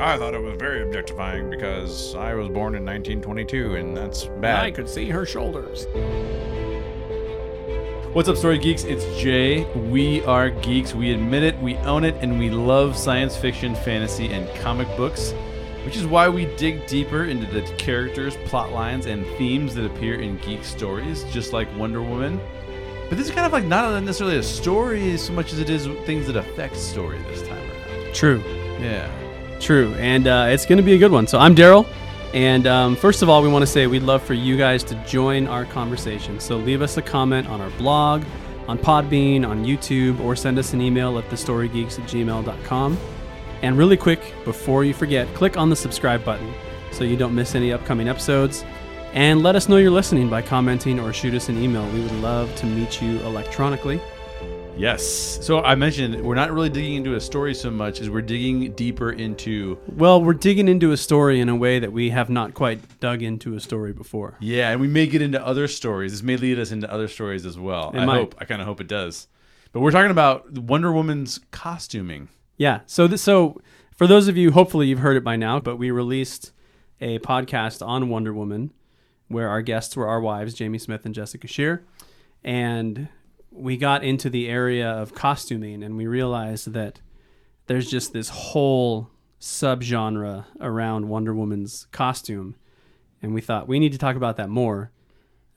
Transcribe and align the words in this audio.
I 0.00 0.16
thought 0.16 0.32
it 0.32 0.42
was 0.42 0.56
very 0.56 0.80
objectifying 0.80 1.50
because 1.50 2.14
I 2.14 2.32
was 2.32 2.48
born 2.48 2.74
in 2.74 2.86
1922 2.86 3.76
and 3.76 3.94
that's 3.94 4.24
bad. 4.40 4.64
I 4.64 4.70
could 4.70 4.88
see 4.88 5.10
her 5.10 5.26
shoulders. 5.26 5.86
What's 8.14 8.26
up, 8.26 8.38
Story 8.38 8.56
Geeks? 8.56 8.84
It's 8.84 9.04
Jay. 9.20 9.64
We 9.74 10.24
are 10.24 10.48
geeks. 10.48 10.94
We 10.94 11.12
admit 11.12 11.42
it, 11.42 11.58
we 11.60 11.76
own 11.76 12.04
it, 12.04 12.14
and 12.22 12.38
we 12.38 12.48
love 12.48 12.96
science 12.96 13.36
fiction, 13.36 13.74
fantasy, 13.74 14.32
and 14.32 14.48
comic 14.62 14.88
books, 14.96 15.34
which 15.84 15.96
is 15.96 16.06
why 16.06 16.30
we 16.30 16.46
dig 16.56 16.86
deeper 16.86 17.24
into 17.24 17.44
the 17.52 17.60
characters, 17.76 18.38
plot 18.46 18.72
lines, 18.72 19.04
and 19.04 19.26
themes 19.36 19.74
that 19.74 19.84
appear 19.84 20.18
in 20.18 20.38
geek 20.38 20.64
stories, 20.64 21.24
just 21.24 21.52
like 21.52 21.68
Wonder 21.76 22.02
Woman. 22.02 22.40
But 23.10 23.18
this 23.18 23.28
is 23.28 23.34
kind 23.34 23.46
of 23.46 23.52
like 23.52 23.64
not 23.66 24.02
necessarily 24.02 24.38
a 24.38 24.42
story 24.42 25.18
so 25.18 25.34
much 25.34 25.52
as 25.52 25.58
it 25.60 25.68
is 25.68 25.86
things 26.06 26.26
that 26.26 26.36
affect 26.36 26.76
story 26.76 27.18
this 27.28 27.46
time 27.46 27.58
around. 27.58 28.14
True, 28.14 28.42
Yeah. 28.80 29.10
True. 29.60 29.94
And 29.94 30.26
uh, 30.26 30.46
it's 30.48 30.66
going 30.66 30.78
to 30.78 30.82
be 30.82 30.94
a 30.94 30.98
good 30.98 31.12
one. 31.12 31.26
So 31.26 31.38
I'm 31.38 31.54
Daryl. 31.54 31.86
And 32.32 32.66
um, 32.66 32.96
first 32.96 33.22
of 33.22 33.28
all, 33.28 33.42
we 33.42 33.48
want 33.48 33.62
to 33.62 33.66
say 33.66 33.86
we'd 33.86 34.02
love 34.02 34.22
for 34.22 34.34
you 34.34 34.56
guys 34.56 34.84
to 34.84 34.94
join 35.04 35.46
our 35.46 35.64
conversation. 35.64 36.38
So 36.38 36.56
leave 36.56 36.80
us 36.80 36.96
a 36.96 37.02
comment 37.02 37.48
on 37.48 37.60
our 37.60 37.70
blog, 37.70 38.22
on 38.68 38.78
Podbean, 38.78 39.46
on 39.46 39.64
YouTube, 39.64 40.20
or 40.20 40.36
send 40.36 40.58
us 40.58 40.72
an 40.72 40.80
email 40.80 41.18
at 41.18 41.28
thestorygeeks 41.28 41.98
at 41.98 42.08
gmail.com. 42.08 42.98
And 43.62 43.76
really 43.76 43.96
quick, 43.96 44.34
before 44.44 44.84
you 44.84 44.94
forget, 44.94 45.32
click 45.34 45.56
on 45.56 45.70
the 45.70 45.76
subscribe 45.76 46.24
button 46.24 46.52
so 46.92 47.04
you 47.04 47.16
don't 47.16 47.34
miss 47.34 47.54
any 47.54 47.72
upcoming 47.72 48.08
episodes. 48.08 48.64
And 49.12 49.42
let 49.42 49.56
us 49.56 49.68
know 49.68 49.76
you're 49.76 49.90
listening 49.90 50.30
by 50.30 50.40
commenting 50.40 51.00
or 51.00 51.12
shoot 51.12 51.34
us 51.34 51.48
an 51.48 51.60
email. 51.60 51.84
We 51.92 52.00
would 52.00 52.20
love 52.20 52.54
to 52.56 52.66
meet 52.66 53.02
you 53.02 53.18
electronically. 53.20 54.00
Yes. 54.76 55.38
So 55.44 55.60
I 55.62 55.74
mentioned 55.74 56.22
we're 56.24 56.34
not 56.34 56.50
really 56.52 56.70
digging 56.70 56.94
into 56.94 57.14
a 57.14 57.20
story 57.20 57.54
so 57.54 57.70
much 57.70 58.00
as 58.00 58.08
we're 58.08 58.22
digging 58.22 58.72
deeper 58.72 59.12
into 59.12 59.78
Well, 59.88 60.22
we're 60.22 60.32
digging 60.34 60.68
into 60.68 60.92
a 60.92 60.96
story 60.96 61.40
in 61.40 61.48
a 61.50 61.56
way 61.56 61.78
that 61.78 61.92
we 61.92 62.10
have 62.10 62.30
not 62.30 62.54
quite 62.54 62.98
dug 63.00 63.22
into 63.22 63.54
a 63.54 63.60
story 63.60 63.92
before. 63.92 64.36
Yeah, 64.40 64.70
and 64.70 64.80
we 64.80 64.88
may 64.88 65.06
get 65.06 65.20
into 65.20 65.44
other 65.44 65.68
stories. 65.68 66.12
This 66.12 66.22
may 66.22 66.36
lead 66.36 66.58
us 66.58 66.72
into 66.72 66.90
other 66.90 67.08
stories 67.08 67.44
as 67.44 67.58
well. 67.58 67.90
It 67.94 67.98
I 68.00 68.06
might. 68.06 68.16
hope. 68.16 68.34
I 68.38 68.44
kind 68.46 68.62
of 68.62 68.66
hope 68.66 68.80
it 68.80 68.86
does. 68.88 69.28
But 69.72 69.80
we're 69.80 69.90
talking 69.90 70.10
about 70.10 70.50
Wonder 70.58 70.92
Woman's 70.92 71.40
costuming. 71.50 72.28
Yeah. 72.56 72.80
So 72.86 73.06
th- 73.06 73.20
so 73.20 73.60
for 73.94 74.06
those 74.06 74.28
of 74.28 74.36
you, 74.36 74.52
hopefully 74.52 74.86
you've 74.86 74.98
heard 75.00 75.16
it 75.16 75.24
by 75.24 75.36
now, 75.36 75.60
but 75.60 75.76
we 75.76 75.90
released 75.90 76.52
a 77.02 77.18
podcast 77.18 77.86
on 77.86 78.08
Wonder 78.08 78.32
Woman 78.32 78.72
where 79.28 79.48
our 79.48 79.62
guests 79.62 79.94
were 79.96 80.08
our 80.08 80.20
wives, 80.20 80.54
Jamie 80.54 80.78
Smith 80.78 81.04
and 81.06 81.14
Jessica 81.14 81.46
Shear, 81.46 81.84
and 82.42 83.08
we 83.50 83.76
got 83.76 84.04
into 84.04 84.30
the 84.30 84.48
area 84.48 84.88
of 84.88 85.14
costuming 85.14 85.82
and 85.82 85.96
we 85.96 86.06
realized 86.06 86.72
that 86.72 87.00
there's 87.66 87.90
just 87.90 88.12
this 88.12 88.28
whole 88.28 89.10
subgenre 89.40 90.44
around 90.60 91.08
Wonder 91.08 91.34
Woman's 91.34 91.86
costume, 91.92 92.56
and 93.22 93.32
we 93.32 93.40
thought 93.40 93.68
we 93.68 93.78
need 93.78 93.92
to 93.92 93.98
talk 93.98 94.16
about 94.16 94.36
that 94.36 94.48
more, 94.48 94.90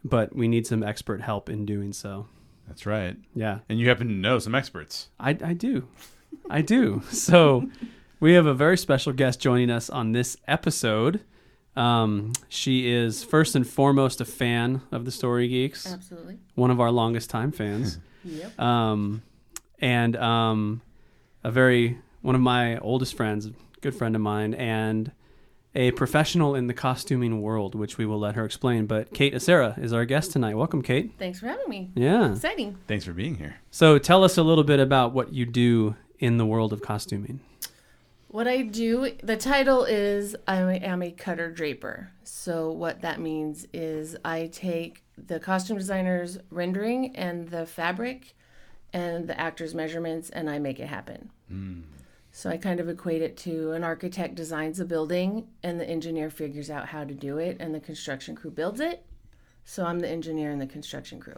but 0.04 0.36
we 0.36 0.48
need 0.48 0.66
some 0.66 0.84
expert 0.84 1.22
help 1.22 1.50
in 1.50 1.66
doing 1.66 1.92
so. 1.92 2.28
That's 2.68 2.86
right. 2.86 3.18
Yeah. 3.36 3.60
And 3.68 3.80
you 3.80 3.90
happen 3.90 4.08
to 4.08 4.14
know 4.14 4.40
some 4.40 4.56
experts. 4.56 5.10
I, 5.20 5.32
I 5.32 5.54
do. 5.54 5.88
I 6.50 6.62
do. 6.62 7.02
So 7.12 7.70
we 8.20 8.34
have 8.34 8.46
a 8.46 8.54
very 8.54 8.78
special 8.78 9.12
guest 9.12 9.40
joining 9.40 9.70
us 9.70 9.90
on 9.90 10.12
this 10.12 10.38
episode. 10.48 11.22
Um, 11.76 12.34
she 12.50 12.92
is 12.92 13.24
first 13.24 13.56
and 13.56 13.68
foremost 13.68 14.22
a 14.22 14.26
fan 14.26 14.82
of 14.92 15.06
the 15.06 15.12
Story 15.12 15.48
Geeks, 15.48 15.92
Absolutely. 15.92 16.38
one 16.56 16.70
of 16.72 16.80
our 16.80 16.92
longest 16.92 17.30
time 17.30 17.52
fans, 17.52 17.98
Yep. 18.24 18.60
um, 18.60 19.24
and 19.80 20.16
um, 20.16 20.82
a 21.44 21.50
very 21.52 21.98
one 22.22 22.36
of 22.36 22.42
my 22.42 22.78
oldest 22.78 23.16
friends, 23.18 23.50
good 23.82 23.96
friend 23.96 24.16
of 24.16 24.22
mine, 24.22 24.54
and 24.54 25.12
a 25.76 25.90
professional 25.92 26.54
in 26.54 26.68
the 26.68 26.74
costuming 26.74 27.42
world, 27.42 27.74
which 27.74 27.98
we 27.98 28.06
will 28.06 28.20
let 28.20 28.36
her 28.36 28.46
explain. 28.46 28.86
But 28.86 29.12
Kate 29.12 29.34
Acera 29.34 29.76
is 29.82 29.92
our 29.92 30.06
guest 30.06 30.32
tonight. 30.32 30.54
Welcome, 30.56 30.84
Kate. 30.84 31.14
Thanks 31.18 31.40
for 31.40 31.48
having 31.48 31.68
me. 31.68 31.90
Yeah. 31.96 32.32
Exciting. 32.34 32.78
Thanks 32.88 33.04
for 33.06 33.14
being 33.14 33.36
here. 33.36 33.56
So 33.72 33.98
tell 33.98 34.24
us 34.24 34.38
a 34.38 34.44
little 34.44 34.64
bit 34.64 34.80
about 34.80 35.14
what 35.14 35.34
you 35.34 35.48
do 35.48 35.96
in 36.20 36.38
the 36.38 36.46
world 36.46 36.72
of 36.72 36.82
costuming. 36.84 37.40
What 38.34 38.48
I 38.48 38.64
do, 38.64 39.12
the 39.22 39.38
title 39.38 39.84
is 39.84 40.36
I 40.48 40.58
am 40.58 41.04
a 41.04 41.12
cutter 41.12 41.52
draper. 41.52 42.10
So, 42.24 42.72
what 42.72 43.02
that 43.02 43.20
means 43.20 43.68
is 43.72 44.18
I 44.26 44.50
take 44.52 45.04
the 45.16 45.40
costume 45.40 45.78
designer's 45.78 46.40
rendering 46.50 47.16
and 47.16 47.48
the 47.50 47.68
fabric 47.68 48.36
and 48.92 49.28
the 49.28 49.40
actor's 49.40 49.76
measurements 49.76 50.32
and 50.32 50.50
I 50.50 50.58
make 50.58 50.80
it 50.80 50.88
happen. 50.88 51.30
Hmm. 51.48 51.82
So, 52.32 52.50
I 52.50 52.58
kind 52.58 52.80
of 52.80 52.90
equate 52.90 53.22
it 53.22 53.38
to 53.38 53.74
an 53.74 53.84
architect 53.84 54.34
designs 54.34 54.80
a 54.80 54.86
building 54.86 55.50
and 55.62 55.80
the 55.80 55.88
engineer 55.88 56.32
figures 56.32 56.72
out 56.72 56.88
how 56.88 57.04
to 57.04 57.14
do 57.14 57.38
it 57.38 57.58
and 57.60 57.76
the 57.76 57.80
construction 57.80 58.36
crew 58.36 58.50
builds 58.50 58.80
it. 58.80 59.06
So, 59.64 59.86
I'm 59.86 60.00
the 60.00 60.10
engineer 60.10 60.50
and 60.50 60.60
the 60.60 60.66
construction 60.66 61.20
crew. 61.20 61.38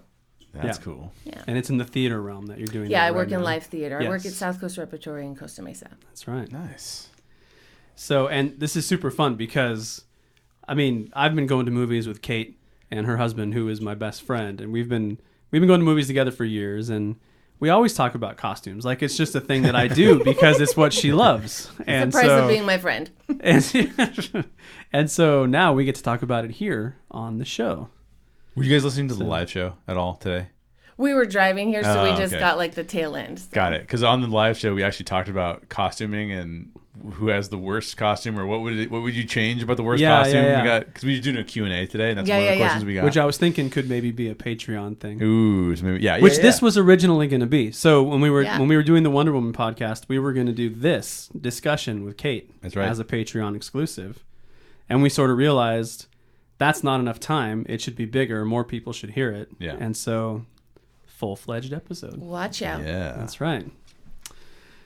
That's 0.56 0.78
Yeah. 0.78 0.84
cool. 0.84 1.14
And 1.48 1.58
it's 1.58 1.70
in 1.70 1.78
the 1.78 1.86
theater 1.86 2.22
realm 2.22 2.48
that 2.48 2.58
you're 2.58 2.68
doing. 2.68 2.90
Yeah, 2.90 3.02
that 3.02 3.06
I 3.06 3.10
right 3.10 3.16
work 3.16 3.32
in 3.32 3.44
live 3.44 3.64
theater. 3.64 4.02
I 4.02 4.08
work 4.08 4.26
at 4.26 4.32
South 4.32 4.60
Coast 4.60 4.78
Repertory 4.78 5.26
in 5.26 5.36
Costa 5.36 5.62
Mesa. 5.62 5.90
That's 6.08 6.28
right. 6.28 6.52
Nice. 6.52 7.10
So, 7.96 8.28
and 8.28 8.60
this 8.60 8.76
is 8.76 8.86
super 8.86 9.10
fun 9.12 9.36
because, 9.36 10.04
I 10.68 10.74
mean, 10.74 11.12
I've 11.14 11.36
been 11.36 11.48
going 11.48 11.66
to 11.66 11.72
movies 11.72 12.08
with 12.08 12.22
Kate 12.22 12.60
and 12.92 13.06
her 13.06 13.18
husband, 13.18 13.54
who 13.54 13.68
is 13.70 13.82
my 13.82 13.96
best 13.96 14.22
friend, 14.22 14.60
and 14.62 14.72
we've 14.72 14.90
been 14.90 15.20
we've 15.52 15.62
been 15.62 15.68
going 15.68 15.80
to 15.80 15.86
movies 15.86 16.08
together 16.08 16.32
for 16.32 16.44
years, 16.46 16.90
and 16.90 17.16
we 17.60 17.70
always 17.70 17.94
talk 17.94 18.16
about 18.16 18.38
costumes. 18.38 18.84
Like 18.86 19.02
it's 19.02 19.16
just 19.16 19.36
a 19.36 19.42
thing 19.42 19.64
that 19.64 19.76
I 19.76 19.88
do 19.88 20.24
because 20.24 20.60
it's 20.60 20.76
what 20.76 20.94
she 20.94 21.14
loves. 21.14 21.70
And 21.88 22.12
the 22.12 22.16
price 22.18 22.28
so, 22.28 22.44
of 22.44 22.50
being 22.50 22.66
my 22.66 22.78
friend. 22.78 23.10
and, 23.40 24.46
and 24.94 25.10
so 25.10 25.46
now 25.46 25.74
we 25.74 25.86
get 25.86 25.96
to 25.96 26.04
talk 26.04 26.22
about 26.22 26.46
it 26.46 26.52
here 26.52 26.98
on 27.10 27.38
the 27.38 27.46
show. 27.46 27.90
Were 28.56 28.64
you 28.64 28.72
guys 28.72 28.84
listening 28.86 29.10
to 29.10 29.16
the 29.16 29.24
live 29.26 29.50
show 29.50 29.74
at 29.88 29.98
all 29.98 30.16
today? 30.16 30.48
We 30.98 31.14
were 31.14 31.26
driving 31.26 31.68
here, 31.68 31.84
so 31.84 32.00
Oh, 32.00 32.04
we 32.12 32.18
just 32.18 32.34
okay. 32.34 32.40
got 32.40 32.58
like 32.58 32.74
the 32.76 32.86
tail 32.86 33.16
end. 33.18 33.40
So- 33.40 33.48
Got 33.52 33.74
it. 33.74 33.82
Because 33.82 34.02
on 34.02 34.22
the 34.22 34.28
live 34.28 34.58
show, 34.58 34.74
we 34.74 34.82
actually 34.84 35.04
talked 35.06 35.28
about 35.28 35.68
costuming 35.68 36.32
and 36.32 36.70
who 37.16 37.28
has 37.28 37.50
the 37.50 37.58
worst 37.58 37.98
costume, 37.98 38.40
or 38.40 38.48
what 38.48 38.62
would 38.62 38.80
it, 38.80 38.90
what 38.90 39.02
would 39.02 39.14
you 39.14 39.26
change 39.26 39.62
about 39.62 39.76
the 39.76 39.84
worst 39.84 40.02
Yeah, 40.02 40.20
costume? 40.20 40.38
yeah, 40.46 40.50
yeah. 40.52 40.62
We 40.62 40.68
got 40.70 40.86
because 40.86 41.04
we 41.04 41.16
were 41.18 41.22
doing 41.22 41.36
a 41.36 41.44
Q 41.44 41.66
and 41.66 41.74
A 41.74 41.86
today, 41.86 42.10
and 42.12 42.18
that's 42.18 42.30
Yeah, 42.30 42.36
one 42.36 42.44
of 42.44 42.48
the 42.48 42.54
yeah, 42.54 42.58
yeah. 42.60 42.66
questions 42.66 42.86
we 42.86 42.94
got. 42.94 43.04
Which 43.04 43.18
I 43.18 43.26
was 43.26 43.38
thinking 43.38 43.70
could 43.70 43.90
maybe 43.90 44.12
be 44.12 44.30
a 44.30 44.36
Patreon 44.36 44.98
thing. 45.00 45.22
Ooh, 45.22 45.76
so 45.76 45.84
maybe, 45.84 46.02
yeah, 46.02 46.16
yeah, 46.16 46.22
which 46.24 46.38
yeah. 46.38 46.42
this 46.44 46.62
was 46.62 46.78
originally 46.78 47.28
going 47.28 47.42
to 47.42 47.46
be. 47.48 47.72
So 47.74 48.02
when 48.02 48.22
we 48.22 48.30
were 48.30 48.44
Yeah. 48.44 48.58
when 48.58 48.70
we 48.70 48.78
were 48.78 48.82
doing 48.84 49.04
the 49.04 49.10
Wonder 49.12 49.34
Woman 49.34 49.52
podcast, 49.52 50.04
we 50.08 50.18
were 50.18 50.32
going 50.32 50.48
to 50.48 50.54
do 50.54 50.70
this 50.70 51.30
discussion 51.40 52.06
with 52.06 52.16
Kate 52.16 52.50
That's 52.62 52.78
right. 52.78 52.88
as 52.88 52.98
a 53.00 53.04
Patreon 53.04 53.58
exclusive, 53.58 54.24
and 54.90 55.04
we 55.04 55.10
sort 55.10 55.30
of 55.32 55.38
realized 55.38 56.06
that's 56.58 56.84
not 56.84 57.00
enough 57.00 57.20
time. 57.20 57.66
It 57.68 57.82
should 57.82 57.96
be 57.96 58.06
bigger. 58.06 58.46
More 58.46 58.64
people 58.64 58.94
should 58.94 59.12
hear 59.12 59.32
it. 59.32 59.50
Yeah. 59.60 59.76
and 59.80 59.96
so 59.96 60.46
full 61.06 61.36
fledged 61.36 61.74
episode. 61.74 62.18
Watch 62.18 62.62
out. 62.62 62.82
yeah. 62.84 63.14
That's 63.18 63.40
right. 63.42 63.70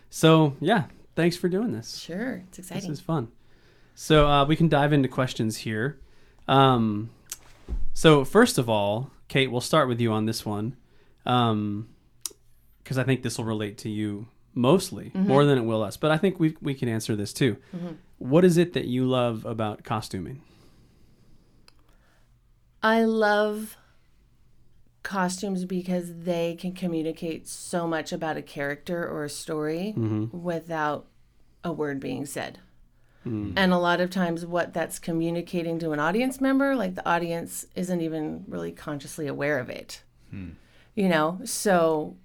So 0.10 0.56
yeah, 0.60 0.86
thanks 1.16 1.36
for 1.36 1.50
doing 1.50 1.72
this. 1.72 1.98
Sure, 1.98 2.44
it's 2.48 2.60
exciting. 2.60 2.90
This 2.90 3.00
is 3.00 3.04
fun. 3.06 3.30
So 3.96 4.28
uh, 4.28 4.46
we 4.46 4.56
can 4.56 4.70
dive 4.70 4.94
into 4.94 5.08
questions 5.10 5.58
here. 5.58 6.00
Um, 6.48 7.10
so 7.94 8.24
first 8.26 8.58
of 8.58 8.70
all, 8.70 9.12
Kate, 9.28 9.52
we'll 9.52 9.62
start 9.62 9.88
with 9.88 10.00
you 10.02 10.12
on 10.12 10.26
this 10.26 10.46
one, 10.46 10.76
because 11.24 12.98
I 12.98 13.04
think 13.04 13.22
this 13.24 13.38
will 13.38 13.46
relate 13.46 13.78
to 13.80 13.90
you 13.90 14.28
mostly 14.56 15.12
more 15.14 15.46
than 15.46 15.58
it 15.58 15.62
will 15.62 15.84
us. 15.84 15.98
But 15.98 16.10
I 16.12 16.18
think 16.18 16.40
we 16.40 16.56
we 16.62 16.74
can 16.74 16.90
answer 16.90 17.16
this 17.16 17.34
too. 17.34 17.58
What 18.18 18.44
is 18.46 18.58
it 18.58 18.74
that 18.74 18.86
you 18.86 19.06
love 19.06 19.46
about 19.46 19.84
costuming? 19.84 20.42
I 22.82 23.04
love 23.04 23.78
costumes 25.04 25.66
because 25.66 26.24
they 26.24 26.56
can 26.56 26.74
communicate 26.74 27.48
so 27.48 27.88
much 27.88 28.12
about 28.12 28.38
a 28.38 28.42
character 28.42 29.08
or 29.08 29.24
a 29.24 29.30
story 29.30 29.94
mm-hmm. 29.98 30.26
without 30.44 31.08
a 31.64 31.72
word 31.72 32.00
being 32.00 32.26
said. 32.26 32.60
Mm. 33.26 33.54
And 33.56 33.74
a 33.74 33.78
lot 33.78 34.00
of 34.00 34.10
times, 34.10 34.46
what 34.46 34.74
that's 34.74 34.98
communicating 34.98 35.78
to 35.80 35.92
an 35.92 36.00
audience 36.00 36.40
member, 36.40 36.76
like 36.76 36.96
the 36.96 37.08
audience 37.08 37.66
isn't 37.76 38.02
even 38.02 38.46
really 38.48 38.72
consciously 38.72 39.28
aware 39.28 39.60
of 39.60 39.70
it. 39.70 40.04
Hmm. 40.30 40.52
You 40.96 41.10
know, 41.10 41.40
so 41.44 42.16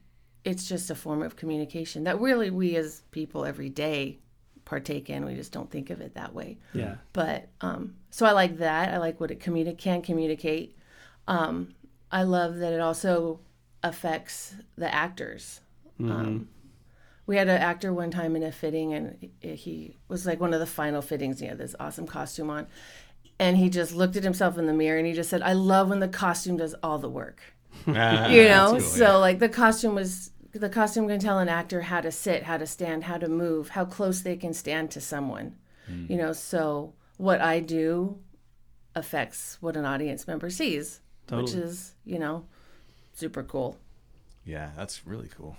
it's 0.44 0.68
just 0.68 0.90
a 0.90 0.94
form 0.94 1.22
of 1.22 1.36
communication 1.36 2.04
that 2.04 2.20
really 2.20 2.50
we 2.50 2.76
as 2.76 3.02
people 3.10 3.44
every 3.44 3.70
day 3.70 4.18
partake 4.64 5.10
in. 5.10 5.24
We 5.24 5.34
just 5.34 5.52
don't 5.52 5.70
think 5.70 5.90
of 5.90 6.00
it 6.00 6.14
that 6.14 6.32
way 6.34 6.58
Yeah. 6.72 6.96
but 7.12 7.48
um, 7.60 7.94
so 8.14 8.26
I 8.26 8.30
like 8.30 8.58
that. 8.58 8.94
I 8.94 8.98
like 8.98 9.18
what 9.18 9.32
it 9.32 9.40
communi- 9.40 9.76
can 9.76 10.00
communicate. 10.00 10.78
Um, 11.26 11.74
I 12.12 12.22
love 12.22 12.58
that 12.58 12.72
it 12.72 12.78
also 12.78 13.40
affects 13.82 14.54
the 14.78 14.94
actors. 14.94 15.62
Um, 15.98 16.48
we 17.26 17.36
had 17.36 17.48
an 17.48 17.60
actor 17.60 17.92
one 17.92 18.12
time 18.12 18.36
in 18.36 18.44
a 18.44 18.52
fitting, 18.52 18.94
and 18.94 19.30
he, 19.40 19.96
was 20.06 20.26
like 20.26 20.38
one 20.38 20.54
of 20.54 20.60
the 20.60 20.66
final 20.66 21.02
fittings. 21.02 21.40
He 21.40 21.46
had 21.46 21.58
this 21.58 21.74
awesome 21.80 22.06
costume 22.06 22.50
on, 22.50 22.68
and 23.40 23.56
he 23.56 23.68
just 23.68 23.92
looked 23.92 24.14
at 24.14 24.22
himself 24.22 24.58
in 24.58 24.66
the 24.66 24.72
mirror 24.72 24.96
and 24.96 25.08
he 25.08 25.12
just 25.12 25.28
said, 25.28 25.42
"I 25.42 25.54
love 25.54 25.88
when 25.88 25.98
the 25.98 26.06
costume 26.06 26.56
does 26.58 26.76
all 26.84 26.98
the 26.98 27.10
work." 27.10 27.40
Ah, 27.88 28.28
you 28.36 28.44
know 28.44 28.68
cool, 28.72 28.80
so 28.80 29.04
yeah. 29.04 29.14
like 29.16 29.40
the 29.40 29.48
costume 29.48 29.96
was 29.96 30.30
the 30.52 30.68
costume 30.68 31.08
can 31.08 31.18
tell 31.18 31.40
an 31.40 31.48
actor 31.48 31.80
how 31.80 32.00
to 32.00 32.12
sit 32.12 32.44
how 32.44 32.56
to 32.56 32.66
stand 32.66 33.02
how 33.02 33.18
to 33.18 33.26
move 33.28 33.70
how 33.70 33.84
close 33.84 34.20
they 34.20 34.36
can 34.36 34.54
stand 34.54 34.92
to 34.92 35.00
someone 35.00 35.56
You 36.08 36.16
know, 36.16 36.32
so 36.32 36.94
what 37.16 37.40
I 37.40 37.60
do 37.60 38.18
affects 38.94 39.58
what 39.60 39.76
an 39.76 39.84
audience 39.84 40.26
member 40.26 40.50
sees, 40.50 41.00
which 41.30 41.52
is, 41.52 41.94
you 42.04 42.18
know, 42.18 42.44
super 43.14 43.42
cool. 43.42 43.78
Yeah, 44.44 44.70
that's 44.76 45.06
really 45.06 45.28
cool. 45.36 45.56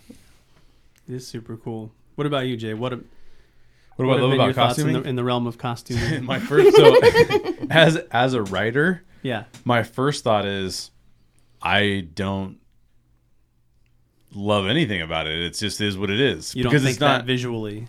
It 1.07 1.15
is 1.15 1.27
super 1.27 1.57
cool. 1.57 1.91
What 2.15 2.27
about 2.27 2.47
you, 2.47 2.55
Jay? 2.55 2.73
What, 2.73 2.93
a, 2.93 2.97
What, 3.95 4.07
what 4.07 4.17
do 4.17 4.19
I 4.19 4.21
love 4.21 4.33
your 4.33 4.49
about 4.51 4.55
thoughts 4.55 4.79
in 4.79 4.93
the, 4.93 5.01
in 5.01 5.15
the 5.15 5.23
realm 5.23 5.47
of 5.47 5.57
costuming? 5.57 6.23
my 6.25 6.39
first 6.39 6.75
so 6.75 6.95
as 7.69 7.97
as 8.11 8.33
a 8.33 8.43
writer, 8.43 9.03
yeah. 9.21 9.45
my 9.63 9.83
first 9.83 10.23
thought 10.23 10.45
is 10.45 10.91
I 11.61 12.07
don't 12.13 12.59
love 14.33 14.67
anything 14.67 15.01
about 15.01 15.27
it. 15.27 15.39
It 15.41 15.53
just 15.53 15.81
is 15.81 15.97
what 15.97 16.09
it 16.09 16.19
is. 16.19 16.55
You 16.55 16.63
don't 16.63 16.71
because 16.71 16.83
think 16.83 16.93
it's 16.93 16.99
not 16.99 17.19
that 17.19 17.25
visually. 17.25 17.87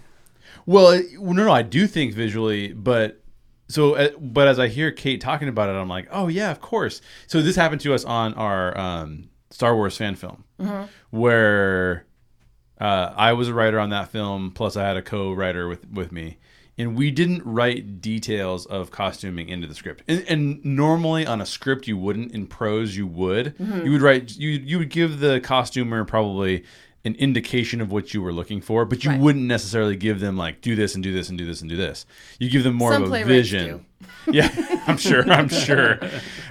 Well, 0.65 0.91
it, 0.91 1.07
well, 1.19 1.35
no, 1.35 1.45
no, 1.45 1.53
I 1.53 1.63
do 1.63 1.87
think 1.87 2.15
visually, 2.15 2.73
but 2.73 3.21
so, 3.69 3.95
uh, 3.95 4.11
but 4.21 4.49
as 4.49 4.59
I 4.59 4.69
hear 4.69 4.91
Kate 4.93 5.21
talking 5.21 5.49
about 5.49 5.69
it, 5.69 5.73
I'm 5.73 5.89
like, 5.89 6.09
oh 6.11 6.29
yeah, 6.29 6.51
of 6.51 6.61
course. 6.61 7.01
So 7.27 7.43
this 7.43 7.57
happened 7.57 7.81
to 7.83 7.95
us 7.95 8.05
on 8.05 8.35
our 8.35 8.77
um, 8.79 9.29
Star 9.51 9.75
Wars 9.75 9.97
fan 9.97 10.15
film, 10.17 10.45
where 11.11 12.05
uh, 12.81 13.13
I 13.17 13.33
was 13.33 13.49
a 13.49 13.55
writer 13.55 13.79
on 13.81 13.91
that 13.91 14.09
film, 14.11 14.53
plus 14.53 14.77
I 14.77 14.85
had 14.85 14.97
a 14.97 15.03
co-writer 15.03 15.67
with 15.69 15.89
with 15.91 16.13
me, 16.13 16.39
and 16.79 16.97
we 16.97 17.11
didn't 17.11 17.43
write 17.45 18.01
details 18.01 18.67
of 18.67 18.91
costuming 18.91 19.49
into 19.49 19.67
the 19.67 19.75
script. 19.75 20.03
And, 20.07 20.25
and 20.29 20.65
normally 20.65 21.27
on 21.27 21.41
a 21.41 21.47
script 21.47 21.87
you 21.89 21.97
wouldn't. 21.97 22.33
In 22.33 22.47
prose 22.47 22.97
you 22.97 23.07
would. 23.07 23.55
You 23.85 23.93
would 23.93 24.03
write. 24.03 24.37
You 24.37 24.51
you 24.51 24.79
would 24.79 24.91
give 24.91 25.21
the 25.21 25.41
costumer 25.41 26.05
probably 26.05 26.65
an 27.07 27.15
indication 27.15 27.81
of 27.81 27.91
what 27.93 28.13
you 28.13 28.21
were 28.21 28.33
looking 28.33 28.61
for, 28.61 28.85
but 28.85 29.05
you 29.05 29.11
Right. 29.13 29.21
wouldn't 29.21 29.47
necessarily 29.47 29.97
give 29.97 30.21
them 30.21 30.37
like 30.37 30.61
do 30.61 30.75
this 30.75 30.95
and 30.95 31.03
do 31.05 31.13
this 31.13 31.29
and 31.29 31.39
do 31.39 31.47
this 31.47 31.61
and 31.61 31.71
do 31.71 31.77
this. 31.77 32.05
You 32.39 32.51
give 32.51 32.65
them 32.65 32.75
more 32.75 32.93
Some 32.93 33.03
of 33.05 33.09
a 33.09 33.11
playwrights 33.11 33.51
vision. 33.51 33.87
Yeah, 34.31 34.51
I'm 34.89 34.99
sure. 34.99 35.23
I'm 35.31 35.49
sure. 35.49 36.01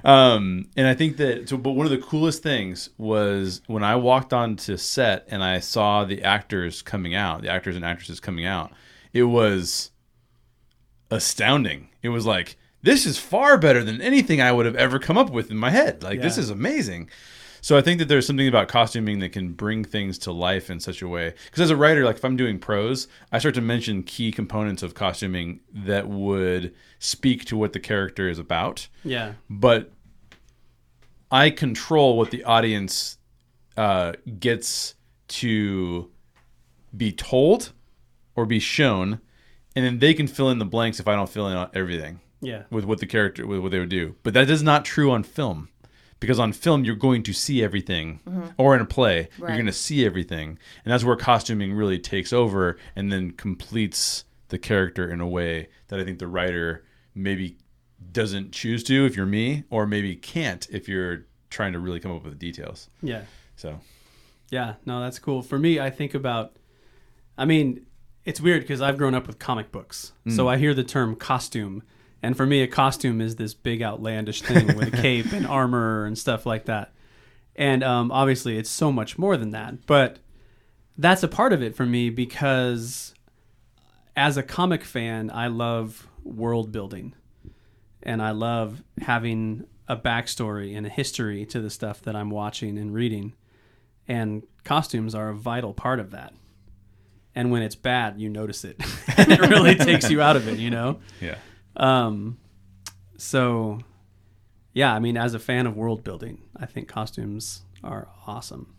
Um, 0.05 0.69
and 0.77 0.87
I 0.87 0.95
think 0.95 1.17
that. 1.17 1.49
So, 1.49 1.57
but 1.57 1.71
one 1.71 1.85
of 1.85 1.91
the 1.91 1.97
coolest 1.99 2.41
things 2.41 2.89
was 2.97 3.61
when 3.67 3.83
I 3.83 3.97
walked 3.97 4.31
onto 4.33 4.77
set 4.77 5.27
and 5.29 5.43
I 5.43 5.59
saw 5.59 6.05
the 6.05 6.23
actors 6.23 6.81
coming 6.81 7.13
out, 7.13 7.41
the 7.41 7.49
actors 7.49 7.75
and 7.75 7.83
actresses 7.83 8.19
coming 8.21 8.45
out. 8.45 8.71
It 9.13 9.23
was 9.23 9.91
astounding. 11.11 11.89
It 12.01 12.09
was 12.09 12.25
like 12.25 12.57
this 12.81 13.05
is 13.05 13.17
far 13.17 13.57
better 13.57 13.83
than 13.83 14.01
anything 14.01 14.41
I 14.41 14.51
would 14.51 14.65
have 14.65 14.75
ever 14.75 14.97
come 14.99 15.17
up 15.17 15.29
with 15.29 15.51
in 15.51 15.57
my 15.57 15.71
head. 15.71 16.01
Like 16.03 16.21
this 16.21 16.37
is 16.37 16.49
amazing. 16.49 17.09
So 17.65 17.75
I 17.75 17.81
think 17.81 17.97
that 17.97 18.07
there's 18.07 18.27
something 18.27 18.47
about 18.47 18.67
costuming 18.67 19.17
that 19.21 19.29
can 19.29 19.53
bring 19.53 19.83
things 19.83 20.19
to 20.19 20.31
life 20.31 20.69
in 20.69 20.79
such 20.79 21.01
a 21.01 21.07
way. 21.07 21.33
Because 21.45 21.61
as 21.61 21.71
a 21.71 21.75
writer, 21.75 22.05
like 22.05 22.17
if 22.17 22.23
I'm 22.23 22.37
doing 22.37 22.59
prose, 22.59 23.07
I 23.31 23.39
start 23.39 23.55
to 23.55 23.61
mention 23.61 24.03
key 24.03 24.31
components 24.31 24.83
of 24.83 24.93
costuming 24.93 25.61
that 25.73 26.07
would 26.07 26.75
speak 26.99 27.45
to 27.45 27.57
what 27.57 27.73
the 27.73 27.79
character 27.79 28.29
is 28.29 28.37
about. 28.37 28.87
Yeah. 29.03 29.33
But 29.49 29.91
I 31.31 31.49
control 31.49 32.19
what 32.19 32.29
the 32.29 32.43
audience 32.43 33.17
uh, 33.75 34.13
gets 34.39 34.93
to 35.29 36.11
be 36.95 37.11
told 37.11 37.71
or 38.35 38.45
be 38.45 38.59
shown, 38.59 39.21
and 39.75 39.83
then 39.83 39.97
they 39.97 40.13
can 40.13 40.27
fill 40.27 40.51
in 40.51 40.59
the 40.59 40.65
blanks 40.65 40.99
if 40.99 41.07
I 41.07 41.15
don't 41.15 41.27
fill 41.31 41.47
in 41.47 41.67
everything 41.73 42.19
Yeah. 42.41 42.65
with 42.69 42.85
what 42.85 42.99
the 42.99 43.07
character 43.07 43.47
with 43.47 43.57
what 43.61 43.71
they 43.71 43.79
would 43.79 43.89
do. 43.89 44.17
But 44.21 44.35
that 44.35 44.51
is 44.51 44.61
not 44.61 44.85
true 44.85 45.09
on 45.09 45.23
film. 45.23 45.69
Because 46.19 46.39
on 46.39 46.53
film 46.53 46.85
you're 46.85 46.95
going 46.95 47.23
to 47.23 47.33
see 47.33 47.63
everything 47.63 48.21
mm-hmm. 48.27 48.47
or 48.57 48.75
in 48.75 48.81
a 48.81 48.85
play, 48.85 49.27
you're 49.37 49.49
going 49.49 49.65
to 49.65 49.73
see 49.73 50.05
everything. 50.05 50.57
And 50.83 50.91
that's 50.91 51.03
where 51.03 51.15
costuming 51.15 51.73
really 51.73 51.99
takes 51.99 52.31
over 52.31 52.77
and 52.95 53.11
then 53.11 53.31
completes 53.31 54.23
the 54.49 54.57
character 54.57 55.09
in 55.11 55.19
a 55.19 55.27
way 55.27 55.69
that 55.87 55.99
I 55.99 56.03
think 56.03 56.19
the 56.19 56.27
writer 56.27 56.85
maybe 57.13 57.57
doesn't 58.11 58.51
choose 58.51 58.83
to 58.85 59.05
if 59.05 59.15
you're 59.15 59.25
me 59.25 59.63
or 59.69 59.85
maybe 59.85 60.15
can't 60.15 60.67
if 60.71 60.87
you're 60.87 61.25
trying 61.49 61.73
to 61.73 61.79
really 61.79 61.99
come 61.99 62.11
up 62.11 62.23
with 62.23 62.33
the 62.33 62.39
details. 62.39 62.89
Yeah. 63.01 63.23
So, 63.55 63.79
Yeah, 64.49 64.75
no, 64.85 65.01
that's 65.01 65.19
cool. 65.19 65.41
For 65.41 65.57
me, 65.57 65.79
I 65.79 65.89
think 65.89 66.13
about, 66.13 66.55
I 67.37 67.45
mean, 67.45 67.85
it's 68.23 68.41
weird 68.41 68.61
because 68.61 68.81
I've 68.81 68.97
grown 68.97 69.13
up 69.13 69.27
with 69.27 69.39
comic 69.39 69.71
books. 69.71 70.13
So 70.29 70.45
mm. 70.45 70.49
I 70.49 70.57
hear 70.57 70.73
the 70.73 70.83
term 70.83 71.15
costume. 71.15 71.83
And 72.21 72.35
for 72.35 72.45
me, 72.45 72.61
a 72.61 72.67
costume 72.67 73.21
is 73.21 73.35
this 73.35 73.53
big 73.53 73.81
outlandish 73.81 74.41
thing 74.41 74.67
with 74.75 74.93
a 74.93 74.97
cape 75.01 75.31
and 75.31 75.45
armor 75.45 76.05
and 76.05 76.17
stuff 76.17 76.45
like 76.45 76.65
that. 76.65 76.93
And 77.55 77.83
um, 77.83 78.11
obviously, 78.11 78.57
it's 78.57 78.69
so 78.69 78.91
much 78.91 79.17
more 79.17 79.37
than 79.37 79.51
that. 79.51 79.85
But 79.85 80.19
that's 80.97 81.23
a 81.23 81.27
part 81.27 81.53
of 81.53 81.61
it 81.61 81.75
for 81.75 81.85
me 81.85 82.09
because 82.09 83.13
as 84.15 84.37
a 84.37 84.43
comic 84.43 84.83
fan, 84.83 85.29
I 85.29 85.47
love 85.47 86.07
world 86.23 86.71
building. 86.71 87.13
And 88.01 88.21
I 88.21 88.31
love 88.31 88.83
having 89.01 89.65
a 89.87 89.95
backstory 89.95 90.75
and 90.75 90.85
a 90.85 90.89
history 90.89 91.45
to 91.47 91.61
the 91.61 91.69
stuff 91.69 92.01
that 92.03 92.15
I'm 92.15 92.29
watching 92.29 92.77
and 92.77 92.93
reading 92.93 93.33
and 94.07 94.43
costumes 94.63 95.15
are 95.15 95.29
a 95.29 95.35
vital 95.35 95.73
part 95.73 95.99
of 95.99 96.11
that. 96.11 96.33
And 97.33 97.51
when 97.51 97.61
it's 97.61 97.75
bad, 97.75 98.19
you 98.19 98.29
notice 98.29 98.63
it, 98.63 98.77
it 99.07 99.39
really 99.39 99.75
takes 99.75 100.09
you 100.09 100.21
out 100.21 100.35
of 100.35 100.47
it, 100.47 100.57
you 100.57 100.69
know. 100.69 100.99
yeah. 101.19 101.35
Um, 101.77 102.37
so, 103.17 103.79
yeah, 104.73 104.93
I 104.93 104.99
mean, 104.99 105.17
as 105.17 105.33
a 105.33 105.39
fan 105.39 105.65
of 105.67 105.75
world 105.75 106.03
building, 106.03 106.41
I 106.55 106.65
think 106.65 106.87
costumes 106.87 107.61
are 107.83 108.07
awesome. 108.27 108.73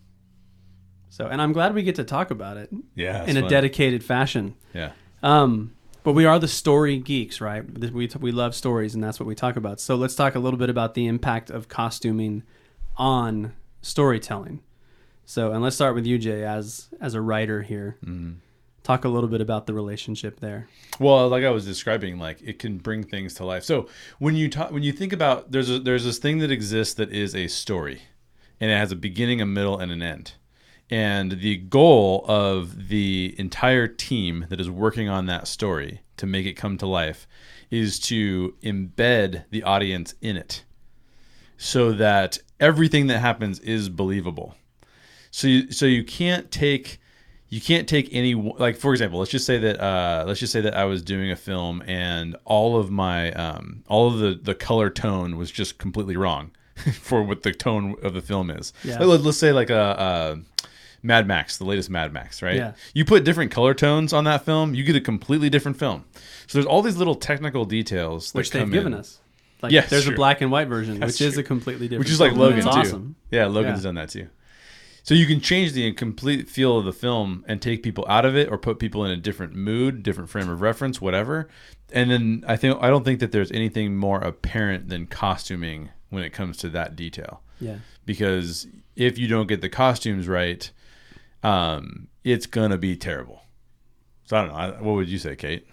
So, 1.09 1.27
and 1.27 1.41
I'm 1.41 1.53
glad 1.53 1.75
we 1.75 1.83
get 1.83 1.95
to 1.97 2.05
talk 2.05 2.31
about 2.31 2.57
it 2.57 2.71
Yeah. 2.95 3.25
in 3.25 3.37
a 3.37 3.49
dedicated 3.49 4.05
fashion. 4.05 4.55
Yeah. 4.75 4.93
Um, 5.23 5.73
but 6.03 6.13
we 6.13 6.25
are 6.27 6.39
the 6.39 6.49
story 6.49 6.99
geeks, 6.99 7.41
right? 7.41 7.65
We, 7.93 8.09
we 8.21 8.33
love 8.33 8.55
stories, 8.55 8.95
and 8.95 9.03
that's 9.03 9.19
what 9.19 9.27
we 9.27 9.35
talk 9.35 9.57
about. 9.57 9.81
So 9.81 9.97
let's 9.97 10.15
talk 10.15 10.35
a 10.35 10.39
little 10.39 10.59
bit 10.59 10.69
about 10.71 10.95
the 10.95 11.07
impact 11.07 11.51
of 11.51 11.69
costuming 11.69 12.43
on 12.97 13.55
storytelling. 13.83 14.61
So, 15.25 15.53
and 15.53 15.63
let's 15.63 15.75
start 15.75 15.95
with 15.95 16.07
you, 16.07 16.19
Jay, 16.19 16.45
as 16.45 16.89
as 17.01 17.15
a 17.15 17.21
writer 17.21 17.63
here. 17.63 17.97
Talk 18.87 19.05
a 19.05 19.09
little 19.09 19.29
bit 19.29 19.41
about 19.41 19.67
the 19.67 19.75
relationship 19.75 20.39
there. 20.39 20.69
Well, 21.01 21.29
like 21.29 21.43
I 21.43 21.51
was 21.51 21.65
describing, 21.65 22.21
like 22.21 22.41
it 22.41 22.61
can 22.61 22.79
bring 22.79 23.03
things 23.03 23.35
to 23.35 23.45
life. 23.45 23.65
So 23.65 23.89
when 24.21 24.37
you 24.37 24.49
talk, 24.49 24.71
when 24.71 24.85
you 24.85 24.93
think 24.93 25.13
about, 25.13 25.51
there's 25.51 25.69
a, 25.69 25.81
there's 25.81 26.05
this 26.05 26.19
thing 26.19 26.39
that 26.39 26.53
exists 26.53 26.95
that 26.95 27.11
is 27.11 27.35
a 27.35 27.49
story, 27.49 28.03
and 28.61 28.71
it 28.71 28.77
has 28.77 28.93
a 28.93 28.97
beginning, 28.97 29.41
a 29.41 29.47
middle, 29.47 29.77
and 29.77 29.91
an 29.91 30.03
end. 30.03 30.35
And 30.89 31.33
the 31.33 31.57
goal 31.57 32.25
of 32.29 32.87
the 32.87 33.35
entire 33.39 33.89
team 33.89 34.47
that 34.51 34.61
is 34.61 34.71
working 34.71 35.09
on 35.09 35.27
that 35.27 35.49
story 35.49 36.03
to 36.19 36.27
make 36.27 36.47
it 36.47 36.53
come 36.53 36.79
to 36.79 36.87
life 36.87 37.27
is 37.73 37.99
to 37.99 38.55
embed 38.63 39.47
the 39.51 39.65
audience 39.65 40.15
in 40.21 40.37
it, 40.37 40.63
so 41.57 41.91
that 41.91 42.39
everything 42.61 43.09
that 43.09 43.19
happens 43.19 43.59
is 43.59 43.89
believable. 43.89 44.55
So 45.33 45.49
you, 45.49 45.73
so 45.73 45.87
you 45.87 46.05
can't 46.05 46.53
take 46.53 47.01
you 47.49 47.61
can't 47.61 47.89
take 47.89 48.09
any 48.13 48.35
like 48.35 48.77
for 48.77 48.93
example 48.93 49.19
let's 49.19 49.31
just 49.31 49.47
say 49.47 49.59
that 49.59 49.81
uh, 49.81 50.25
let's 50.27 50.41
just 50.41 50.53
say 50.53 50.61
that 50.61 50.77
i 50.77 50.85
was 50.85 51.01
doing 51.03 51.31
a 51.31 51.37
film 51.37 51.83
and 51.87 52.35
all 52.45 52.77
of 52.77 52.91
my 52.91 53.31
um, 53.33 53.83
all 53.89 54.09
of 54.09 54.19
the 54.19 54.35
the 54.43 54.55
color 54.55 54.91
tone 54.91 55.37
was 55.37 55.51
just 55.51 55.79
completely 55.79 56.17
wrong 56.17 56.51
for 57.01 57.23
what 57.23 57.43
the 57.43 57.53
tone 57.53 57.95
of 58.03 58.15
the 58.15 58.21
film 58.21 58.51
is 58.51 58.73
Yeah. 58.85 58.99
Let- 58.99 59.21
let's 59.23 59.39
say 59.39 59.53
like 59.53 59.71
a, 59.71 60.37
a 60.43 60.67
mad 61.03 61.27
max 61.29 61.57
the 61.57 61.65
latest 61.65 61.89
mad 61.89 62.13
max 62.13 62.43
right 62.43 62.57
Yeah. 62.57 62.73
you 62.95 63.05
put 63.05 63.23
different 63.25 63.51
color 63.53 63.75
tones 63.75 64.13
on 64.13 64.25
that 64.25 64.45
film 64.45 64.75
you 64.75 64.83
get 64.83 64.97
a 64.97 65.01
completely 65.01 65.49
different 65.49 65.79
film 65.79 66.05
so 66.49 66.59
there's 66.59 66.67
all 66.67 66.83
these 66.83 66.97
little 66.97 67.15
technical 67.15 67.65
details 67.65 68.33
which 68.35 68.51
they've 68.51 68.71
given 68.71 68.93
in. 68.93 68.99
us. 69.01 69.19
Like, 69.63 69.73
Yes, 69.73 69.89
there's 69.89 70.05
true. 70.05 70.13
a 70.13 70.17
black 70.17 70.43
and 70.43 70.51
white 70.53 70.69
version, 70.69 71.01
That's 71.01 71.15
which 71.15 71.23
is 71.23 71.39
a 71.39 71.43
completely 71.43 71.89
different. 71.89 72.01
which 72.01 72.11
is 72.11 72.21
like. 72.21 72.33
Logan 72.35 72.63
too. 72.63 72.69
awesome. 72.69 73.17
Yeah, 73.31 73.47
Logan's 73.47 73.79
Yeah. 73.81 73.85
done 73.85 73.95
that 73.95 74.11
too. 74.11 74.29
So 75.07 75.15
you 75.15 75.27
can 75.27 75.41
change 75.41 75.71
the 75.71 75.93
complete 75.93 76.49
feel 76.49 76.79
of 76.79 76.85
the 76.85 76.93
film 76.93 77.45
and 77.47 77.63
take 77.63 77.85
people 77.85 78.05
out 78.09 78.25
of 78.25 78.37
it, 78.37 78.51
or 78.51 78.59
put 78.59 78.81
people 78.81 79.05
in 79.05 79.13
a 79.13 79.17
different 79.17 79.55
mood, 79.55 80.03
different 80.03 80.29
frame 80.29 80.49
of 80.49 80.61
reference, 80.61 81.01
whatever. 81.01 81.49
And 81.93 82.11
then 82.11 82.45
I 82.49 82.57
think 82.57 82.77
I 82.83 82.91
don't 82.91 83.05
think 83.05 83.21
that 83.21 83.31
there's 83.31 83.53
anything 83.53 83.97
more 83.97 84.19
apparent 84.19 84.89
than 84.89 85.07
costuming 85.07 85.91
when 86.11 86.25
it 86.25 86.31
comes 86.31 86.57
to 86.57 86.69
that 86.71 86.97
detail. 86.97 87.41
Yeah, 87.61 87.77
Because 88.05 88.67
if 88.97 89.17
you 89.17 89.29
don't 89.29 89.47
get 89.47 89.61
the 89.61 89.69
costumes 89.69 90.27
right, 90.27 90.69
um, 91.45 92.09
it's 92.25 92.47
gonna 92.47 92.77
be 92.77 92.97
terrible. 92.97 93.43
So 94.25 94.37
I 94.37 94.41
don't 94.41 94.49
know. 94.49 94.59
I, 94.59 94.71
what 94.83 94.97
would 94.97 95.09
you 95.09 95.19
say, 95.19 95.37
Kate? 95.37 95.69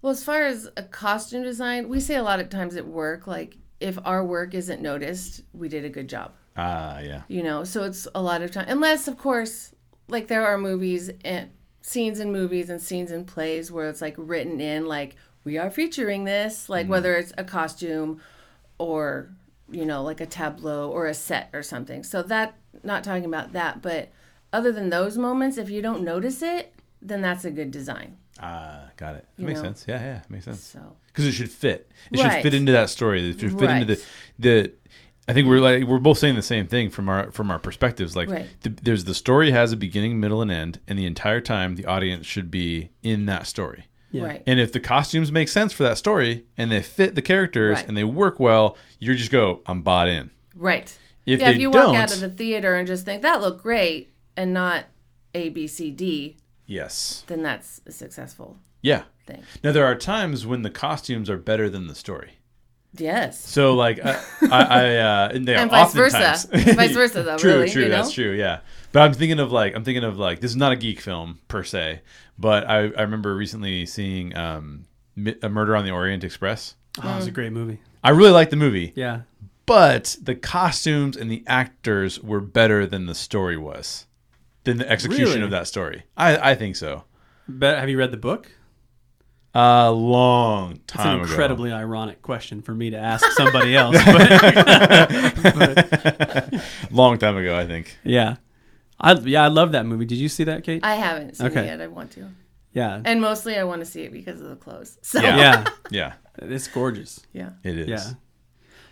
Well, 0.00 0.12
as 0.12 0.24
far 0.24 0.46
as 0.46 0.66
a 0.78 0.82
costume 0.82 1.42
design, 1.42 1.90
we 1.90 2.00
say 2.00 2.16
a 2.16 2.22
lot 2.22 2.40
of 2.40 2.48
times 2.48 2.74
at 2.74 2.86
work, 2.86 3.26
like 3.26 3.58
if 3.80 3.98
our 4.06 4.24
work 4.24 4.54
isn't 4.54 4.80
noticed, 4.80 5.42
we 5.52 5.68
did 5.68 5.84
a 5.84 5.90
good 5.90 6.08
job. 6.08 6.32
Ah, 6.56 7.00
yeah. 7.00 7.22
You 7.28 7.42
know, 7.42 7.64
so 7.64 7.84
it's 7.84 8.06
a 8.14 8.22
lot 8.22 8.42
of 8.42 8.50
time, 8.50 8.66
unless 8.68 9.08
of 9.08 9.18
course, 9.18 9.74
like 10.08 10.28
there 10.28 10.46
are 10.46 10.58
movies 10.58 11.10
and 11.24 11.50
scenes 11.80 12.20
in 12.20 12.32
movies 12.32 12.70
and 12.70 12.80
scenes 12.80 13.10
in 13.10 13.24
plays 13.24 13.72
where 13.72 13.88
it's 13.88 14.00
like 14.00 14.14
written 14.16 14.60
in, 14.60 14.86
like 14.86 15.16
we 15.44 15.58
are 15.58 15.70
featuring 15.70 16.24
this, 16.24 16.68
like 16.68 16.88
whether 16.88 17.16
it's 17.16 17.32
a 17.38 17.44
costume 17.44 18.20
or 18.78 19.30
you 19.70 19.86
know, 19.86 20.02
like 20.02 20.20
a 20.20 20.26
tableau 20.26 20.90
or 20.90 21.06
a 21.06 21.14
set 21.14 21.48
or 21.52 21.62
something. 21.62 22.04
So 22.04 22.22
that 22.24 22.54
not 22.82 23.04
talking 23.04 23.24
about 23.24 23.52
that, 23.52 23.80
but 23.80 24.10
other 24.52 24.70
than 24.70 24.90
those 24.90 25.16
moments, 25.16 25.56
if 25.56 25.70
you 25.70 25.80
don't 25.80 26.02
notice 26.02 26.42
it, 26.42 26.74
then 27.00 27.22
that's 27.22 27.44
a 27.44 27.50
good 27.50 27.70
design. 27.70 28.16
Ah, 28.40 28.90
got 28.96 29.16
it. 29.16 29.26
That 29.36 29.44
makes 29.44 29.58
know? 29.60 29.66
sense. 29.66 29.84
Yeah, 29.88 30.00
yeah, 30.00 30.20
makes 30.28 30.44
sense. 30.44 30.62
So 30.62 30.96
Because 31.06 31.26
it 31.26 31.32
should 31.32 31.50
fit. 31.50 31.90
It 32.10 32.18
should 32.18 32.42
fit 32.42 32.54
into 32.54 32.72
that 32.72 32.90
story. 32.90 33.30
It 33.30 33.40
should 33.40 33.58
fit 33.58 33.70
into 33.70 33.86
the 33.86 34.04
the. 34.38 34.72
I 35.28 35.32
think 35.32 35.46
we're 35.48 35.60
like 35.60 35.84
we're 35.84 35.98
both 36.00 36.18
saying 36.18 36.34
the 36.34 36.42
same 36.42 36.66
thing 36.66 36.90
from 36.90 37.08
our 37.08 37.30
from 37.30 37.50
our 37.50 37.58
perspectives. 37.58 38.16
Like, 38.16 38.28
Right. 38.28 38.48
the, 38.62 38.70
there's 38.70 39.04
the 39.04 39.14
story 39.14 39.52
has 39.52 39.72
a 39.72 39.76
beginning, 39.76 40.18
middle, 40.18 40.42
and 40.42 40.50
end, 40.50 40.80
and 40.88 40.98
the 40.98 41.06
entire 41.06 41.40
time 41.40 41.76
the 41.76 41.86
audience 41.86 42.26
should 42.26 42.50
be 42.50 42.90
in 43.02 43.26
that 43.26 43.46
story. 43.46 43.84
Yeah. 44.10 44.24
right. 44.24 44.42
And 44.46 44.60
if 44.60 44.72
the 44.72 44.80
costumes 44.80 45.32
make 45.32 45.48
sense 45.48 45.72
for 45.72 45.84
that 45.84 45.96
story 45.96 46.44
and 46.58 46.70
they 46.70 46.82
fit 46.82 47.14
the 47.14 47.22
characters 47.22 47.76
Right. 47.78 47.88
and 47.88 47.96
they 47.96 48.04
work 48.04 48.38
well, 48.38 48.76
you 48.98 49.14
just 49.14 49.30
go, 49.30 49.62
I'm 49.64 49.80
bought 49.82 50.08
in. 50.08 50.30
Right. 50.54 50.94
If 51.24 51.40
yeah, 51.40 51.50
if 51.50 51.56
you 51.58 51.70
walk 51.70 51.96
out 51.96 52.12
of 52.12 52.20
the 52.20 52.28
theater 52.28 52.74
and 52.74 52.86
just 52.86 53.04
think 53.06 53.22
that 53.22 53.40
looked 53.40 53.62
great 53.62 54.12
and 54.36 54.52
not 54.52 54.84
A, 55.34 55.48
B, 55.48 55.66
C, 55.66 55.90
D, 55.90 56.36
yes, 56.66 57.24
then 57.28 57.42
that's 57.42 57.80
a 57.86 57.92
successful 57.92 58.58
yeah. 58.82 59.04
thing. 59.26 59.44
Now 59.64 59.72
there 59.72 59.86
are 59.86 59.94
times 59.94 60.44
when 60.46 60.60
the 60.62 60.70
costumes 60.70 61.30
are 61.30 61.38
better 61.38 61.70
than 61.70 61.86
the 61.86 61.94
story. 61.94 62.32
Yes. 62.98 63.38
So 63.42 63.74
like 63.74 64.04
I, 64.04 64.20
I, 64.50 64.62
I 64.62 64.96
uh, 64.96 65.28
and 65.34 65.46
they 65.48 65.54
And 65.56 65.70
are 65.70 65.84
vice 65.84 65.94
versa. 65.94 66.30
oftentimes- 66.32 66.74
Vice 66.76 66.92
versa, 66.92 67.22
though, 67.22 67.38
true, 67.38 67.52
really, 67.54 67.70
true, 67.70 67.82
you 67.84 67.88
know? 67.88 67.96
that's 67.96 68.12
true, 68.12 68.32
yeah. 68.32 68.60
But 68.92 69.02
I'm 69.02 69.14
thinking 69.14 69.38
of 69.40 69.50
like 69.52 69.74
I'm 69.74 69.84
thinking 69.84 70.04
of 70.04 70.18
like 70.18 70.40
this 70.40 70.50
is 70.50 70.56
not 70.56 70.72
a 70.72 70.76
geek 70.76 71.00
film 71.00 71.38
per 71.48 71.62
se, 71.64 72.02
but 72.38 72.68
I, 72.68 72.78
I 72.78 73.02
remember 73.02 73.34
recently 73.34 73.86
seeing 73.86 74.36
um, 74.36 74.84
a 75.42 75.48
Murder 75.48 75.74
on 75.76 75.84
the 75.84 75.90
Orient 75.90 76.22
Express. 76.24 76.74
Oh, 77.02 77.12
it 77.12 77.16
was 77.16 77.26
a 77.26 77.30
great 77.30 77.52
movie. 77.52 77.80
I 78.04 78.10
really 78.10 78.32
liked 78.32 78.50
the 78.50 78.56
movie, 78.58 78.92
Yeah. 78.94 79.22
but 79.64 80.16
the 80.20 80.34
costumes 80.34 81.16
and 81.16 81.30
the 81.30 81.42
actors 81.46 82.20
were 82.20 82.40
better 82.40 82.84
than 82.86 83.06
the 83.06 83.14
story 83.14 83.56
was, 83.56 84.06
than 84.64 84.76
the 84.76 84.90
execution 84.90 85.26
Really? 85.26 85.42
of 85.42 85.50
that 85.52 85.66
story. 85.68 86.02
I, 86.16 86.50
I 86.50 86.54
think 86.54 86.76
so. 86.76 87.04
But 87.48 87.78
have 87.78 87.88
you 87.88 87.96
read 87.96 88.10
the 88.10 88.16
book? 88.18 88.50
A 89.54 89.90
long 89.92 90.72
It's 90.72 90.92
time 90.94 91.18
an 91.18 91.22
ago. 91.22 91.30
incredibly 91.30 91.72
ironic 91.72 92.22
question 92.22 92.62
for 92.62 92.74
me 92.74 92.90
to 92.90 92.96
ask 92.96 93.24
somebody 93.32 93.76
else. 93.76 93.96
But 95.42 96.54
long 96.90 97.18
time 97.18 97.36
ago, 97.36 97.56
I 97.56 97.66
think. 97.66 97.96
yeah. 98.04 98.36
I 99.00 99.14
yeah, 99.14 99.42
I 99.44 99.48
love 99.48 99.72
that 99.72 99.84
movie. 99.84 100.04
Did 100.04 100.18
you 100.18 100.28
see 100.28 100.44
that, 100.44 100.62
Kate? 100.64 100.84
I 100.84 100.94
haven't 100.94 101.36
seen 101.36 101.48
Okay. 101.48 101.62
it 101.62 101.66
yet. 101.66 101.80
I 101.80 101.88
want 101.88 102.12
to. 102.12 102.28
yeah. 102.72 103.02
And 103.04 103.20
mostly 103.20 103.56
I 103.58 103.64
want 103.64 103.80
to 103.80 103.86
see 103.86 104.02
it 104.02 104.12
because 104.12 104.40
of 104.40 104.48
the 104.48 104.56
clothes. 104.56 104.98
So, 105.02 105.20
Yeah. 105.20 105.36
Yeah. 105.36 105.64
Yeah, 105.90 106.12
It's 106.38 106.68
gorgeous. 106.68 107.20
yeah. 107.32 107.50
it 107.64 107.78
is. 107.78 107.88
Yeah. 107.88 108.04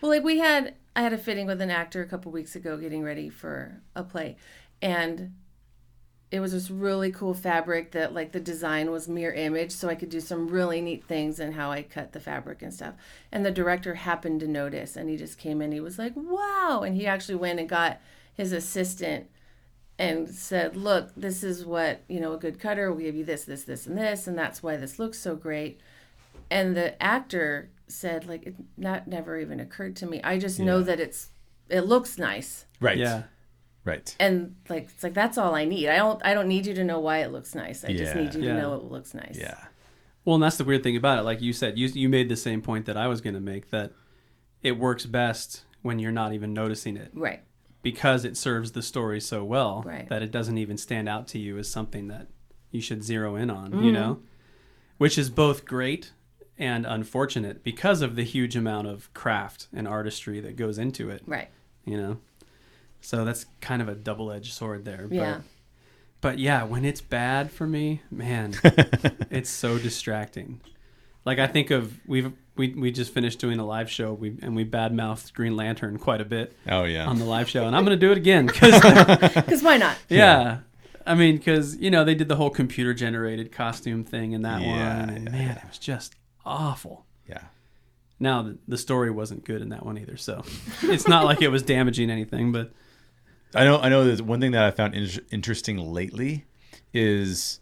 Well, 0.00 0.11
like 0.11 0.25
we 0.25 0.38
had, 0.38 0.75
I 0.97 1.02
had 1.02 1.12
a 1.12 1.19
fitting 1.19 1.47
with 1.47 1.61
an 1.61 1.71
actor 1.71 2.02
a 2.02 2.07
couple 2.07 2.33
weeks 2.33 2.57
ago 2.57 2.76
getting 2.76 3.02
ready 3.02 3.29
for 3.31 3.81
a 3.95 4.02
play. 4.02 4.37
And 4.83 5.35
it 6.30 6.40
was 6.40 6.52
this 6.52 6.70
really 6.70 7.10
cool 7.10 7.34
fabric 7.34 7.90
that, 7.92 8.14
like, 8.14 8.32
the 8.32 8.40
design 8.40 8.90
was 8.90 9.08
mirror 9.08 9.32
image. 9.32 9.72
So 9.72 9.88
I 9.88 9.94
could 9.96 10.10
do 10.10 10.20
some 10.20 10.49
really 10.49 10.80
neat 10.80 11.04
things 11.04 11.40
in 11.40 11.52
how 11.52 11.72
I 11.72 11.82
cut 11.82 12.12
the 12.12 12.20
fabric 12.20 12.62
and 12.62 12.72
stuff. 12.72 12.94
And 13.32 13.44
the 13.44 13.50
director 13.50 13.94
happened 13.94 14.40
to 14.40 14.49
notice 14.49 14.96
and 14.96 15.10
he 15.10 15.16
just 15.16 15.38
came 15.38 15.60
in. 15.60 15.72
He 15.72 15.80
was 15.80 15.99
like, 15.99 16.12
wow. 16.14 16.82
And 16.87 16.96
he 16.96 17.06
actually 17.06 17.34
went 17.34 17.58
and 17.58 17.68
got 17.68 18.00
his 18.32 18.52
assistant 18.52 19.28
and 20.00 20.30
said, 20.30 20.76
"Look, 20.76 21.10
this 21.14 21.44
is 21.44 21.64
what 21.64 22.00
you 22.08 22.20
know. 22.20 22.32
A 22.32 22.38
good 22.38 22.58
cutter 22.58 22.90
will 22.90 23.00
give 23.00 23.14
you 23.14 23.25
this, 23.25 23.44
this, 23.44 23.64
this, 23.64 23.87
and 23.87 23.99
this, 23.99 24.26
and 24.26 24.37
that's 24.37 24.62
why 24.62 24.76
this 24.76 24.99
looks 24.99 25.18
so 25.18 25.37
great." 25.37 25.78
And 26.50 26.75
the 26.75 27.00
actor 27.02 27.68
said, 27.87 28.26
"Like 28.26 28.46
it 28.46 28.54
not 28.78 29.06
never 29.06 29.38
even 29.38 29.60
occurred 29.60 29.96
to 29.96 30.06
me. 30.06 30.22
I 30.22 30.38
just 30.38 30.58
know 30.58 30.82
that 30.82 31.00
it's 31.00 31.28
it 31.68 31.82
looks 31.82 32.16
nice, 32.18 32.64
Right. 32.80 32.96
Yeah. 32.96 33.25
Right. 33.84 34.14
and 34.20 34.56
like 34.68 34.90
it's 34.94 35.02
like 35.02 35.14
that's 35.14 35.38
all 35.38 35.54
I 35.54 35.64
need. 35.64 35.88
I 35.88 35.96
don't 35.96 36.20
I 36.25 36.34
don't 36.34 36.49
need 36.49 36.66
you 36.66 36.75
to 36.75 36.84
know 36.84 37.00
why 37.00 37.18
it 37.18 37.32
looks 37.32 37.54
nice. 37.54 37.84
I 37.84 37.92
just 37.94 38.14
need 38.14 38.34
you 38.34 38.42
Yeah. 38.42 38.54
to 38.54 38.60
know 38.60 38.75
it 38.75 38.84
looks 38.84 39.14
nice. 39.14 39.37
Yeah. 39.38 39.56
Well, 40.25 40.34
and 40.34 40.42
that's 40.44 40.58
the 40.58 40.64
weird 40.64 40.82
thing 40.82 40.96
about 40.96 41.18
it. 41.18 41.22
Like 41.22 41.40
you 41.40 41.52
said, 41.54 41.78
you 41.78 41.87
you 41.88 42.08
made 42.08 42.28
the 42.28 42.37
same 42.37 42.60
point 42.60 42.84
that 42.87 42.96
I 42.96 43.06
was 43.08 43.20
going 43.22 43.34
to 43.34 43.40
make 43.40 43.70
that 43.70 43.92
it 44.62 44.72
works 44.78 45.06
best 45.06 45.64
when 45.82 45.99
you're 45.99 46.12
not 46.12 46.34
even 46.34 46.52
noticing 46.52 46.99
it 46.99 47.10
Right. 47.14 47.40
because 47.82 48.26
it 48.26 48.37
serves 48.37 48.72
the 48.72 48.82
story 48.82 49.18
so 49.18 49.42
well 49.44 49.82
Right. 49.87 50.06
that 50.10 50.22
it 50.22 50.30
doesn't 50.30 50.58
even 50.58 50.76
stand 50.76 51.08
out 51.08 51.26
to 51.28 51.38
you 51.38 51.56
as 51.56 51.70
something 51.70 52.08
that 52.08 52.26
you 52.70 52.82
should 52.82 53.02
zero 53.02 53.34
in 53.34 53.49
on, 53.49 53.70
Mm-hmm. 53.70 53.82
you 53.84 53.92
know? 53.92 54.20
Which 54.99 55.16
is 55.16 55.30
both 55.30 55.64
great 55.64 56.12
and 56.58 56.84
unfortunate 56.84 57.64
because 57.64 58.02
of 58.02 58.14
the 58.14 58.22
huge 58.25 58.54
amount 58.54 58.88
of 58.88 59.12
craft 59.14 59.68
and 59.72 59.88
artistry 59.88 60.38
that 60.40 60.56
goes 60.56 60.76
into 60.76 61.08
it, 61.08 61.22
Right. 61.26 61.49
you 61.87 61.96
know? 61.96 62.18
So 63.00 63.25
that's 63.25 63.47
kind 63.61 63.80
of 63.83 63.88
a 63.88 63.95
double-edged 63.95 64.52
sword 64.52 64.85
there. 64.85 65.07
Yeah. 65.11 65.37
But, 65.37 65.42
but 66.33 66.38
yeah, 66.38 66.64
when 66.64 66.85
it's 66.85 67.00
bad 67.00 67.50
for 67.50 67.66
me, 67.66 68.02
man, 68.11 68.54
it's 69.30 69.49
so 69.50 69.78
distracting. 69.78 70.61
Like 71.25 71.38
I 71.38 71.47
think 71.47 71.71
of 71.71 71.95
we've 72.07 72.33
we 72.57 72.69
we 72.75 72.90
just 72.90 73.12
finished 73.12 73.38
doing 73.40 73.59
a 73.59 73.64
live 73.64 73.90
show 73.90 74.12
we 74.14 74.37
and 74.42 74.57
we 74.57 74.64
badmouthed 74.64 75.33
Green 75.35 75.54
Lantern 75.57 75.99
quite 75.99 76.21
a 76.21 76.25
bit 76.25 76.57
Oh 76.66 76.85
yeah. 76.85 77.07
on 77.07 77.19
the 77.19 77.25
live 77.26 77.49
show, 77.49 77.66
and 77.66 77.76
I'm 77.76 77.85
gonna 77.85 77.97
do 78.07 78.11
it 78.11 78.16
again 78.19 78.47
because 78.47 78.80
Because 79.35 79.62
why 79.62 79.76
not? 79.76 79.97
yeah. 80.09 80.59
I 81.07 81.14
mean, 81.14 81.37
because 81.38 81.76
you 81.76 81.90
know 81.90 82.04
they 82.04 82.14
did 82.14 82.28
the 82.28 82.37
whole 82.37 82.50
computer 82.50 82.92
generated 82.95 83.52
costume 83.52 84.04
thing 84.04 84.33
in 84.33 84.42
that 84.42 84.61
Yeah, 84.62 84.99
one, 85.00 85.11
and 85.11 85.25
yeah, 85.26 85.30
man, 85.30 85.57
it 85.59 85.69
was 85.69 85.78
just 85.78 86.14
awful. 86.45 87.04
yeah. 87.28 87.45
Now 88.19 88.42
the, 88.42 88.59
the 88.69 88.76
story 88.78 89.11
wasn't 89.11 89.45
good 89.45 89.62
in 89.62 89.71
that 89.71 89.85
one 89.85 89.97
either, 89.99 90.16
so 90.19 90.42
it's 90.83 91.09
not 91.09 91.25
like 91.25 91.40
it 91.42 91.49
was 91.49 91.62
damaging 91.62 92.11
anything. 92.11 92.50
But 92.52 92.73
I 93.54 93.64
know. 93.64 93.78
I 93.78 93.88
know. 93.88 94.04
There's 94.04 94.23
one 94.23 94.40
thing 94.40 94.52
that 94.52 94.64
I 94.64 94.71
found 94.71 94.95
in- 94.95 95.09
interesting 95.30 95.76
lately 95.78 96.45
is, 96.95 97.61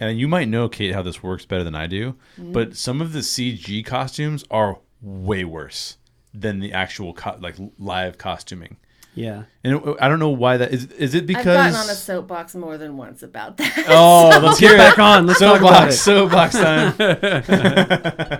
and 0.00 0.18
you 0.18 0.28
might 0.28 0.48
know, 0.48 0.68
Kate, 0.68 0.92
how 0.94 1.02
this 1.02 1.22
works 1.22 1.44
better 1.46 1.64
than 1.64 1.74
I 1.74 1.86
do. 1.86 2.12
Mm-hmm. 2.38 2.52
But 2.52 2.76
some 2.76 3.00
of 3.00 3.12
the 3.12 3.20
CG 3.20 3.84
costumes 3.84 4.44
are 4.50 4.78
way 5.00 5.44
worse 5.44 5.96
than 6.32 6.60
the 6.60 6.72
actual 6.72 7.14
co- 7.14 7.36
like 7.40 7.56
live 7.78 8.18
costuming. 8.18 8.76
yeah, 9.14 9.44
And 9.62 9.80
I 10.00 10.08
don't 10.08 10.18
know 10.18 10.30
why 10.30 10.56
that 10.56 10.72
is. 10.72 10.86
Is 10.92 11.14
it 11.14 11.26
because? 11.26 11.46
I've 11.46 11.72
gotten 11.72 11.88
on 11.88 11.90
a 11.90 11.94
soapbox 11.94 12.54
more 12.56 12.76
than 12.78 12.96
once 12.96 13.22
about 13.22 13.56
that. 13.58 13.84
oh, 13.88 14.28
let's 14.30 14.42
let's 14.42 14.60
get 14.60 14.76
back 14.76 14.98
on. 14.98 15.26
Let's 15.26 15.38
talk 15.40 15.60
about 15.60 15.92
Soapbox, 15.92 16.54
it. 16.54 16.98
soapbox 16.98 17.44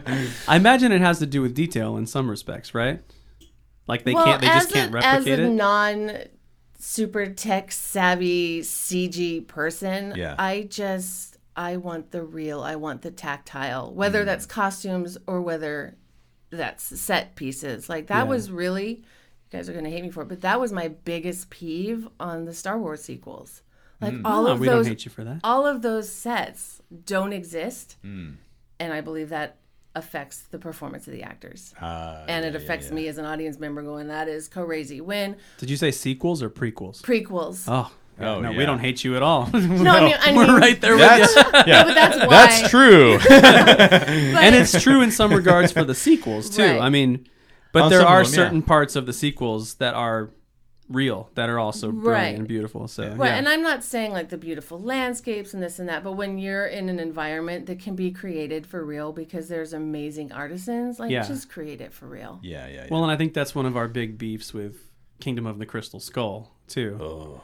time. 0.09 0.35
I 0.49 0.57
imagine 0.57 0.91
it 0.93 1.01
has 1.01 1.19
to 1.21 1.27
do 1.27 1.43
with 1.43 1.55
detail 1.55 1.97
in 1.97 2.07
some 2.07 2.29
respects, 2.31 2.75
right? 2.75 3.01
Like 3.87 4.05
they 4.05 4.15
can't, 4.15 4.41
they 4.41 4.47
just 4.49 4.69
as 4.69 4.73
can't 4.73 4.91
a, 4.91 4.95
replicate 4.95 5.33
as 5.35 5.39
a 5.39 5.43
it. 5.43 5.51
non 5.51 6.11
super 6.85 7.27
tech 7.27 7.73
savvy 7.73 8.61
CG 8.61 9.41
person, 9.47 10.13
Yeah. 10.17 10.35
I 10.39 10.63
just 10.69 11.39
I 11.57 11.77
want 11.77 12.11
the 12.11 12.23
real. 12.23 12.63
I 12.63 12.75
want 12.77 13.03
the 13.03 13.13
tactile, 13.13 13.95
whether 13.95 14.23
Mm. 14.23 14.27
that's 14.27 14.45
costumes 14.45 15.17
or 15.29 15.41
whether 15.41 15.97
that's 16.51 16.83
set 17.01 17.37
pieces. 17.37 17.89
Like 17.89 18.09
that 18.09 18.25
Yeah. 18.25 18.29
was 18.29 18.51
really 18.51 18.89
you 18.97 19.59
guys 19.59 19.69
are 19.69 19.73
gonna 19.73 19.89
hate 19.91 20.03
me 20.03 20.11
for 20.11 20.23
it, 20.23 20.29
but 20.29 20.41
that 20.41 20.59
was 20.61 20.73
my 20.73 20.89
biggest 20.89 21.49
peeve 21.49 22.09
on 22.19 22.45
the 22.45 22.53
Star 22.53 22.77
Wars 22.79 23.03
sequels. 23.05 23.63
Like 24.01 24.15
all 24.25 24.45
No, 24.45 24.51
of 24.53 24.61
we 24.61 24.67
those 24.67 24.85
don't 24.87 24.93
hate 24.95 25.05
you 25.05 25.11
for 25.13 25.23
that. 25.25 25.41
all 25.45 25.65
of 25.67 25.81
those 25.83 26.11
sets 26.11 26.83
don't 27.07 27.33
exist. 27.33 27.97
Hmm. 28.03 28.33
And 28.81 28.93
I 28.93 29.01
believe 29.01 29.29
that 29.29 29.57
affects 29.95 30.43
the 30.51 30.59
performance 30.59 31.07
of 31.07 31.13
the 31.13 31.23
actors. 31.23 31.73
Uh, 31.81 32.25
and 32.29 32.45
it 32.45 32.49
yeah, 32.53 32.59
yeah, 32.59 32.65
affects 32.65 32.89
yeah. 32.89 32.95
me 32.95 33.09
as 33.09 33.19
an 33.19 33.25
audience 33.25 33.59
member 33.59 33.83
going, 33.83 34.09
that 34.09 34.29
is 34.29 34.49
crazy. 34.49 35.01
When 35.01 35.37
Did 35.59 35.71
you 35.71 35.77
say 35.77 35.91
sequels 35.91 36.43
or 36.43 36.51
prequels? 36.51 37.01
prequels. 37.03 37.65
Oh, 37.69 37.91
Oh, 38.21 38.41
no, 38.41 38.53
yeah. 38.53 38.59
we 38.59 38.65
don't 38.65 38.79
hate 38.79 39.03
you 39.03 39.17
at 39.17 39.25
all. 39.25 39.47
no, 39.53 39.59
I 39.61 40.05
mean, 40.05 40.17
I 40.21 40.33
We're 40.37 40.47
mean, 40.47 40.57
right 40.57 40.81
there 40.81 40.93
with 40.93 41.01
That's 41.01 41.35
you. 41.35 41.43
yeah. 41.67 41.83
but 41.85 41.95
that's 41.95 42.19
why. 42.21 42.27
That's 42.29 42.71
true. 42.71 43.19
but- 43.19 43.29
and 44.09 44.55
it's 44.55 44.81
true 44.81 45.01
in 45.03 45.11
some 45.11 45.33
regards 45.33 45.73
for 45.73 45.83
the 45.83 45.97
sequels 45.97 46.49
too. 46.49 46.63
Right. 46.63 46.81
I 46.81 46.91
mean, 46.91 47.27
but 47.73 47.83
On 47.85 47.91
there 47.91 48.03
are 48.07 48.23
them, 48.23 48.33
yeah. 48.33 48.37
certain 48.37 48.63
parts 48.63 48.95
of 48.95 49.07
the 49.07 49.13
sequels 49.13 49.75
that 49.75 49.95
are 49.95 50.31
real 50.89 51.31
that 51.35 51.49
are 51.49 51.59
also 51.59 51.91
brilliant 51.91 52.07
Right. 52.07 52.39
and 52.39 52.47
beautiful. 52.47 52.87
So 52.89 53.15
Right, 53.15 53.29
yeah. 53.31 53.37
and 53.37 53.49
I'm 53.49 53.63
not 53.63 53.83
saying 53.83 54.13
like 54.13 54.29
the 54.29 54.37
beautiful 54.37 54.79
landscapes 54.81 55.55
and 55.55 55.63
this 55.63 55.79
and 55.79 55.89
that, 55.89 56.05
but 56.05 56.13
when 56.13 56.37
you're 56.39 56.67
in 56.67 56.89
an 56.91 56.99
environment 56.99 57.67
that 57.67 57.79
can 57.79 57.97
be 57.97 58.11
created 58.11 58.67
for 58.67 58.85
real 58.85 59.11
because 59.13 59.49
there's 59.49 59.73
amazing 59.73 60.31
artisans, 60.33 60.99
like 61.01 61.11
Yeah. 61.11 61.23
just 61.23 61.49
create 61.49 61.81
it 61.81 61.93
for 61.95 62.07
real. 62.07 62.39
yeah, 62.43 62.67
yeah, 62.67 62.75
yeah. 62.75 62.87
well, 62.91 63.03
and 63.03 63.11
I 63.11 63.17
think 63.17 63.33
that's 63.35 63.55
one 63.55 63.65
of 63.67 63.77
our 63.77 63.89
big 63.89 64.19
beefs 64.19 64.53
with 64.53 64.91
Kingdom 65.21 65.47
of 65.47 65.59
the 65.59 65.67
Crystal 65.67 66.01
Skull 66.01 66.53
too, 66.69 66.99
Oh. 67.01 67.41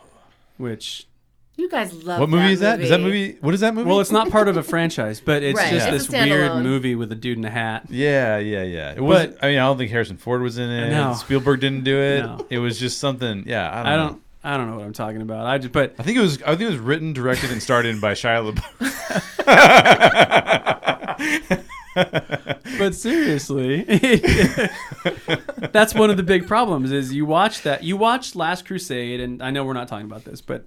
which 0.59 1.09
You 1.57 1.69
guys 1.69 1.93
love 2.05 2.21
what 2.21 2.29
movie 2.31 2.53
is 2.53 2.61
that? 2.61 2.81
Is 2.81 2.89
that 2.89 3.01
movie? 3.01 3.37
What 3.41 3.53
is 3.53 3.61
that 3.61 3.75
movie? 3.75 3.89
well, 3.89 4.01
it's 4.01 4.11
not 4.11 4.31
part 4.31 4.49
of 4.49 4.57
a 4.57 4.63
franchise, 4.63 5.21
but 5.21 5.43
it's 5.43 5.59
Right, 5.59 5.71
just 5.71 5.89
it's 5.89 6.07
this 6.07 6.15
a 6.15 6.27
weird 6.27 6.63
movie 6.63 6.95
with 6.95 7.13
a 7.13 7.15
dude 7.15 7.37
in 7.37 7.45
a 7.45 7.51
hat. 7.51 7.87
Yeah, 7.91 8.39
yeah, 8.39 8.63
yeah. 8.63 8.93
It 8.93 9.01
was. 9.01 9.37
I 9.43 9.49
mean, 9.51 9.59
I 9.59 9.67
don't 9.67 9.77
think 9.77 9.91
Harrison 9.91 10.17
Ford 10.17 10.41
was 10.41 10.57
in 10.59 10.71
it. 10.71 10.91
No. 10.91 11.13
Spielberg 11.15 11.61
didn't 11.61 11.85
do 11.85 11.99
it. 11.99 12.23
No. 12.23 12.47
It 12.49 12.59
was 12.59 12.79
just 12.79 12.99
something. 12.99 13.45
Yeah, 13.47 13.69
I 13.71 13.83
don't. 13.83 13.87
I 13.87 13.97
know. 13.97 14.09
don't. 14.09 14.23
I 14.43 14.57
don't 14.57 14.71
know 14.71 14.77
what 14.77 14.87
I'm 14.87 14.95
talking 14.95 15.21
about. 15.21 15.45
I 15.45 15.59
just, 15.59 15.73
but 15.73 15.95
I 15.99 16.03
think 16.03 16.17
it 16.17 16.23
was. 16.23 16.41
I 16.43 16.57
think 16.57 16.63
it 16.63 16.71
was 16.71 16.79
written, 16.79 17.13
directed, 17.13 17.51
and 17.51 17.63
starred 17.63 17.85
in 17.85 18.01
by 18.01 18.15
Shia 18.15 18.55
LaBeouf. 18.55 19.27
but 22.79 22.95
seriously 22.95 23.83
that's 25.73 25.93
one 25.95 26.09
of 26.09 26.17
the 26.17 26.23
big 26.23 26.47
problems 26.47 26.93
is 26.93 27.13
you 27.13 27.27
watch 27.27 27.63
that 27.63 27.83
you 27.83 27.97
watch 27.97 28.37
last 28.37 28.65
crusade 28.65 29.21
and 29.21 29.43
i 29.43 29.51
know 29.51 29.65
we're 29.65 29.73
not 29.73 29.89
talking 29.89 30.07
about 30.07 30.25
this 30.25 30.41
but 30.41 30.65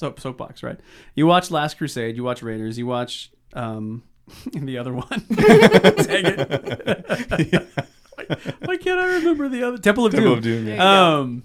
soap, 0.00 0.18
soapbox 0.20 0.62
right 0.62 0.78
you 1.14 1.26
watch 1.26 1.50
last 1.50 1.76
crusade 1.78 2.16
you 2.16 2.24
watch 2.24 2.42
raiders 2.42 2.78
you 2.78 2.86
watch 2.86 3.30
um, 3.54 4.02
the 4.52 4.78
other 4.78 4.92
one. 4.94 5.24
Dang 5.30 6.24
it. 6.26 7.68
why, 8.14 8.24
why 8.64 8.76
can't 8.76 9.00
I 9.00 9.06
remember 9.16 9.48
the 9.48 9.62
other 9.66 9.78
Temple 9.78 10.06
of 10.06 10.12
Temple 10.12 10.28
Doom? 10.36 10.38
of 10.38 10.44
Doom, 10.44 10.68
yeah. 10.68 11.16
Um, 11.18 11.42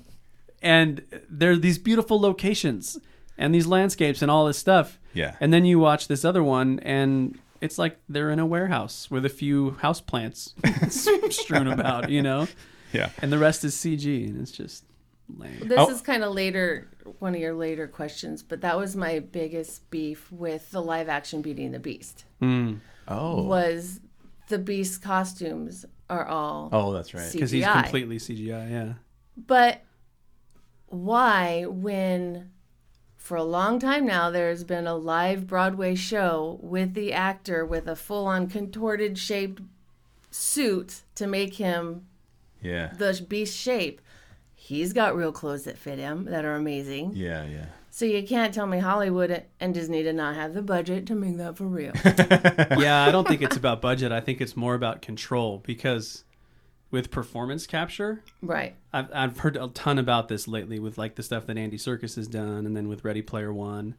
and 0.61 1.01
there 1.29 1.51
are 1.51 1.55
these 1.55 1.77
beautiful 1.79 2.19
locations 2.19 2.97
and 3.37 3.53
these 3.55 3.65
landscapes 3.65 4.21
and 4.21 4.29
all 4.29 4.45
this 4.45 4.57
stuff. 4.59 4.99
Yeah. 5.13 5.35
And 5.39 5.51
then 5.51 5.65
you 5.65 5.79
watch 5.79 6.07
this 6.07 6.23
other 6.23 6.43
one, 6.43 6.79
and 6.81 7.39
it's 7.61 7.77
like 7.79 7.97
they're 8.07 8.29
in 8.29 8.37
a 8.39 8.45
warehouse 8.45 9.09
with 9.09 9.25
a 9.25 9.29
few 9.29 9.71
house 9.81 9.99
plants 10.01 10.53
strewn 11.29 11.67
about, 11.67 12.09
you 12.11 12.21
know, 12.21 12.47
Yeah. 12.93 13.09
and 13.21 13.31
the 13.31 13.39
rest 13.39 13.63
is 13.63 13.73
CG, 13.75 14.27
and 14.29 14.39
it's 14.41 14.51
just 14.51 14.83
lame. 15.29 15.67
This 15.67 15.79
Oh. 15.79 15.89
is 15.89 16.01
kind 16.01 16.23
of 16.23 16.33
later, 16.33 16.87
one 17.19 17.33
of 17.35 17.41
your 17.41 17.53
later 17.53 17.87
questions, 17.87 18.43
but 18.43 18.61
that 18.61 18.77
was 18.77 18.95
my 18.95 19.19
biggest 19.19 19.89
beef 19.89 20.31
with 20.31 20.71
the 20.71 20.81
live 20.81 21.09
action 21.09 21.41
Beauty 21.41 21.65
and 21.65 21.73
the 21.73 21.79
Beast. 21.79 22.25
Mm. 22.41 22.79
Oh. 23.07 23.43
Was 23.43 23.99
the 24.49 24.59
Beast 24.59 25.01
costumes 25.01 25.85
are 26.09 26.25
all 26.27 26.69
Oh, 26.71 26.93
that's 26.93 27.13
right. 27.13 27.31
Because 27.31 27.51
he's 27.51 27.65
completely 27.65 28.17
CGI, 28.19 28.69
yeah. 28.69 28.93
But 29.35 29.81
why, 30.87 31.65
when 31.67 32.51
for 33.17 33.37
a 33.37 33.43
long 33.43 33.79
time 33.79 34.05
now 34.05 34.29
there's 34.29 34.63
been 34.63 34.85
a 34.85 34.95
live 34.95 35.47
Broadway 35.47 35.95
show 35.95 36.59
with 36.61 36.93
the 36.93 37.11
actor 37.11 37.65
with 37.65 37.87
a 37.87 37.95
full 37.95 38.27
on 38.27 38.47
contorted 38.47 39.17
shaped 39.17 39.63
suit 40.29 41.01
to 41.15 41.25
make 41.25 41.55
him 41.55 42.05
Yeah. 42.61 42.93
the 42.97 43.25
beast 43.27 43.57
shape? 43.57 43.99
He's 44.65 44.93
got 44.93 45.15
real 45.15 45.31
clothes 45.31 45.65
that 45.65 45.77
fit 45.77 45.99
him 45.99 46.25
that 46.25 46.43
are 46.43 46.55
amazing. 46.55 47.11
Yeah, 47.13 47.45
yeah. 47.45 47.65
So 47.91 48.03
you 48.03 48.25
can't 48.25 48.51
tell 48.51 48.65
me 48.65 48.79
Hollywood 48.79 49.43
and 49.59 49.75
Disney 49.75 50.01
did 50.01 50.15
not 50.15 50.33
have 50.33 50.55
the 50.55 50.63
budget 50.63 51.05
to 51.05 51.13
make 51.13 51.37
that 51.37 51.55
for 51.55 51.65
real. 51.65 51.91
yeah, 52.81 53.05
I 53.07 53.11
don't 53.11 53.27
think 53.27 53.43
it's 53.43 53.55
about 53.55 53.79
budget. 53.79 54.11
I 54.11 54.21
think 54.21 54.41
it's 54.41 54.57
more 54.57 54.73
about 54.73 55.03
control 55.03 55.61
because 55.63 56.23
with 56.89 57.11
performance 57.11 57.67
capture, 57.67 58.23
right. 58.41 58.75
I've, 58.91 59.13
I've 59.13 59.37
heard 59.37 59.55
a 59.55 59.67
ton 59.67 59.99
about 59.99 60.29
this 60.29 60.47
lately 60.47 60.79
with 60.79 60.97
like 60.97 61.13
the 61.13 61.21
stuff 61.21 61.45
that 61.45 61.59
Andy 61.59 61.77
Serkis 61.77 62.15
has 62.15 62.27
done 62.27 62.65
and 62.65 62.75
then 62.75 62.87
with 62.87 63.05
Ready 63.05 63.21
Player 63.21 63.53
One. 63.53 63.93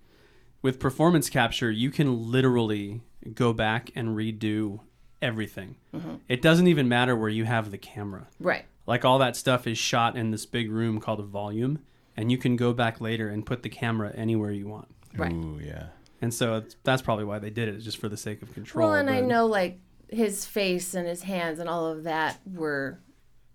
With 0.62 0.80
performance 0.80 1.30
capture, 1.30 1.70
you 1.70 1.92
can 1.92 2.32
literally 2.32 3.02
go 3.35 3.52
back 3.52 3.92
and 3.94 4.16
redo 4.16 4.80
everything. 5.23 5.76
Mm-hmm. 5.94 6.16
It 6.28 6.42
doesn't 6.42 6.66
even 6.66 6.88
matter 6.88 7.14
where 7.14 7.28
you 7.28 7.44
have 7.44 7.70
the 7.70 7.78
camera. 7.78 8.26
Right. 8.40 8.64
Like 8.87 9.05
all 9.05 9.19
that 9.19 9.37
stuff 9.37 9.66
is 9.66 9.78
shot 9.78 10.16
in 10.16 10.31
this 10.31 10.47
big 10.47 10.71
room 10.71 11.00
called 11.00 11.21
a 11.21 11.25
volume, 11.25 11.81
and 12.16 12.31
you 12.31 12.38
can 12.38 12.57
go 12.57 12.73
back 12.73 13.00
later 13.00 13.28
and 13.28 13.45
put 13.45 13.62
the 13.62 13.69
camera 13.69 14.12
anywhere 14.14 14.50
you 14.52 14.69
want. 14.69 14.88
Right. 15.16 15.33
Ooh, 15.33 15.61
yeah. 15.62 15.87
And 16.23 16.33
so 16.33 16.57
it's, 16.57 16.76
that's 16.83 17.02
probably 17.02 17.25
why 17.25 17.38
they 17.38 17.50
did 17.50 17.69
it, 17.69 17.78
just 17.81 17.99
for 17.99 18.09
the 18.09 18.16
sake 18.16 18.43
of 18.43 18.52
control. 18.55 18.88
Well, 18.90 18.99
and 18.99 19.11
I 19.11 19.21
know 19.21 19.47
like 19.47 19.78
his 20.09 20.45
face 20.47 20.95
and 20.95 21.07
his 21.07 21.23
hands 21.25 21.59
and 21.59 21.69
all 21.69 21.87
of 21.87 22.05
that 22.05 22.38
were 22.55 23.00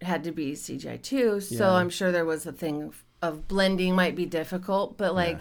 had 0.01 0.23
to 0.25 0.31
be 0.31 0.53
CGI 0.53 1.01
too. 1.01 1.39
So 1.39 1.55
Yeah. 1.65 1.73
I'm 1.73 1.89
sure 1.89 2.11
there 2.11 2.25
was 2.25 2.45
a 2.45 2.51
thing 2.51 2.83
of, 2.83 3.03
of 3.21 3.47
blending 3.47 3.95
might 3.95 4.15
be 4.15 4.25
difficult, 4.25 4.97
but 4.97 5.15
like 5.15 5.39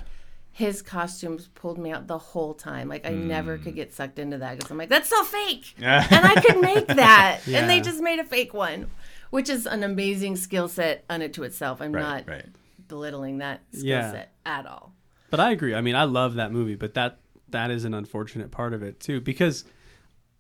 his 0.53 0.83
costumes 0.83 1.49
pulled 1.55 1.79
me 1.79 1.91
out 1.93 2.07
the 2.07 2.19
whole 2.19 2.55
time. 2.55 2.89
Like 2.89 3.07
I 3.07 3.11
never 3.11 3.57
Mm. 3.59 3.63
could 3.65 3.75
get 3.75 3.93
sucked 3.95 4.19
into 4.19 4.39
that 4.39 4.57
because 4.59 4.71
I'm 4.71 4.77
like, 4.79 4.89
that's 4.89 5.09
so 5.09 5.23
fake, 5.25 5.75
and 5.79 6.27
I 6.27 6.41
could 6.41 6.61
make 6.61 6.87
that, 6.89 7.41
and 7.47 7.69
they 7.71 7.81
just 7.81 8.01
made 8.03 8.19
a 8.19 8.25
fake 8.25 8.53
one, 8.53 8.91
which 9.31 9.49
is 9.49 9.67
an 9.67 9.83
amazing 9.83 10.37
skill 10.37 10.69
set 10.69 11.05
unto 11.09 11.43
itself. 11.43 11.81
I'm 11.81 11.93
Right, 11.93 12.03
not 12.03 12.29
right. 12.29 12.47
belittling 12.89 13.39
that 13.39 13.61
skill 13.73 13.85
Yeah. 13.87 14.13
set 14.13 14.33
at 14.45 14.67
all. 14.67 14.95
But 15.31 15.41
I 15.41 15.53
agree. 15.53 15.75
I 15.75 15.81
mean, 15.81 15.95
I 15.95 16.05
love 16.05 16.35
that 16.35 16.53
movie, 16.53 16.75
but 16.75 16.95
that 16.95 17.19
that 17.49 17.71
is 17.71 17.85
an 17.85 17.95
unfortunate 17.95 18.51
part 18.53 18.73
of 18.73 18.83
it 18.83 19.01
too 19.01 19.21
because 19.21 19.65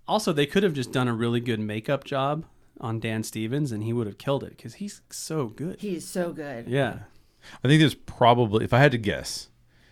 also 0.06 0.32
they 0.32 0.46
could 0.46 0.62
have 0.62 0.72
just 0.72 0.92
done 0.92 1.08
a 1.08 1.12
really 1.14 1.40
good 1.40 1.58
makeup 1.58 2.04
job 2.04 2.44
on 2.80 3.00
Dan 3.00 3.22
Stevens 3.24 3.72
and 3.72 3.82
he 3.82 3.92
would 3.92 4.06
have 4.06 4.16
killed 4.18 4.44
it 4.44 4.56
cuz 4.56 4.74
he's 4.74 5.00
so 5.10 5.46
good. 5.48 5.80
He's 5.80 6.06
so 6.06 6.32
good. 6.32 6.68
Yeah. 6.68 7.00
I 7.64 7.68
think 7.68 7.80
there's 7.80 7.94
probably, 7.94 8.64
if 8.64 8.72
I 8.72 8.78
had 8.78 8.92
to 8.92 8.98
guess, 8.98 9.48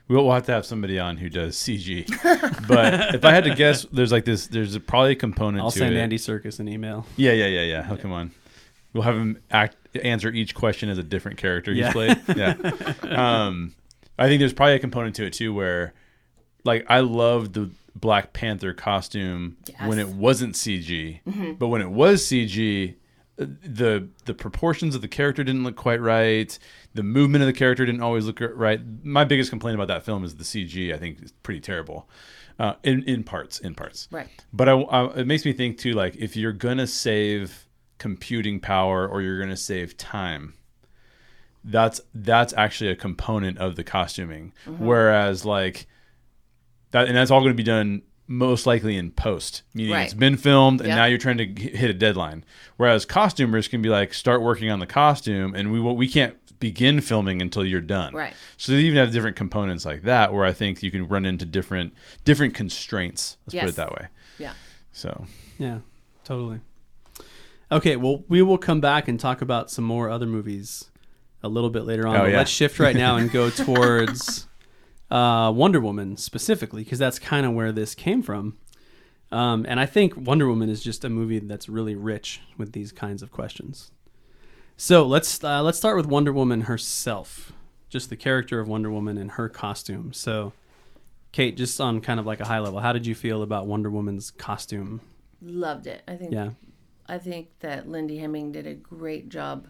we'll, 0.07 0.25
we'll 0.25 0.35
have 0.35 0.47
to 0.47 0.53
have 0.53 0.65
somebody 0.67 0.99
on 0.99 1.17
who 1.17 1.29
does 1.29 1.57
CG. 1.57 2.07
but 2.69 3.15
if 3.15 3.25
I 3.25 3.33
had 3.33 3.45
to 3.45 3.55
guess, 3.55 3.85
there's 3.93 4.13
like 4.13 4.25
this, 4.25 4.47
there's 4.49 4.77
probably 4.79 5.13
a 5.13 5.17
component 5.17 5.63
I'll 5.65 5.71
to 5.71 5.79
send 5.79 5.95
it. 5.95 5.99
Andy 5.99 6.19
Serkis 6.19 6.61
an 6.61 6.69
email. 6.69 7.07
Yeah, 7.17 7.33
yeah, 7.33 7.47
yeah, 7.47 7.63
yeah. 7.63 7.87
He'll 7.87 7.97
come 7.97 8.13
on. 8.13 8.31
We'll 8.93 9.03
have 9.05 9.17
him 9.17 9.39
act 9.51 9.77
answer 10.03 10.31
each 10.31 10.55
question 10.55 10.89
as 10.89 10.99
a 10.99 11.03
different 11.03 11.39
character 11.39 11.73
he's 11.73 11.81
Yeah. 11.81 11.93
played. 11.93 12.19
Yeah. 12.37 12.55
um, 13.47 13.75
I 14.19 14.27
think 14.29 14.41
there's 14.41 14.53
probably 14.53 14.75
a 14.75 14.79
component 14.79 15.15
to 15.17 15.25
it 15.27 15.33
too 15.33 15.53
where, 15.55 15.95
like, 16.65 16.85
I 16.89 17.01
loved 17.01 17.55
the 17.55 17.71
Black 17.95 18.33
Panther 18.33 18.73
costume 18.75 19.57
when 19.85 19.99
it 19.99 20.09
wasn't 20.09 20.55
CG, 20.55 21.21
but 21.59 21.69
when 21.69 21.81
it 21.83 21.91
was 21.91 22.25
CG, 22.25 22.95
uh, 23.41 23.47
the 23.63 24.09
the 24.25 24.35
proportions 24.35 24.95
of 24.95 25.01
the 25.03 25.09
character 25.09 25.43
didn't 25.45 25.63
look 25.65 25.77
quite 25.77 26.01
right. 26.01 26.57
The 26.95 27.03
movement 27.03 27.43
of 27.43 27.47
the 27.47 27.53
character 27.53 27.85
didn't 27.87 28.01
always 28.03 28.25
look 28.27 28.41
right. 28.41 28.81
My 29.05 29.25
biggest 29.25 29.51
complaint 29.51 29.75
about 29.77 29.89
that 29.89 30.05
film 30.05 30.25
is 30.25 30.35
the 30.37 30.45
CG. 30.45 30.93
I 30.95 30.99
think 30.99 31.23
is 31.23 31.33
pretty 31.43 31.61
terrible, 31.61 32.09
uh, 32.59 32.75
in 32.83 33.03
in 33.05 33.23
parts. 33.25 33.59
In 33.61 33.75
parts, 33.75 34.09
Right. 34.11 34.29
but 34.53 34.69
I, 34.69 34.73
I- 34.81 35.15
it 35.21 35.27
makes 35.27 35.45
me 35.45 35.53
think 35.53 35.79
too, 35.79 35.93
like 35.93 36.17
if 36.17 36.37
you're 36.37 36.53
gonna 36.53 36.87
save 36.89 37.68
computing 37.99 38.61
power 38.61 39.07
or 39.07 39.21
you're 39.23 39.39
gonna 39.41 39.57
save 39.57 39.97
time, 39.97 40.55
that's 41.65 42.01
that's 42.15 42.53
actually 42.55 42.91
a 42.91 42.97
component 42.97 43.59
of 43.59 43.77
the 43.77 43.85
costuming. 43.85 44.53
Mm-hmm. 44.67 44.85
Whereas 44.85 45.45
like 45.45 45.87
that, 46.93 47.07
and 47.09 47.17
that's 47.17 47.31
all 47.31 47.41
going 47.41 47.53
to 47.53 47.57
be 47.57 47.63
done 47.63 48.03
most 48.27 48.67
likely 48.67 48.97
in 48.97 49.11
post, 49.11 49.63
meaning 49.75 49.93
Right. 49.93 50.05
it's 50.05 50.15
been 50.15 50.37
filmed 50.37 50.81
and 50.81 50.89
Yep. 50.89 50.97
now 50.97 51.05
you're 51.07 51.19
trying 51.19 51.39
to 51.39 51.47
hit 51.47 51.91
a 51.91 51.95
deadline. 51.95 52.45
Whereas 52.77 53.05
costumers 53.05 53.69
can 53.69 53.83
be 53.83 53.89
like, 53.89 54.15
start 54.15 54.41
working 54.43 54.71
on 54.71 54.79
the 54.81 54.87
costume, 54.87 55.55
and 55.55 55.73
we 55.73 55.81
we 55.81 56.09
can't 56.09 56.37
begin 56.61 57.01
filming 57.01 57.41
until 57.41 57.65
you're 57.65 57.81
done. 57.81 58.15
Right. 58.15 58.35
So 58.57 58.73
they 58.73 58.79
even 58.81 58.99
have 58.99 59.13
different 59.13 59.37
components 59.37 59.85
like 59.85 60.03
that, 60.03 60.33
where 60.33 60.45
I 60.45 60.53
think 60.53 60.83
you 60.83 60.91
can 60.91 61.07
run 61.09 61.25
into 61.27 61.45
different 61.45 61.93
different 62.25 62.55
constraints. 62.55 63.37
Let's 63.47 63.61
put 63.61 63.69
it 63.71 63.77
that 63.77 63.93
way. 63.93 64.09
Yeah. 64.39 64.53
So 64.93 65.27
Yeah, 65.59 65.79
totally. 66.25 66.61
Okay, 67.71 67.97
well, 67.97 68.25
we 68.29 68.41
will 68.43 68.59
come 68.59 68.81
back 68.81 69.09
and 69.09 69.21
talk 69.21 69.43
about 69.43 69.71
some 69.71 69.85
more 69.85 70.09
other 70.09 70.27
movies 70.27 70.91
a 71.43 71.49
little 71.49 71.71
bit 71.71 71.85
later 71.85 72.07
on. 72.07 72.17
Oh, 72.17 72.21
but 72.21 72.31
yeah. 72.31 72.39
Let's 72.39 72.51
shift 72.51 72.79
right 72.79 72.97
now 72.97 73.17
and 73.17 73.31
go 73.31 73.51
towards 73.65 74.47
uh, 75.11 75.53
Wonder 75.55 75.81
Woman 75.81 76.17
specifically, 76.17 76.83
because 76.83 76.99
that's 76.99 77.19
kind 77.19 77.45
of 77.45 77.53
where 77.53 77.73
this 77.73 77.95
came 77.95 78.23
from. 78.23 78.57
Um, 79.31 79.67
and 79.69 79.79
I 79.79 79.85
think 79.87 80.17
Wonder 80.17 80.49
Woman 80.49 80.71
is 80.71 80.83
just 80.83 81.05
a 81.05 81.11
movie 81.11 81.39
that's 81.41 81.69
really 81.69 81.95
rich 81.95 82.41
with 82.57 82.73
these 82.73 82.93
kinds 82.93 83.23
of 83.23 83.31
questions. 83.31 83.91
So 84.79 85.05
let's 85.05 85.43
uh, 85.45 85.63
let's 85.63 85.77
start 85.77 85.97
with 85.97 86.07
Wonder 86.07 86.33
Woman 86.33 86.63
herself, 86.63 87.53
just 87.91 88.09
the 88.09 88.17
character 88.17 88.61
of 88.61 88.69
Wonder 88.69 88.91
Woman 88.91 89.19
and 89.19 89.33
her 89.33 89.49
costume. 89.49 90.13
So, 90.15 90.53
Kate, 91.33 91.57
just 91.57 91.79
on 91.81 92.01
kind 92.01 92.19
of 92.19 92.25
like 92.25 92.41
a 92.41 92.47
high 92.47 92.61
level, 92.61 92.79
how 92.81 92.93
did 92.93 93.05
you 93.05 93.15
feel 93.15 93.43
about 93.43 93.67
Wonder 93.67 93.91
Woman's 93.91 94.31
costume? 94.31 95.03
Loved 95.43 95.87
it. 95.87 96.03
I 96.09 96.17
think 96.17 96.33
Yeah. 96.33 96.51
I 97.09 97.19
think 97.19 97.49
that 97.61 97.89
Lindy 97.89 98.19
Hemming 98.19 98.53
did 98.53 98.67
a 98.67 98.75
great 98.75 99.29
job 99.29 99.67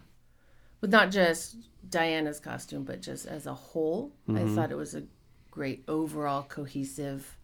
with 0.81 0.91
not 0.91 1.11
just 1.11 1.57
Diana's 1.89 2.41
costume, 2.41 2.85
but 2.85 3.01
just 3.01 3.27
as 3.27 3.47
a 3.47 3.55
whole. 3.55 4.13
I 4.29 4.45
thought 4.55 4.71
it 4.73 4.77
was 4.77 4.95
a 4.95 5.05
great 5.51 5.85
overall 5.89 6.43
cohesive. 6.43 7.37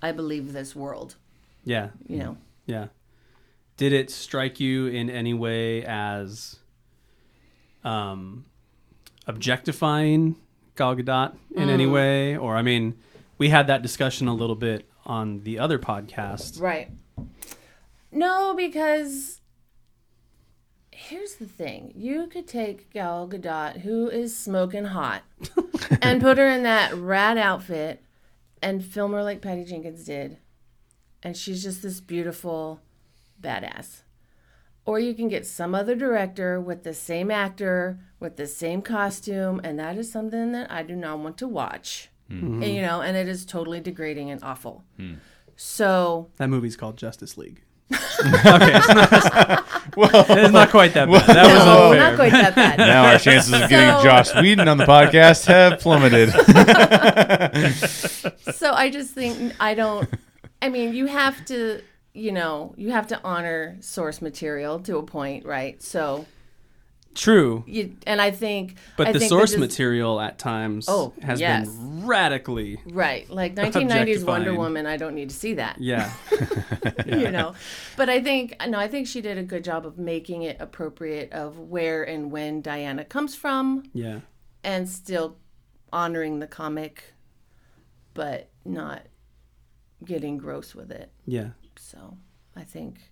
I 0.00 0.12
believe 0.12 0.52
this 0.52 0.74
world. 0.76 1.16
Yeah. 1.64 1.88
You 2.06 2.18
know, 2.18 2.36
Yeah. 2.66 2.86
Did 3.76 3.92
it 3.92 4.10
strike 4.10 4.58
you 4.58 4.86
in 4.86 5.08
any 5.10 5.34
way 5.34 5.84
as 5.84 6.56
um, 7.84 8.44
objectifying 9.26 10.36
Gal 10.76 10.96
Gadot 10.96 11.36
in 11.54 11.68
any 11.68 11.86
way? 11.86 12.36
Or, 12.36 12.56
I 12.56 12.62
mean, 12.62 12.98
we 13.38 13.50
had 13.50 13.66
that 13.68 13.82
discussion 13.82 14.26
a 14.26 14.34
little 14.34 14.56
bit 14.56 14.88
on 15.06 15.40
the 15.44 15.58
other 15.58 15.78
podcast. 15.78 16.60
right? 16.60 16.90
No, 18.10 18.54
because 18.56 19.40
here's 20.90 21.36
the 21.36 21.46
thing: 21.46 21.92
you 21.94 22.26
could 22.26 22.46
take 22.46 22.90
Gal 22.90 23.28
Gadot, 23.28 23.80
who 23.80 24.08
is 24.08 24.36
smoking 24.36 24.86
hot, 24.86 25.22
and 26.02 26.20
put 26.20 26.38
her 26.38 26.48
in 26.48 26.62
that 26.62 26.94
rat 26.94 27.38
outfit, 27.38 28.02
and 28.62 28.84
film 28.84 29.12
her 29.12 29.22
like 29.22 29.42
Patty 29.42 29.64
Jenkins 29.64 30.04
did, 30.04 30.38
and 31.22 31.36
she's 31.36 31.62
just 31.62 31.82
this 31.82 32.00
beautiful 32.00 32.80
badass. 33.40 34.02
Or 34.84 34.98
you 34.98 35.12
can 35.12 35.28
get 35.28 35.46
some 35.46 35.74
other 35.74 35.94
director 35.94 36.58
with 36.58 36.82
the 36.82 36.94
same 36.94 37.30
actor 37.30 38.00
with 38.20 38.36
the 38.36 38.46
same 38.46 38.82
costume, 38.82 39.60
and 39.62 39.78
that 39.78 39.96
is 39.96 40.10
something 40.10 40.52
that 40.52 40.70
I 40.70 40.82
do 40.82 40.96
not 40.96 41.18
want 41.20 41.38
to 41.38 41.48
watch. 41.48 42.08
Mm-hmm. 42.30 42.62
And, 42.62 42.74
you 42.74 42.82
know, 42.82 43.00
and 43.00 43.16
it 43.16 43.28
is 43.28 43.44
totally 43.44 43.80
degrading 43.80 44.30
and 44.30 44.42
awful. 44.42 44.84
Hmm. 44.96 45.14
So 45.56 46.30
That 46.36 46.48
movie's 46.48 46.76
called 46.76 46.96
Justice 46.96 47.36
League. 47.36 47.62
Okay. 47.90 48.72
It's 48.74 48.88
not, 48.88 49.66
it's 50.30 50.52
not 50.52 50.70
quite 50.70 50.94
that 50.94 51.08
bad. 51.08 51.26
That 51.26 51.54
was 51.54 51.64
no, 51.64 51.90
unfair. 51.90 52.00
not 52.10 52.16
quite 52.16 52.32
that 52.32 52.54
bad. 52.54 52.78
now 52.78 53.04
our 53.06 53.18
chances 53.18 53.52
of 53.52 53.68
getting 53.70 53.96
So- 53.98 54.04
Joss 54.04 54.34
Whedon 54.34 54.68
on 54.68 54.76
the 54.76 54.84
podcast 54.84 55.46
have 55.46 55.80
plummeted. 55.80 56.30
so 58.54 58.72
I 58.72 58.90
just 58.90 59.14
think 59.14 59.54
I 59.58 59.74
don't 59.74 60.08
I 60.60 60.68
mean, 60.68 60.94
you 60.94 61.06
have 61.06 61.44
to, 61.46 61.82
you 62.14 62.32
know, 62.32 62.74
you 62.76 62.90
have 62.90 63.06
to 63.08 63.20
honor 63.22 63.76
source 63.80 64.20
material 64.20 64.80
to 64.80 64.96
a 64.98 65.02
point, 65.02 65.46
right? 65.46 65.80
So, 65.82 66.26
True, 67.18 67.64
you, 67.66 67.96
and 68.06 68.20
I 68.22 68.30
think, 68.30 68.76
but 68.96 69.08
I 69.08 69.12
the 69.12 69.18
think 69.18 69.28
source 69.28 69.52
is- 69.52 69.58
material 69.58 70.20
at 70.20 70.38
times 70.38 70.86
Oh, 70.88 71.12
has 71.20 71.40
yes. 71.40 71.68
been 71.68 72.06
radically, 72.06 72.80
right? 72.86 73.28
Like 73.28 73.54
1990s 73.56 74.24
Wonder 74.24 74.54
Woman, 74.54 74.86
I 74.86 74.96
don't 74.96 75.14
need 75.16 75.30
to 75.30 75.34
see 75.34 75.54
that. 75.54 75.78
yeah, 75.80 76.12
you 77.06 77.30
know 77.30 77.54
but 77.96 78.08
i 78.08 78.22
think 78.22 78.54
no 78.68 78.78
i 78.78 78.86
think 78.86 79.06
she 79.06 79.20
did 79.20 79.38
a 79.38 79.42
good 79.42 79.64
job 79.64 79.84
of 79.86 79.98
making 79.98 80.42
it 80.42 80.56
appropriate 80.60 81.32
of 81.32 81.58
where 81.58 82.02
and 82.04 82.30
when 82.30 82.60
diana 82.60 83.04
comes 83.04 83.34
from 83.34 83.82
yeah, 83.92 84.20
and 84.62 84.88
still 84.88 85.36
honoring 85.92 86.38
the 86.38 86.46
comic 86.46 87.14
but 88.14 88.50
not 88.64 89.02
getting 90.04 90.36
gross 90.38 90.74
with 90.74 90.90
it 90.90 91.10
yeah. 91.26 91.48
so 91.76 92.16
i 92.54 92.62
think 92.62 93.07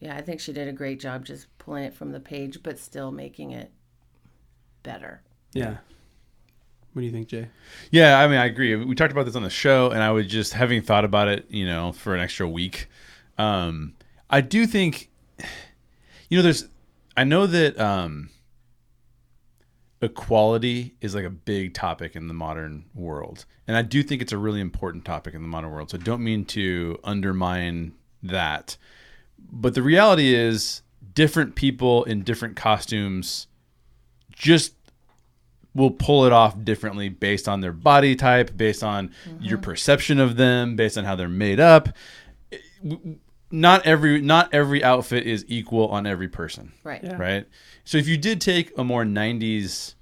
yeah 0.00 0.16
i 0.16 0.20
think 0.20 0.40
she 0.40 0.52
did 0.52 0.66
a 0.68 0.72
great 0.72 0.98
job 1.00 1.24
just 1.24 1.46
pulling 1.58 1.84
it 1.84 1.94
from 1.94 2.10
the 2.10 2.20
page 2.20 2.58
but 2.62 2.78
still 2.78 3.10
making 3.10 3.52
it 3.52 3.70
better 4.82 5.22
Yeah. 5.52 5.76
What 6.92 7.02
do 7.02 7.06
you 7.06 7.12
think, 7.12 7.28
Jay? 7.28 7.46
Yeah, 7.92 8.18
I 8.18 8.26
mean, 8.26 8.38
I 8.38 8.46
agree. 8.46 8.74
We 8.74 8.96
talked 8.96 9.12
about 9.12 9.24
this 9.24 9.36
on 9.36 9.44
the 9.44 9.50
show, 9.50 9.90
and 9.90 10.02
I 10.02 10.10
was 10.10 10.26
just 10.26 10.54
having 10.54 10.82
thought 10.82 11.04
about 11.04 11.28
it, 11.28 11.46
you 11.48 11.64
know, 11.64 11.92
for 11.92 12.16
an 12.16 12.20
extra 12.20 12.48
week. 12.48 12.88
Um, 13.38 13.94
I 14.28 14.40
do 14.40 14.66
think, 14.66 15.08
you 16.28 16.36
know, 16.36 16.42
there's, 16.42 16.66
I 17.16 17.22
know 17.22 17.46
that 17.46 17.78
um, 17.78 18.30
equality 20.02 20.96
is 21.00 21.14
like 21.14 21.24
a 21.24 21.30
big 21.30 21.74
topic 21.74 22.16
in 22.16 22.26
the 22.26 22.34
modern 22.34 22.86
world, 22.94 23.44
and 23.68 23.76
I 23.76 23.82
do 23.82 24.02
think 24.02 24.20
it's 24.20 24.32
a 24.32 24.38
really 24.38 24.60
important 24.60 25.04
topic 25.04 25.34
in 25.34 25.42
the 25.42 25.48
modern 25.48 25.70
world. 25.70 25.90
So 25.90 25.98
don't 25.98 26.24
mean 26.24 26.44
to 26.46 26.98
undermine 27.04 27.92
that, 28.22 28.76
but 29.50 29.74
the 29.74 29.82
reality 29.82 30.34
is, 30.34 30.82
different 31.14 31.54
people 31.54 32.04
in 32.04 32.22
different 32.22 32.56
costumes 32.56 33.46
just 34.32 34.74
will 35.74 35.90
pull 35.90 36.24
it 36.24 36.32
off 36.32 36.62
differently 36.64 37.08
based 37.08 37.48
on 37.48 37.60
their 37.60 37.72
body 37.72 38.16
type, 38.16 38.56
based 38.56 38.82
on 38.82 39.12
your 39.40 39.58
mm-hmm. 39.58 39.64
perception 39.64 40.18
of 40.18 40.36
them, 40.36 40.76
based 40.76 40.98
on 40.98 41.04
how 41.04 41.14
they're 41.14 41.28
made 41.28 41.60
up. 41.60 41.88
Not 43.50 43.84
every 43.86 44.20
not 44.20 44.52
every 44.52 44.82
outfit 44.82 45.26
is 45.26 45.44
equal 45.48 45.88
on 45.88 46.06
every 46.06 46.28
person, 46.28 46.72
right 46.84 47.02
Yeah. 47.02 47.16
right? 47.16 47.46
So 47.84 47.98
if 47.98 48.08
you 48.08 48.16
did 48.16 48.40
take 48.40 48.76
a 48.78 48.84
more 48.84 49.04
90s 49.04 49.94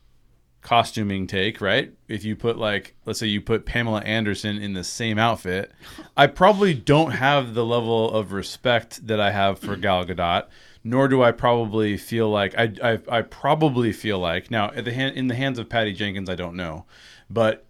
costuming 0.68 1.26
take, 1.26 1.62
right? 1.62 1.94
If 2.08 2.26
you 2.26 2.36
put 2.36 2.58
like 2.58 2.94
let's 3.06 3.18
say 3.18 3.26
you 3.26 3.40
put 3.40 3.64
Pamela 3.64 4.00
Anderson 4.00 4.58
in 4.58 4.74
the 4.74 4.84
same 4.84 5.18
outfit, 5.18 5.72
I 6.14 6.26
probably 6.26 6.74
don't 6.74 7.12
have 7.12 7.54
the 7.54 7.64
level 7.64 8.10
of 8.10 8.32
respect 8.32 9.06
that 9.06 9.18
I 9.18 9.30
have 9.30 9.58
for 9.58 9.76
Gal 9.76 10.04
Gadot, 10.04 10.44
nor 10.84 11.08
do 11.08 11.22
I 11.22 11.32
probably 11.32 11.96
feel 11.96 12.28
like 12.28 12.54
I 12.58 12.74
I, 12.82 12.98
I 13.08 13.22
probably 13.22 13.92
feel 13.92 14.18
like 14.18 14.50
now 14.50 14.70
at 14.72 14.84
the 14.84 14.92
hand 14.92 15.16
in 15.16 15.28
the 15.28 15.34
hands 15.34 15.58
of 15.58 15.70
Patty 15.70 15.94
Jenkins, 15.94 16.28
I 16.28 16.34
don't 16.34 16.54
know, 16.54 16.84
but 17.30 17.64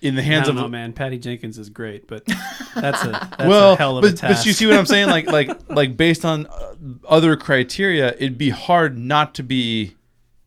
in 0.00 0.14
the 0.14 0.22
I 0.22 0.26
hands 0.26 0.46
don't 0.46 0.58
of 0.58 0.62
know, 0.62 0.68
man. 0.68 0.92
Patty 0.92 1.18
Jenkins 1.18 1.58
is 1.58 1.70
great, 1.70 2.06
but 2.06 2.24
that's 2.76 3.02
a 3.02 3.08
that's 3.36 3.48
well, 3.48 3.72
a 3.72 3.76
hell 3.76 3.98
of 3.98 4.02
but, 4.02 4.12
a 4.12 4.16
task. 4.16 4.38
but 4.38 4.46
you 4.46 4.52
see 4.52 4.66
what 4.68 4.76
I'm 4.76 4.86
saying? 4.86 5.08
Like, 5.08 5.26
like, 5.32 5.50
like, 5.68 5.96
based 5.96 6.24
on 6.24 6.46
uh, 6.46 6.74
other 7.08 7.34
criteria, 7.34 8.14
it'd 8.14 8.38
be 8.38 8.50
hard 8.50 8.96
not 8.96 9.34
to 9.34 9.42
be 9.42 9.96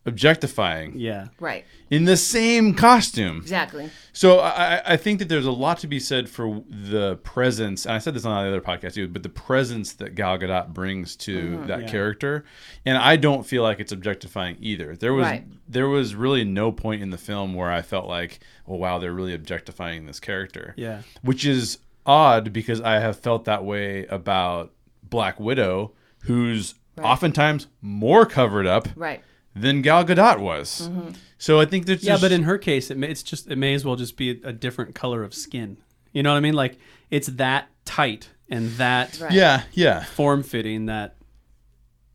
objectifying 0.05 0.93
yeah, 0.97 1.27
right 1.39 1.65
in 1.89 2.05
the 2.05 2.17
same 2.17 2.73
costume. 2.73 3.37
exactly 3.37 3.89
So 4.11 4.39
I, 4.39 4.49
I- 4.77 4.81
I 4.93 4.97
think 4.97 5.19
that 5.19 5.29
there's 5.29 5.45
a 5.45 5.51
lot 5.51 5.79
to 5.79 5.87
be 5.87 5.99
said 5.99 6.29
for 6.29 6.61
the 6.69 7.15
presence, 7.23 7.85
and 7.85 7.95
I 7.95 7.99
said 7.99 8.13
this 8.13 8.25
on 8.25 8.43
the 8.43 8.49
other 8.49 8.61
podcast 8.61 8.93
too, 8.95 9.07
but 9.07 9.23
the 9.23 9.29
presence 9.29 9.93
that 9.93 10.15
Gal 10.15 10.37
Gadot 10.37 10.73
brings 10.73 11.15
to 11.17 11.35
mm-hmm. 11.57 11.67
that 11.67 11.81
Yeah. 11.81 11.87
character, 11.87 12.45
and 12.85 12.97
I 12.97 13.15
don't 13.15 13.45
feel 13.45 13.63
like 13.63 13.79
it's 13.79 13.91
objectifying 13.91 14.57
either. 14.59 14.95
There 14.95 15.13
was 15.13 15.25
Right. 15.25 15.45
there 15.67 15.87
was 15.87 16.15
really 16.15 16.43
no 16.43 16.71
point 16.71 17.01
in 17.01 17.09
the 17.09 17.17
film 17.17 17.53
where 17.53 17.71
I 17.71 17.81
felt 17.81 18.07
like, 18.07 18.39
oh 18.67 18.75
wow, 18.75 18.99
they're 18.99 19.13
really 19.13 19.33
objectifying 19.33 20.05
this 20.05 20.19
character 20.19 20.73
yeah, 20.77 21.01
which 21.21 21.45
is 21.45 21.79
odd 22.05 22.51
because 22.51 22.81
I 22.81 22.99
have 22.99 23.17
felt 23.17 23.45
that 23.45 23.63
way 23.63 24.05
about 24.07 24.73
Black 25.03 25.39
Widow, 25.39 25.93
who's 26.23 26.75
Right. 26.95 27.05
oftentimes 27.07 27.65
more 27.81 28.23
covered 28.27 28.67
up 28.67 28.87
right 28.95 29.23
than 29.55 29.81
Gal 29.81 30.03
Gadot 30.05 30.39
was. 30.39 30.89
So 31.37 31.59
I 31.59 31.65
think 31.65 31.85
there's 31.85 32.03
yeah. 32.03 32.13
just, 32.13 32.21
But 32.21 32.31
in 32.31 32.43
her 32.43 32.57
case, 32.57 32.89
it 32.89 32.97
may, 32.97 33.07
it's 33.09 33.23
just 33.23 33.49
it 33.49 33.57
may 33.57 33.73
as 33.73 33.83
well 33.85 33.95
just 33.95 34.15
be 34.17 34.31
a, 34.43 34.49
a 34.49 34.53
different 34.53 34.95
color 34.95 35.23
of 35.23 35.33
skin. 35.33 35.77
You 36.13 36.23
know 36.23 36.31
what 36.31 36.37
I 36.37 36.41
mean? 36.41 36.53
Like 36.53 36.77
it's 37.11 37.27
that 37.27 37.67
tight 37.85 38.29
and 38.49 38.69
that 38.77 39.19
Right. 39.19 39.31
yeah, 39.31 39.63
yeah, 39.73 40.03
form 40.05 40.43
fitting 40.43 40.85
that 40.87 41.15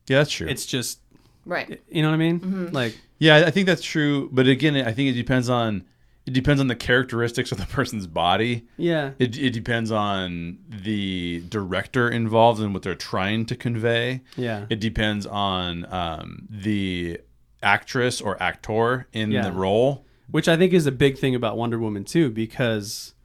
yeah, 0.07 0.17
that's 0.19 0.31
true. 0.31 0.47
it's 0.47 0.65
just 0.65 0.99
right 1.45 1.81
you 1.89 2.01
know 2.01 2.09
what 2.09 2.15
I 2.15 2.17
mean? 2.17 2.71
Like 2.71 2.97
yeah, 3.19 3.43
I 3.45 3.51
think 3.51 3.67
that's 3.67 3.81
true. 3.83 4.29
But 4.31 4.47
again, 4.47 4.75
I 4.77 4.91
think 4.93 5.09
it 5.09 5.13
depends 5.13 5.49
on 5.49 5.83
it 6.25 6.33
depends 6.33 6.61
on 6.61 6.67
the 6.67 6.75
characteristics 6.75 7.51
of 7.51 7.57
the 7.57 7.65
person's 7.65 8.05
body. 8.07 8.65
yeah, 8.77 9.11
It, 9.19 9.37
it 9.37 9.49
depends 9.51 9.89
on 9.91 10.59
the 10.69 11.43
director 11.49 12.07
involved 12.09 12.61
and 12.61 12.71
what 12.73 12.83
they're 12.83 12.93
trying 12.95 13.45
to 13.47 13.55
convey. 13.55 14.21
yeah, 14.35 14.65
It 14.69 14.79
depends 14.79 15.25
on 15.25 15.91
um, 15.91 16.47
the 16.49 17.19
actress 17.61 18.21
or 18.21 18.41
actor 18.41 19.07
in 19.13 19.31
Yeah. 19.31 19.43
the 19.43 19.51
role. 19.51 20.05
which 20.31 20.47
I 20.47 20.55
think 20.57 20.73
is 20.73 20.85
a 20.85 20.91
big 20.91 21.17
thing 21.17 21.33
about 21.33 21.57
Wonder 21.57 21.79
Woman 21.79 22.03
too, 22.03 22.29
because 22.29 23.15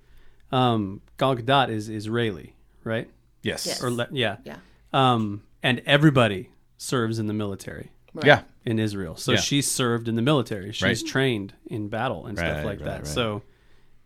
um, 0.51 1.03
Gal 1.19 1.37
Gadot 1.37 1.69
is 1.69 1.91
Israeli, 1.91 2.57
right? 2.83 3.11
Yes. 3.43 3.67
Yes. 3.67 3.83
Or 3.85 3.91
le- 3.91 4.09
yeah, 4.11 4.39
yeah 4.45 4.57
um, 4.95 5.43
and 5.63 5.83
everybody 5.85 6.49
serves 6.79 7.19
in 7.19 7.27
the 7.27 7.35
military 7.35 7.91
right. 8.15 8.25
Yeah. 8.25 8.43
in 8.65 8.79
Israel. 8.79 9.17
So 9.17 9.33
Yeah. 9.33 9.39
she 9.41 9.61
served 9.61 10.09
in 10.09 10.15
the 10.17 10.23
military. 10.23 10.73
She's 10.73 11.03
Right. 11.03 11.07
trained 11.07 11.53
in 11.67 11.89
battle 11.89 12.25
and 12.27 12.39
stuff 12.39 12.65
like 12.65 12.79
right, 12.81 12.85
that. 12.87 12.97
right. 13.01 13.07
So 13.07 13.43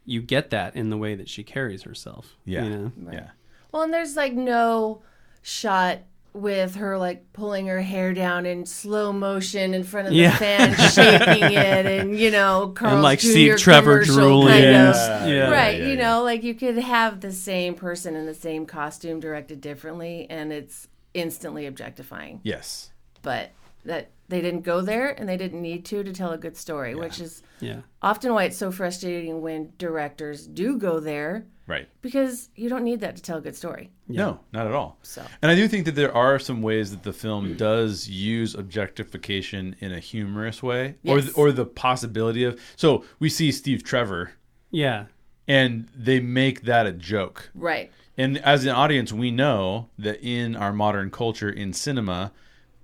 you 0.04 0.20
get 0.20 0.50
that 0.50 0.74
in 0.74 0.90
the 0.90 0.96
way 0.96 1.14
that 1.14 1.28
she 1.28 1.44
carries 1.44 1.82
herself. 1.84 2.36
Yeah. 2.44 2.64
You 2.64 2.70
know? 2.70 2.92
Yeah. 3.12 3.30
Well, 3.70 3.82
and 3.82 3.94
there's 3.94 4.16
like 4.16 4.32
no 4.32 5.02
shot 5.42 5.98
with 6.40 6.76
her 6.76 6.96
like 6.98 7.32
pulling 7.32 7.66
her 7.66 7.80
hair 7.82 8.12
down 8.14 8.46
in 8.46 8.64
slow 8.66 9.12
motion 9.12 9.74
in 9.74 9.84
front 9.84 10.06
of 10.08 10.12
the 10.12 10.18
Yeah. 10.20 10.36
fan, 10.36 10.74
shaking 10.90 11.52
it, 11.52 11.86
and 11.86 12.18
you 12.18 12.30
know, 12.30 12.72
Carl's 12.74 13.02
like 13.02 13.18
Jr. 13.20 13.26
Steve 13.28 13.56
Trevor 13.58 14.02
drooling. 14.04 14.48
kind 14.54 14.64
Yeah. 14.64 14.90
of. 15.22 15.28
Yeah. 15.28 15.50
Right, 15.50 15.78
yeah, 15.78 15.84
you 15.86 15.92
yeah. 15.94 16.02
know, 16.02 16.22
like 16.22 16.42
you 16.42 16.54
could 16.54 16.78
have 16.78 17.20
the 17.20 17.32
same 17.32 17.74
person 17.74 18.14
in 18.16 18.26
the 18.26 18.34
same 18.34 18.66
costume 18.66 19.20
directed 19.20 19.60
differently, 19.60 20.26
and 20.30 20.52
it's 20.52 20.88
instantly 21.14 21.66
objectifying. 21.66 22.40
Yes. 22.42 22.90
But 23.22 23.50
that 23.88 24.10
they 24.28 24.42
didn't 24.42 24.60
go 24.60 24.82
there, 24.82 25.08
and 25.18 25.26
they 25.26 25.38
didn't 25.38 25.62
need 25.62 25.84
to 25.86 26.04
to 26.04 26.12
tell 26.12 26.30
a 26.32 26.38
good 26.38 26.56
story, 26.56 26.94
which 26.94 27.18
is 27.18 27.42
Yeah. 27.60 27.80
often 28.02 28.32
why 28.34 28.44
it's 28.44 28.58
so 28.58 28.70
frustrating 28.70 29.40
when 29.40 29.72
directors 29.78 30.46
do 30.46 30.76
go 30.76 31.00
there 31.00 31.46
Right. 31.66 31.88
because 32.02 32.50
you 32.54 32.68
don't 32.68 32.84
need 32.84 33.00
that 33.00 33.16
to 33.16 33.22
tell 33.22 33.38
a 33.38 33.40
good 33.40 33.56
story. 33.56 33.90
No, 34.06 34.40
not 34.52 34.66
at 34.66 34.74
all. 34.74 34.98
So 35.02 35.22
And 35.40 35.50
I 35.50 35.54
do 35.54 35.66
think 35.66 35.86
that 35.86 35.94
there 35.94 36.14
are 36.14 36.38
some 36.38 36.60
ways 36.60 36.90
that 36.90 37.02
the 37.04 37.12
film 37.14 37.54
does 37.56 38.08
use 38.10 38.54
objectification 38.54 39.74
in 39.80 39.92
a 39.92 39.98
humorous 39.98 40.62
way, 40.62 40.96
or 41.06 41.18
Yes. 41.20 41.32
or 41.32 41.50
the 41.50 41.64
possibility 41.64 42.44
of. 42.44 42.60
So 42.76 43.04
we 43.18 43.30
see 43.30 43.50
Steve 43.50 43.82
Trevor, 43.82 44.32
Yeah. 44.70 45.06
and 45.46 45.88
they 45.96 46.20
make 46.20 46.62
that 46.62 46.86
a 46.86 46.92
joke. 46.92 47.50
right, 47.54 47.90
And 48.18 48.36
as 48.38 48.64
an 48.66 48.70
audience, 48.72 49.10
we 49.12 49.30
know 49.30 49.88
that 49.98 50.18
in 50.22 50.56
our 50.56 50.72
modern 50.72 51.08
culture, 51.10 51.48
in 51.48 51.72
cinema, 51.72 52.32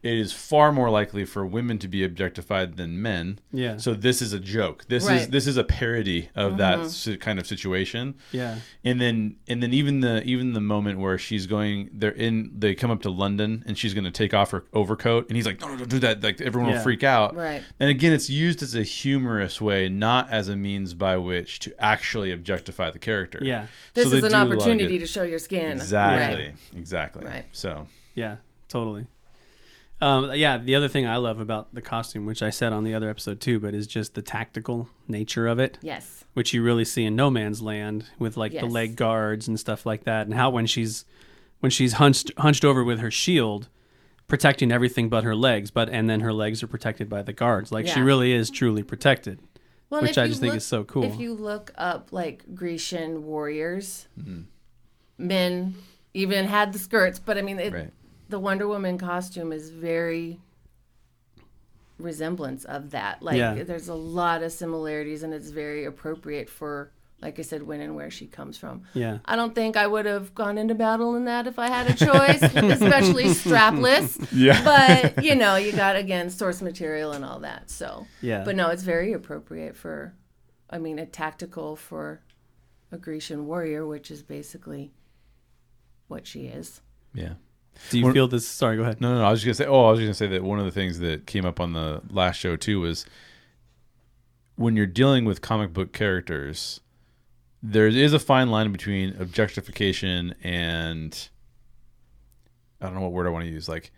it 0.05 0.19
is 0.19 0.35
far 0.35 0.71
more 0.71 0.91
likely 0.91 1.25
for 1.25 1.47
women 1.47 1.79
to 1.79 1.89
be 1.89 2.05
objectified 2.05 2.77
than 2.77 3.01
men. 3.01 3.39
Yeah. 3.51 3.79
So 3.79 3.95
this 3.95 4.21
is 4.21 4.35
a 4.35 4.39
joke. 4.39 4.85
This 4.87 5.09
is 5.09 5.29
this 5.29 5.47
is 5.47 5.57
a 5.57 5.65
parody 5.65 6.29
of 6.35 6.59
that 6.59 6.79
mm-hmm. 6.81 7.15
kind 7.15 7.39
of 7.39 7.47
situation. 7.47 8.17
Yeah. 8.31 8.59
And 8.85 9.01
then 9.01 9.37
and 9.49 9.63
then 9.63 9.73
even 9.73 10.01
the 10.01 10.23
even 10.25 10.53
the 10.53 10.61
moment 10.61 10.99
where 10.99 11.17
she's 11.17 11.47
going, 11.47 11.89
they're 11.91 12.11
in. 12.11 12.53
They 12.55 12.75
come 12.75 12.91
up 12.91 13.01
to 13.03 13.11
London, 13.11 13.65
and 13.67 13.79
she's 13.79 13.95
going 13.95 14.05
to 14.05 14.11
take 14.11 14.35
off 14.35 14.51
her 14.51 14.67
overcoat, 14.75 15.29
and 15.29 15.37
he's 15.37 15.47
like, 15.47 15.63
"No, 15.63 15.69
no, 15.69 15.79
don't 15.79 15.89
do 15.89 15.99
that!" 16.01 16.23
Like 16.23 16.39
everyone 16.43 16.69
Yeah. 16.69 16.77
will 16.77 16.83
freak 16.83 17.03
out. 17.03 17.35
Right. 17.35 17.63
And 17.81 17.89
again, 17.89 18.13
it's 18.13 18.29
used 18.29 18.63
as 18.63 18.75
a 18.75 18.83
humorous 18.83 19.59
way, 19.59 19.89
not 19.89 20.29
as 20.29 20.51
a 20.51 20.57
means 20.57 20.93
by 20.93 21.17
which 21.17 21.61
to 21.61 21.75
actually 21.83 22.31
objectify 22.31 22.91
the 22.91 22.99
character. 22.99 23.39
Yeah. 23.41 23.69
this 23.95 24.11
So 24.11 24.17
is 24.17 24.23
an 24.25 24.31
do 24.31 24.37
a 24.37 24.39
lot 24.39 24.47
of 24.47 24.53
opportunity 24.53 24.99
to 24.99 25.07
show 25.07 25.23
your 25.23 25.39
skin. 25.39 25.73
Exactly. 25.73 26.45
Right. 26.45 26.55
Exactly. 26.77 27.25
Right. 27.25 27.47
So 27.53 27.87
Yeah. 28.15 28.37
Totally. 28.69 29.07
Um, 30.01 30.33
yeah, 30.35 30.59
the 30.59 30.75
other 30.75 30.89
thing 30.89 31.07
I 31.07 31.17
love 31.17 31.41
about 31.41 31.75
the 31.75 31.81
costume, 31.81 32.27
which 32.27 32.43
I 32.43 32.51
said 32.51 32.73
on 32.73 32.85
the 32.85 32.95
other 32.95 33.09
episode 33.09 33.41
too, 33.41 33.59
but 33.61 33.75
is 33.75 33.87
just 33.87 34.15
the 34.15 34.23
tactical 34.23 34.89
nature 35.09 35.47
of 35.47 35.59
it. 35.59 35.79
Yes. 35.83 36.25
which 36.35 36.53
you 36.53 36.63
really 36.63 36.85
see 36.85 37.05
in 37.05 37.15
No 37.17 37.31
Man's 37.31 37.63
Land 37.63 38.07
with 38.19 38.37
like 38.37 38.53
the 38.53 38.67
leg 38.67 38.97
guards 38.97 39.47
and 39.49 39.59
stuff 39.59 39.87
like 39.87 40.05
that, 40.05 40.27
and 40.27 40.35
how 40.35 40.51
when 40.51 40.67
she's 40.67 41.05
when 41.61 41.71
she's 41.71 41.95
hunched 41.95 42.33
hunched 42.39 42.65
over 42.65 42.83
with 42.85 42.99
her 42.99 43.11
shield, 43.11 43.69
protecting 44.29 44.73
everything 44.73 45.09
but 45.09 45.25
her 45.25 45.37
legs, 45.37 45.71
but 45.71 45.89
and 45.89 46.11
then 46.11 46.21
her 46.21 46.33
legs 46.33 46.63
are 46.63 46.67
protected 46.67 47.09
by 47.09 47.23
the 47.23 47.33
guards. 47.33 47.71
Like 47.73 47.87
she 47.87 48.01
really 48.01 48.33
is 48.33 48.51
truly 48.51 48.83
protected. 48.83 49.39
Well, 49.91 50.03
Which 50.03 50.19
I 50.19 50.25
you 50.25 50.31
just 50.31 50.41
think 50.41 50.55
is 50.55 50.67
so 50.67 50.83
cool. 50.83 51.05
If 51.05 51.21
you 51.21 51.35
look 51.35 51.71
up 51.77 52.13
like 52.13 52.43
Grecian 52.55 53.25
warriors, 53.25 54.09
men 55.19 55.75
even 56.15 56.47
had 56.47 56.73
the 56.73 56.79
skirts, 56.79 57.19
but 57.19 57.39
I 57.39 57.43
mean, 57.43 57.59
it, 57.59 57.73
Right. 57.73 57.91
The 58.29 58.39
Wonder 58.39 58.67
Woman 58.69 58.99
costume 58.99 59.53
is 59.53 59.71
very 59.71 60.41
resemblance 61.99 62.65
of 62.65 62.91
that. 62.91 63.23
Like, 63.23 63.37
Yeah. 63.37 63.63
there's 63.63 63.89
a 63.89 63.95
lot 63.95 64.43
of 64.43 64.53
similarities, 64.53 65.23
and 65.23 65.33
it's 65.33 65.51
very 65.51 65.85
appropriate 65.85 66.49
for, 66.51 66.91
like 67.21 67.39
I 67.39 67.43
said, 67.43 67.63
when 67.63 67.81
and 67.81 67.95
where 67.95 68.11
she 68.11 68.27
comes 68.27 68.59
from. 68.59 68.83
Yeah. 68.95 69.19
I 69.25 69.37
don't 69.37 69.55
think 69.55 69.77
I 69.77 69.87
would 69.87 70.05
have 70.05 70.35
gone 70.35 70.59
into 70.59 70.75
battle 70.75 71.15
in 71.15 71.25
that 71.27 71.47
if 71.47 71.59
I 71.59 71.69
had 71.69 71.89
a 71.89 71.95
choice, 71.95 72.43
especially 72.55 73.25
strapless. 73.27 74.27
Yeah. 74.33 74.63
But 75.15 75.25
you 75.25 75.35
know, 75.37 75.57
you 75.57 75.73
got 75.73 75.95
again 75.97 76.31
source 76.31 76.61
material 76.61 77.13
and 77.13 77.25
all 77.25 77.39
that. 77.41 77.71
So 77.71 78.07
Yeah. 78.21 78.43
But 78.45 78.57
no, 78.57 78.71
it's 78.71 78.83
very 78.83 79.13
appropriate 79.13 79.77
for, 79.77 80.15
I 80.69 80.79
mean, 80.79 80.99
a 80.99 81.07
tactical 81.07 81.77
for 81.77 82.21
a 82.91 82.99
Grecian 82.99 83.47
warrior, 83.47 83.87
which 83.87 84.11
is 84.11 84.23
basically 84.23 84.93
what 86.09 86.27
she 86.27 86.47
is. 86.47 86.81
Yeah. 87.15 87.35
Do 87.91 87.99
you 87.99 88.05
When- 88.05 88.15
feel 88.15 88.29
this? 88.29 88.47
Sorry, 88.47 88.77
go 88.77 88.83
ahead. 88.83 89.01
No, 89.01 89.13
no, 89.13 89.19
no. 89.21 89.25
I 89.27 89.31
was 89.31 89.43
just 89.43 89.59
gonna 89.59 89.67
say. 89.69 89.71
Oh, 89.73 89.87
I 89.87 89.91
was 89.91 90.01
just 90.01 90.07
gonna 90.07 90.15
say 90.31 90.37
that 90.37 90.43
one 90.45 90.59
of 90.59 90.65
the 90.65 90.71
things 90.71 90.99
that 91.01 91.27
came 91.27 91.45
up 91.45 91.61
on 91.61 91.73
the 91.73 92.03
last 92.11 92.37
show 92.37 92.57
too 92.57 92.81
was 92.81 93.05
when 94.57 94.77
you're 94.77 94.87
dealing 94.87 95.25
with 95.25 95.41
comic 95.41 95.73
book 95.73 95.93
characters, 95.93 96.81
there 97.63 97.89
is 97.89 98.13
a 98.13 98.19
fine 98.19 98.51
line 98.51 98.71
between 98.73 99.17
objectification 99.21 100.35
and 100.43 101.29
I 102.81 102.87
don't 102.87 102.95
know 102.95 103.01
what 103.01 103.13
word 103.13 103.27
I 103.27 103.31
want 103.31 103.45
to 103.45 103.51
use, 103.51 103.69
like 103.69 103.91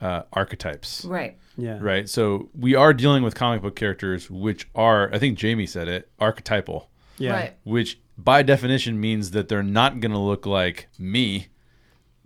uh, 0.00 0.22
archetypes, 0.32 1.04
Right. 1.04 1.38
Yeah. 1.56 1.78
right? 1.80 2.08
So 2.08 2.50
we 2.54 2.74
are 2.76 2.92
dealing 2.94 3.22
with 3.24 3.34
comic 3.34 3.62
book 3.62 3.74
characters, 3.74 4.30
which 4.30 4.68
are, 4.74 5.12
I 5.12 5.18
think 5.18 5.36
Jamie 5.38 5.66
said 5.66 5.88
it, 5.88 6.08
archetypal, 6.20 6.90
Yeah. 7.18 7.32
Right. 7.32 7.56
which 7.64 7.98
by 8.16 8.42
definition 8.42 9.00
means 9.00 9.32
that 9.32 9.48
they're 9.48 9.62
not 9.62 9.98
going 10.00 10.12
to 10.12 10.18
look 10.18 10.46
like 10.46 10.86
me. 10.98 11.48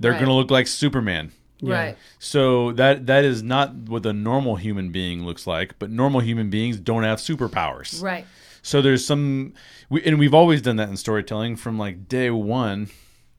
They're 0.03 0.13
Right. 0.13 0.19
going 0.19 0.29
to 0.29 0.35
look 0.35 0.51
like 0.51 0.67
Superman. 0.67 1.33
Yeah. 1.61 1.75
Right. 1.75 1.99
So 2.19 2.73
that 2.73 3.07
that 3.07 3.25
is 3.25 3.43
not 3.43 3.73
what 3.75 4.05
a 4.05 4.13
normal 4.13 4.57
human 4.57 4.91
being 4.91 5.25
looks 5.25 5.47
like, 5.47 5.79
but 5.79 5.91
normal 5.91 6.21
human 6.21 6.51
beings 6.51 6.79
don't 6.79 7.05
have 7.05 7.19
superpowers. 7.21 8.03
Right. 8.03 8.27
So 8.63 8.83
there's 8.83 9.07
some 9.07 9.55
we 9.89 10.03
and 10.05 10.19
we've 10.19 10.35
always 10.35 10.61
done 10.61 10.77
that 10.77 10.89
in 10.89 10.97
storytelling 10.97 11.55
from 11.57 11.79
like 11.79 12.09
day 12.09 12.31
1. 12.31 12.89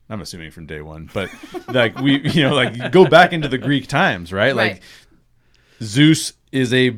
I'm 0.10 0.21
assuming 0.21 0.52
from 0.52 0.65
day 0.67 0.80
1, 0.82 1.10
but 1.13 1.30
like 1.67 1.99
we 1.99 2.21
you 2.30 2.43
know 2.43 2.56
like 2.56 2.91
go 2.93 3.06
back 3.06 3.34
into 3.34 3.49
the 3.49 3.58
Greek 3.58 3.88
times, 3.88 4.32
right? 4.32 4.56
Right. 4.56 4.73
Like 4.73 4.82
Zeus 5.82 6.34
is 6.52 6.73
a 6.73 6.95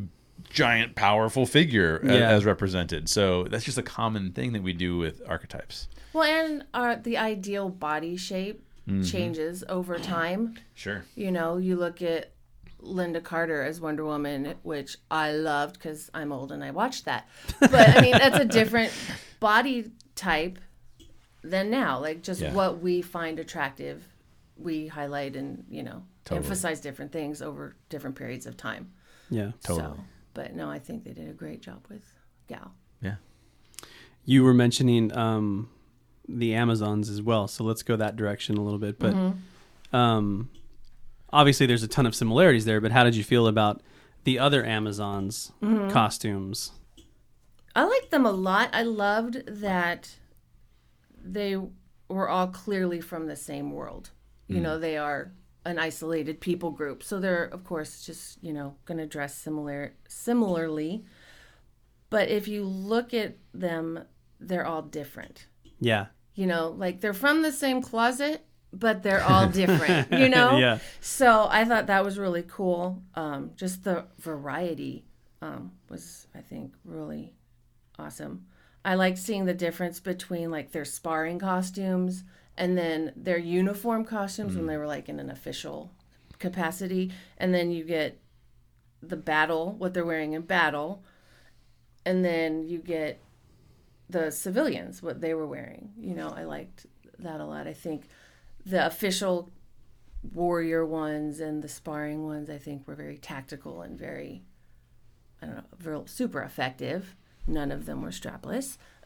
giant 0.50 0.96
powerful 0.96 1.46
figure 1.46 1.98
a- 1.98 2.06
Yeah. 2.20 2.30
as 2.30 2.46
represented. 2.46 3.10
So 3.10 3.46
that's 3.46 3.64
just 3.66 3.78
a 3.78 3.84
common 3.84 4.32
thing 4.32 4.54
that 4.54 4.64
we 4.64 4.74
do 4.74 4.98
with 4.98 5.22
archetypes. 5.28 5.88
Well, 6.14 6.24
and 6.24 6.64
our, 6.74 6.96
the 6.96 7.18
ideal 7.18 7.70
body 7.70 8.16
shape 8.16 8.64
Mm-hmm. 8.88 9.02
changes 9.04 9.64
over 9.68 9.98
time. 9.98 10.56
Sure. 10.76 11.04
You 11.16 11.32
know, 11.32 11.58
you 11.58 11.76
look 11.76 12.04
at 12.04 12.32
Lynda 12.84 13.24
Carter 13.24 13.64
as 13.64 13.82
Wonder 13.82 14.06
Woman, 14.06 14.54
which 14.62 14.98
I 15.10 15.32
loved 15.32 15.74
because 15.76 16.12
I'm 16.14 16.32
old 16.32 16.52
and 16.52 16.64
I 16.64 16.70
watched 16.70 17.06
that. 17.06 17.28
But 17.60 17.74
I 17.98 18.02
mean, 18.02 18.12
that's 18.12 18.38
a 18.38 18.46
different 18.46 18.94
body 19.40 19.92
type 20.14 20.60
than 21.44 21.72
now. 21.72 22.00
Like 22.00 22.22
just 22.22 22.42
Yeah. 22.42 22.54
what 22.54 22.80
we 22.82 23.02
find 23.02 23.40
attractive, 23.40 24.08
we 24.56 24.86
highlight 24.88 25.36
and 25.36 25.66
you 25.70 25.82
know 25.82 26.04
Totally. 26.26 26.46
emphasize 26.46 26.80
different 26.80 27.12
things 27.12 27.42
over 27.42 27.76
different 27.90 28.16
periods 28.16 28.46
of 28.46 28.56
time. 28.56 28.92
Yeah. 29.32 29.52
Totally. 29.64 29.98
So, 29.98 30.04
but 30.36 30.54
no, 30.56 30.70
I 30.70 30.78
think 30.78 31.04
they 31.06 31.12
did 31.14 31.28
a 31.28 31.34
great 31.34 31.62
job 31.64 31.86
with 31.90 32.04
Gal. 32.48 32.72
Yeah. 33.02 33.16
You 34.26 34.44
were 34.44 34.54
mentioning 34.54 35.16
um, 35.18 35.70
the 36.28 36.54
Amazons 36.54 37.10
as 37.10 37.22
well, 37.22 37.48
so 37.48 37.64
let's 37.64 37.84
go 37.84 37.96
that 37.96 38.16
direction 38.16 38.58
a 38.58 38.62
little 38.62 38.80
bit. 38.80 39.00
But 39.00 39.14
mm-hmm. 39.14 39.96
um, 39.96 40.50
obviously, 41.32 41.66
there's 41.66 41.84
a 41.84 41.88
ton 41.88 42.06
of 42.06 42.16
similarities 42.16 42.66
there. 42.66 42.82
But 42.82 42.92
how 42.92 43.04
did 43.04 43.16
you 43.16 43.24
feel 43.24 43.48
about 43.48 43.82
the 44.24 44.40
other 44.40 44.66
Amazons' 44.66 45.52
mm-hmm. 45.62 45.90
costumes? 45.90 46.72
I 47.76 47.84
liked 47.84 48.12
them 48.12 48.26
a 48.26 48.32
lot. 48.32 48.70
I 48.74 48.84
loved 48.84 49.44
that 49.48 50.16
they 51.22 51.58
were 52.08 52.30
all 52.30 52.48
clearly 52.48 53.02
from 53.02 53.28
the 53.28 53.36
same 53.36 53.72
world. 53.72 54.12
You 54.48 54.58
mm. 54.58 54.62
know, 54.62 54.80
they 54.80 54.98
are 54.98 55.32
an 55.66 55.80
isolated 55.80 56.40
people 56.40 56.72
group. 56.72 57.04
So 57.04 57.20
they're 57.20 57.46
of 57.46 57.64
course 57.64 58.06
just, 58.06 58.42
you 58.44 58.54
know, 58.54 58.76
going 58.86 59.00
to 59.00 59.08
dress 59.08 59.36
similar 59.36 59.96
similarly. 60.08 61.06
But 62.10 62.30
if 62.30 62.48
you 62.48 62.64
look 62.64 63.14
at 63.14 63.36
them, 63.54 64.06
they're 64.40 64.66
all 64.66 64.84
different. 64.84 65.48
Yeah. 65.80 66.06
You 66.36 66.46
know, 66.48 66.76
like 66.78 67.02
they're 67.02 67.14
from 67.14 67.42
the 67.42 67.52
same 67.52 67.82
closet, 67.82 68.46
but 68.74 69.04
they're 69.04 69.24
all 69.24 69.48
different, 69.48 70.12
you 70.20 70.30
know? 70.30 70.58
Yeah. 70.58 70.80
So 71.00 71.48
I 71.50 71.66
thought 71.66 71.88
that 71.88 72.04
was 72.04 72.20
really 72.20 72.44
cool. 72.44 73.02
Um, 73.16 73.52
just 73.56 73.84
the 73.84 74.06
variety 74.20 75.06
um, 75.42 75.72
was, 75.90 76.28
I 76.36 76.42
think, 76.42 76.74
really 76.84 77.34
awesome. 77.98 78.46
I 78.84 78.96
like 78.96 79.18
seeing 79.18 79.46
the 79.46 79.54
difference 79.54 80.00
between 80.00 80.52
like 80.52 80.72
their 80.72 80.86
sparring 80.86 81.40
costumes 81.40 82.24
and 82.58 82.78
then 82.78 83.14
their 83.16 83.38
uniform 83.38 84.06
costumes 84.06 84.56
when 84.56 84.68
they 84.68 84.78
were 84.78 84.88
like 84.88 85.10
in 85.10 85.20
an 85.20 85.30
official 85.30 85.92
capacity. 86.40 87.12
And 87.38 87.54
then 87.54 87.72
you 87.72 87.84
get 87.84 88.20
the 89.02 89.18
battle, 89.18 89.74
what 89.74 89.94
they're 89.94 90.06
wearing 90.06 90.34
in 90.34 90.44
battle. 90.44 91.04
And 92.06 92.24
then 92.24 92.68
you 92.68 92.80
get 92.80 93.20
the 94.10 94.32
civilians, 94.32 95.02
what 95.02 95.22
they 95.22 95.34
were 95.34 95.48
wearing. 95.48 95.92
You 95.98 96.16
know, 96.16 96.30
I 96.30 96.44
liked 96.44 96.86
that 97.20 97.40
a 97.40 97.46
lot. 97.46 97.68
I 97.68 97.74
think 97.74 98.08
the 98.66 98.86
official 98.86 99.52
warrior 100.34 100.86
ones 100.86 101.40
and 101.40 101.64
the 101.64 101.68
sparring 101.68 102.26
ones, 102.26 102.50
I 102.50 102.58
think, 102.58 102.88
were 102.88 102.96
very 102.96 103.18
tactical 103.18 103.82
and 103.82 103.98
very, 103.98 104.44
I 105.42 105.48
don't 105.48 105.86
know, 105.86 106.04
super 106.06 106.42
effective. 106.42 107.16
None 107.48 107.72
of 107.72 107.86
them 107.86 108.02
were 108.02 108.10
strapless. 108.10 108.78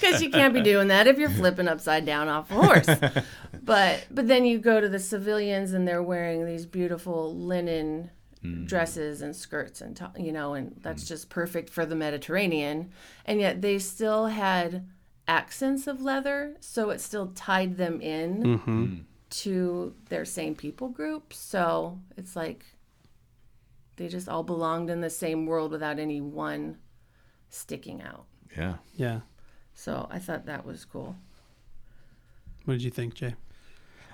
Because 0.00 0.22
you 0.22 0.30
can't 0.30 0.54
be 0.54 0.62
doing 0.62 0.88
that 0.88 1.06
if 1.06 1.18
you're 1.18 1.28
flipping 1.28 1.68
upside 1.68 2.06
down 2.06 2.28
off 2.28 2.50
a 2.50 2.54
horse. 2.54 2.86
But 3.62 4.06
but 4.10 4.26
then 4.26 4.46
you 4.46 4.58
go 4.58 4.80
to 4.80 4.88
the 4.88 4.98
civilians 4.98 5.74
and 5.74 5.86
they're 5.86 6.02
wearing 6.02 6.46
these 6.46 6.64
beautiful 6.64 7.36
linen 7.36 8.10
Mm. 8.44 8.66
dresses 8.66 9.20
and 9.20 9.36
skirts 9.36 9.82
and 9.82 9.94
to- 9.96 10.12
you 10.18 10.32
know 10.32 10.54
and 10.54 10.74
that's 10.80 11.04
mm. 11.04 11.08
just 11.08 11.28
perfect 11.28 11.68
for 11.68 11.84
the 11.84 11.94
Mediterranean. 11.94 12.90
And 13.26 13.38
yet 13.38 13.60
they 13.60 13.78
still 13.78 14.26
had 14.28 14.88
accents 15.28 15.86
of 15.86 16.00
leather, 16.00 16.56
so 16.60 16.90
it 16.90 17.00
still 17.00 17.28
tied 17.34 17.76
them 17.76 18.00
in 18.00 18.42
mm-hmm. 18.42 18.84
mm. 18.84 19.02
to 19.30 19.94
their 20.08 20.24
same 20.24 20.54
people 20.54 20.88
group. 20.88 21.32
So 21.34 22.00
it's 22.16 22.34
like 22.34 22.64
they 23.96 24.08
just 24.08 24.28
all 24.28 24.42
belonged 24.42 24.88
in 24.88 25.02
the 25.02 25.10
same 25.10 25.44
world 25.44 25.70
without 25.70 25.98
any 25.98 26.22
one 26.22 26.78
sticking 27.50 28.00
out. 28.00 28.24
Yeah. 28.56 28.76
Yeah. 28.96 29.20
So 29.74 30.08
I 30.10 30.18
thought 30.18 30.46
that 30.46 30.64
was 30.64 30.84
cool. 30.84 31.16
What 32.64 32.74
did 32.74 32.82
you 32.82 32.90
think, 32.90 33.14
Jay? 33.14 33.34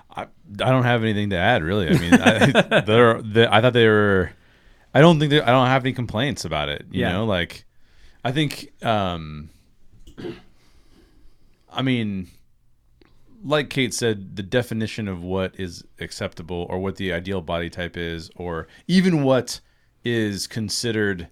I, 0.09 0.23
I 0.23 0.25
don't 0.71 0.83
have 0.83 1.03
anything 1.03 1.29
to 1.31 1.37
add 1.37 1.63
really. 1.63 1.89
I 1.89 1.97
mean, 1.97 2.13
I, 2.19 2.81
they're, 2.85 3.21
they, 3.21 3.47
I 3.47 3.61
thought 3.61 3.73
they 3.73 3.87
were. 3.87 4.31
I 4.93 5.01
don't 5.01 5.19
think 5.19 5.29
they, 5.31 5.41
I 5.41 5.47
don't 5.51 5.67
have 5.67 5.83
any 5.83 5.93
complaints 5.93 6.43
about 6.45 6.69
it. 6.69 6.85
You 6.91 7.01
Yeah. 7.01 7.11
know, 7.13 7.25
like 7.25 7.65
I 8.23 8.31
think. 8.31 8.71
um 8.83 9.49
I 11.69 11.81
mean, 11.83 12.29
like 13.43 13.69
Kate 13.69 13.93
said, 13.93 14.35
the 14.35 14.41
definition 14.41 15.07
of 15.07 15.21
what 15.21 15.53
is 15.59 15.83
acceptable 15.99 16.65
or 16.69 16.79
what 16.79 16.95
the 16.95 17.13
ideal 17.13 17.41
body 17.41 17.69
type 17.69 17.95
is, 17.95 18.31
or 18.35 18.67
even 18.87 19.21
what 19.21 19.59
is 20.03 20.47
considered 20.47 21.27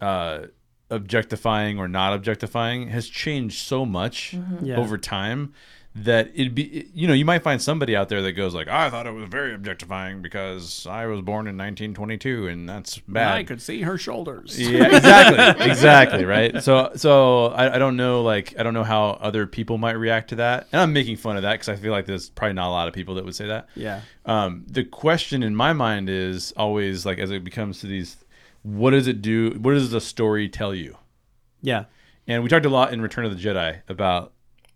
uh, 0.00 0.46
objectifying 0.90 1.78
or 1.78 1.86
not 1.86 2.12
objectifying 2.14 2.88
has 2.88 3.08
changed 3.08 3.58
so 3.58 3.84
much 3.84 4.34
Yeah. 4.62 4.76
over 4.76 4.96
time 4.98 5.52
that 6.04 6.30
it'd 6.34 6.54
be 6.54 6.88
you 6.94 7.06
know 7.06 7.14
you 7.14 7.24
might 7.24 7.42
find 7.42 7.60
somebody 7.60 7.96
out 7.96 8.08
there 8.08 8.22
that 8.22 8.32
goes 8.32 8.54
like 8.54 8.68
I 8.68 8.90
thought 8.90 9.06
it 9.06 9.12
was 9.12 9.28
very 9.28 9.54
objectifying 9.54 10.22
because 10.22 10.86
I 10.86 11.06
was 11.06 11.20
born 11.20 11.46
in 11.46 11.56
1922 11.56 12.48
and 12.48 12.68
that's 12.68 12.98
bad. 12.98 13.36
I 13.36 13.44
could 13.44 13.62
see 13.62 13.82
her 13.82 13.98
shoulders. 13.98 14.58
Yeah, 14.58 14.96
exactly, 14.96 15.66
exactly, 15.66 16.24
right. 16.24 16.62
So, 16.62 16.92
so 16.96 17.46
I, 17.46 17.76
I 17.76 17.78
don't 17.78 17.96
know, 17.96 18.22
like, 18.22 18.54
I 18.58 18.62
don't 18.62 18.74
know 18.74 18.84
how 18.84 19.10
other 19.20 19.46
people 19.46 19.78
might 19.78 19.92
react 19.92 20.30
to 20.30 20.36
that, 20.36 20.68
and 20.72 20.80
I'm 20.80 20.92
making 20.92 21.16
fun 21.16 21.36
of 21.36 21.42
that 21.42 21.54
because 21.54 21.68
I 21.68 21.76
feel 21.76 21.92
like 21.92 22.06
there's 22.06 22.30
probably 22.30 22.54
not 22.54 22.68
a 22.68 22.70
lot 22.70 22.88
of 22.88 22.94
people 22.94 23.14
that 23.16 23.24
would 23.24 23.34
say 23.34 23.46
that. 23.46 23.68
Yeah. 23.74 24.02
Um, 24.26 24.64
the 24.68 24.84
question 24.84 25.42
in 25.42 25.54
my 25.54 25.72
mind 25.72 26.08
is 26.08 26.52
always 26.56 27.06
like, 27.06 27.18
as 27.18 27.30
it 27.30 27.44
becomes 27.44 27.80
to 27.80 27.86
these, 27.86 28.16
what 28.62 28.90
does 28.90 29.06
it 29.06 29.22
do? 29.22 29.50
What 29.60 29.72
does 29.72 29.90
the 29.90 30.00
story 30.00 30.48
tell 30.48 30.74
you? 30.74 30.96
Yeah. 31.62 31.84
And 32.26 32.42
we 32.42 32.48
talked 32.48 32.66
a 32.66 32.70
lot 32.70 32.92
in 32.92 33.00
Return 33.00 33.24
of 33.24 33.36
the 33.36 33.42
Jedi 33.42 33.80
about 33.88 34.32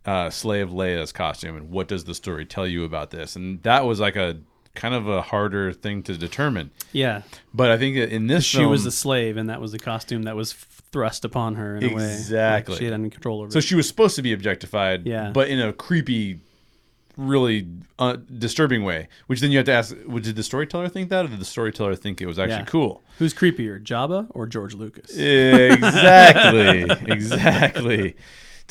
uh, 0.07 0.31
Slave 0.31 0.69
Leia's 0.71 1.13
costume 1.13 1.57
and 1.57 1.71
what 1.71 1.89
does 1.89 2.05
the 2.05 2.15
story 2.15 2.45
tell 2.45 2.67
you 2.67 2.85
about 2.85 3.11
this? 3.11 3.37
And 3.37 3.63
that 3.63 3.85
was 3.85 4.01
like 4.01 4.17
a 4.17 4.39
kind 4.75 4.95
of 4.95 5.07
a 5.07 5.21
harder 5.23 5.73
thing 5.73 6.03
to 6.03 6.17
determine. 6.17 6.71
Yeah, 6.93 7.23
But 7.53 7.71
I 7.71 7.77
think 7.79 7.97
that 7.97 8.09
in 8.11 8.27
this 8.27 8.45
she 8.45 8.59
film, 8.59 8.71
was 8.71 8.87
a 8.87 8.91
slave, 8.91 9.37
and 9.37 9.51
that 9.51 9.61
was 9.61 9.73
the 9.73 9.79
costume 9.79 10.23
that 10.23 10.35
was 10.35 10.55
thrust 10.55 11.25
upon 11.27 11.57
her 11.57 11.77
in 11.77 11.85
a 11.93 11.95
way. 11.95 12.05
Exactly. 12.13 12.73
Like 12.75 12.79
she 12.79 12.85
had 12.87 12.95
any 12.95 13.11
control 13.11 13.43
over. 13.43 13.51
so 13.51 13.59
it. 13.59 13.65
she 13.65 13.75
was 13.75 13.87
supposed 13.87 14.17
to 14.17 14.23
be 14.23 14.33
objectified, 14.33 15.07
Yeah. 15.07 15.31
but 15.31 15.49
in 15.49 15.61
a 15.61 15.73
creepy, 15.75 16.41
really 17.19 17.67
uh, 17.99 18.17
disturbing 18.39 18.83
way. 18.83 19.09
Which 19.27 19.41
then 19.41 19.51
you 19.51 19.59
have 19.59 19.67
to 19.67 19.73
ask: 19.73 19.95
Did 19.95 20.37
the 20.37 20.43
storyteller 20.43 20.89
think 20.89 21.11
that, 21.11 21.27
or 21.27 21.29
did 21.29 21.39
the 21.41 21.45
storyteller 21.45 21.95
think 21.95 22.23
it 22.23 22.27
was 22.27 22.39
actually 22.39 22.57
Yeah. 22.61 22.65
cool? 22.65 23.03
Who's 23.19 23.35
creepier, 23.35 23.83
Jabba 23.83 24.27
or 24.31 24.47
George 24.47 24.73
Lucas? 24.75 25.11
Exactly. 25.15 26.83
exactly. 27.13 28.17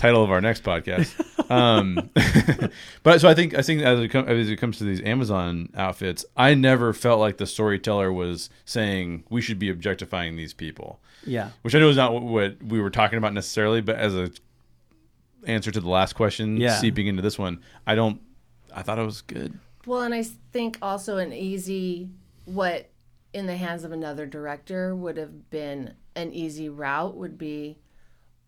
Title 0.01 0.23
of 0.23 0.31
our 0.31 0.41
next 0.41 0.63
podcast. 0.63 1.13
Um, 1.51 2.09
but 3.03 3.19
so 3.19 3.27
I 3.27 3.33
think 3.33 3.53
I 3.57 3.61
think 3.61 3.81
as 3.81 3.99
it, 3.99 4.07
com- 4.07 4.25
as 4.25 4.49
it 4.49 4.55
comes 4.55 4.77
to 4.77 4.85
these 4.85 5.01
Amazon 5.01 5.67
outfits, 5.75 6.23
I 6.37 6.53
never 6.53 6.93
felt 6.93 7.19
like 7.19 7.39
the 7.39 7.45
storyteller 7.45 8.09
was 8.09 8.49
saying 8.63 9.25
we 9.29 9.41
should 9.41 9.59
be 9.59 9.69
objectifying 9.69 10.37
these 10.37 10.53
people, 10.53 11.01
Yeah, 11.25 11.49
which 11.63 11.75
I 11.75 11.79
know 11.79 11.89
is 11.89 11.97
not 11.97 12.13
what, 12.13 12.23
what 12.23 12.63
we 12.63 12.79
were 12.79 12.89
talking 12.89 13.17
about 13.17 13.33
necessarily. 13.33 13.81
But 13.81 13.97
as 13.97 14.15
a 14.15 14.31
answer 15.45 15.71
to 15.71 15.81
the 15.81 15.89
last 15.89 16.13
question, 16.13 16.55
Yeah. 16.55 16.77
seeping 16.77 17.07
into 17.07 17.21
this 17.21 17.37
one, 17.37 17.59
I 17.85 17.95
don't. 17.95 18.21
I 18.73 18.81
thought 18.81 18.97
it 18.97 19.05
was 19.05 19.19
good. 19.21 19.59
Well, 19.85 20.03
and 20.03 20.13
I 20.13 20.23
think 20.53 20.77
also 20.81 21.17
an 21.17 21.33
easy, 21.33 22.07
what 22.45 22.89
in 23.33 23.45
the 23.45 23.57
hands 23.57 23.83
of 23.83 23.91
another 23.91 24.25
director 24.25 24.95
would 24.95 25.17
have 25.17 25.49
been 25.49 25.95
an 26.15 26.31
easy 26.31 26.69
route 26.69 27.17
would 27.17 27.37
be, 27.37 27.77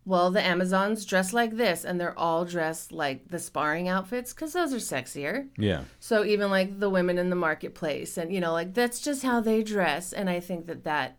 well, 0.06 0.32
the 0.32 0.42
Amazons 0.46 1.06
dress 1.06 1.32
like 1.34 1.56
this, 1.56 1.86
and 1.86 2.00
they're 2.00 2.18
all 2.20 2.44
dressed 2.46 2.92
like 2.92 3.30
the 3.30 3.40
sparring 3.40 3.88
outfits 3.88 4.34
because 4.34 4.54
those 4.54 4.74
are 4.74 4.78
sexier. 4.78 5.48
Yeah. 5.58 5.84
So 6.00 6.26
even 6.26 6.50
like 6.52 6.80
the 6.80 6.90
women 6.90 7.18
in 7.18 7.30
the 7.30 7.36
marketplace, 7.38 8.18
and 8.18 8.34
you 8.34 8.42
know, 8.42 8.52
like 8.52 8.74
that's 8.74 9.00
just 9.00 9.24
how 9.24 9.40
they 9.40 9.64
dress. 9.64 10.12
And 10.12 10.30
I 10.30 10.40
think 10.40 10.68
that 10.68 10.84
that, 10.84 11.18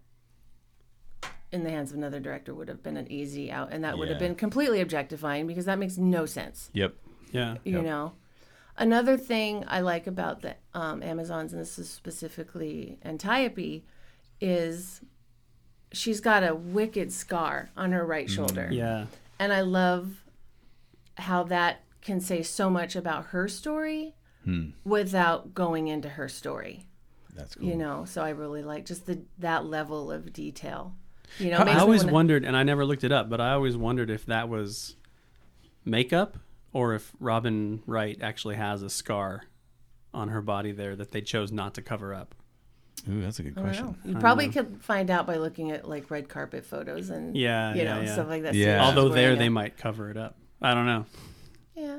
in 1.53 1.63
the 1.65 1.71
hands 1.71 1.93
of 1.93 1.97
another 1.99 2.21
director, 2.21 2.55
would 2.55 2.69
have 2.69 2.83
been 2.83 2.97
an 2.97 3.11
easy 3.11 3.51
out, 3.51 3.73
and 3.73 3.85
that 3.85 3.97
would 3.99 4.09
have 4.09 4.21
Yeah. 4.21 4.29
been 4.29 4.35
completely 4.35 4.81
objectifying 4.81 5.47
because 5.47 5.65
that 5.67 5.79
makes 5.79 5.97
no 5.97 6.27
sense 6.27 6.71
Yep. 6.75 6.95
yeah, 7.31 7.57
you 7.65 7.75
Yep. 7.77 7.85
know 7.85 8.13
another 8.77 9.17
thing 9.17 9.65
i 9.69 9.81
like 9.81 10.09
about 10.09 10.43
the 10.43 10.57
um, 10.75 11.01
amazons 11.01 11.53
and 11.53 11.63
this 11.63 11.79
is 11.79 11.89
specifically 11.89 12.99
antiope 13.05 13.85
is 14.41 15.01
she's 15.95 16.21
got 16.21 16.43
a 16.43 16.55
wicked 16.55 17.13
scar 17.13 17.71
on 17.77 17.93
her 17.93 18.05
right 18.05 18.27
mm, 18.27 18.31
shoulder. 18.31 18.69
yeah, 18.71 19.07
and 19.39 19.53
i 19.53 19.61
love 19.61 20.25
how 21.17 21.43
that 21.45 21.83
can 22.03 22.21
say 22.21 22.43
so 22.43 22.69
much 22.69 22.97
about 22.97 23.27
her 23.27 23.49
story 23.49 24.15
hmm. 24.45 24.71
without 24.85 25.55
going 25.55 25.89
into 25.89 26.09
her 26.11 26.29
story. 26.29 26.85
That's 27.35 27.55
cool. 27.55 27.67
you 27.67 27.75
know 27.75 28.05
so 28.05 28.23
i 28.23 28.31
really 28.31 28.63
like 28.63 28.85
just 28.85 29.07
the 29.07 29.23
that 29.39 29.65
level 29.67 30.13
of 30.13 30.33
detail. 30.33 30.95
You 31.39 31.51
know 31.51 31.59
I, 31.59 31.73
I 31.73 31.79
always 31.79 32.03
wanna- 32.05 32.13
wondered, 32.13 32.45
and 32.45 32.57
I 32.57 32.63
never 32.63 32.85
looked 32.85 33.05
it 33.05 33.11
up, 33.11 33.29
but 33.29 33.41
I 33.41 33.53
always 33.53 33.77
wondered 33.77 34.11
if 34.11 34.27
that 34.27 34.49
was 34.49 34.97
makeup 35.85 36.39
or 36.73 36.95
if 36.95 37.13
Robin 37.19 37.83
Wright 37.87 38.19
actually 38.21 38.57
has 38.57 38.83
a 38.83 38.91
scar 38.91 39.45
on 40.13 40.29
her 40.29 40.43
body 40.43 40.73
there 40.73 40.95
that 40.97 41.13
they 41.13 41.21
chose 41.21 41.51
not 41.51 41.75
to 41.75 41.83
cover 41.83 42.15
up. 42.15 42.35
Ooh, 43.11 43.21
that's 43.23 43.39
a 43.39 43.43
good 43.43 43.55
question. 43.57 43.97
You 44.05 44.17
probably 44.17 44.49
could 44.49 44.81
find 44.83 45.11
out 45.11 45.27
by 45.27 45.37
looking 45.37 45.71
at 45.73 45.87
like 45.89 46.11
red 46.11 46.29
carpet 46.29 46.65
photos 46.65 47.11
and 47.11 47.37
Yeah, 47.37 47.75
you 47.75 47.83
yeah, 47.83 47.95
know 47.95 48.01
yeah. 48.03 48.13
stuff 48.13 48.29
like 48.29 48.43
that. 48.45 48.55
Yeah. 48.55 48.81
See 48.81 48.87
Although 48.87 49.09
there 49.11 49.25
wearing 49.29 49.39
they 49.39 49.49
might 49.51 49.77
cover 49.77 50.11
it 50.11 50.17
up. 50.17 50.37
I 50.63 50.73
don't 50.75 50.87
know. 50.87 51.05
yeah. 51.75 51.99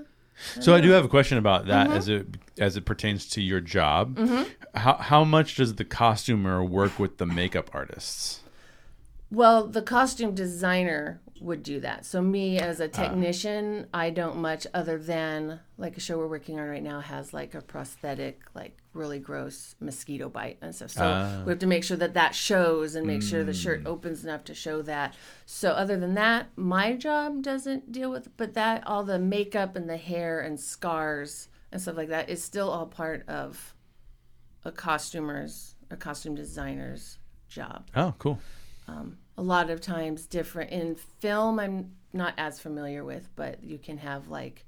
So 0.60 0.76
I 0.76 0.82
do 0.82 0.90
have 0.90 1.06
a 1.06 1.08
question 1.08 1.38
about 1.38 1.68
that 1.68 1.88
Mm-hmm. 1.88 1.98
as 1.98 2.10
it 2.10 2.28
as 2.60 2.76
it 2.78 2.86
pertains 2.86 3.28
to 3.30 3.42
your 3.42 3.62
job. 3.62 4.18
How 4.74 4.96
how 4.96 5.24
much 5.24 5.56
does 5.56 5.76
the 5.76 5.86
costumer 5.86 6.64
work 6.64 6.98
with 7.00 7.18
the 7.20 7.26
makeup 7.26 7.70
artists? 7.74 8.42
Well, 9.36 9.68
the 9.68 9.82
costume 9.82 10.34
designer 10.34 11.20
would 11.42 11.62
do 11.62 11.82
that. 11.82 12.06
So 12.06 12.22
me 12.22 12.58
as 12.58 12.80
Ah. 12.80 12.86
a 12.86 12.88
technician, 12.88 13.88
I 13.94 14.10
don't 14.10 14.38
much 14.38 14.66
other 14.74 14.98
than 14.98 15.60
like 15.78 15.98
a 15.98 16.00
show 16.00 16.18
we're 16.18 16.28
working 16.30 16.58
on 16.58 16.68
right 16.70 16.82
now 16.82 17.02
has 17.02 17.34
like 17.34 17.54
a 17.54 17.60
prosthetic, 17.62 18.40
like 18.54 18.78
really 18.94 19.20
gross 19.20 19.76
mosquito 19.82 20.30
bite 20.30 20.58
and 20.62 20.74
stuff. 20.74 20.92
So 20.92 21.04
Ah. 21.04 21.44
we 21.46 21.50
have 21.52 21.60
to 21.60 21.68
make 21.68 21.84
sure 21.84 21.98
that 21.98 22.14
that 22.14 22.34
shows 22.34 22.96
and 22.96 23.06
make 23.06 23.22
sure 23.22 23.44
the 23.44 23.52
Mm. 23.52 23.62
shirt 23.62 23.86
opens 23.86 24.24
enough 24.24 24.46
to 24.46 24.54
show 24.54 24.82
that. 24.84 25.14
So 25.46 25.72
other 25.72 25.98
than 26.00 26.14
that, 26.14 26.48
my 26.56 26.96
job 26.96 27.42
doesn't 27.42 27.92
deal 27.92 28.10
with, 28.10 28.36
but 28.38 28.54
that 28.54 28.88
all 28.88 29.04
the 29.04 29.20
makeup 29.20 29.76
and 29.76 29.90
the 29.90 29.98
hair 29.98 30.40
and 30.40 30.58
scars 30.58 31.50
and 31.74 31.82
stuff 31.82 31.98
like 31.98 32.08
that 32.10 32.30
is 32.30 32.42
still 32.42 32.70
all 32.70 32.86
part 32.88 33.28
of 33.28 33.76
a 34.64 34.72
costumer's, 34.72 35.76
a 35.92 35.98
costume 35.98 36.36
designer's 36.36 37.18
job 37.50 37.84
Oh, 37.94 38.14
cool. 38.18 38.40
A 39.38 39.42
lot 39.44 39.70
of 39.70 39.82
times 39.82 40.26
different 40.26 40.72
in 40.72 40.96
film 40.96 41.60
i'm 41.60 41.92
not 42.14 42.34
as 42.38 42.60
familiar 42.60 43.04
with 43.04 43.30
but 43.36 43.64
you 43.64 43.78
can 43.78 43.98
have 43.98 44.28
like 44.30 44.66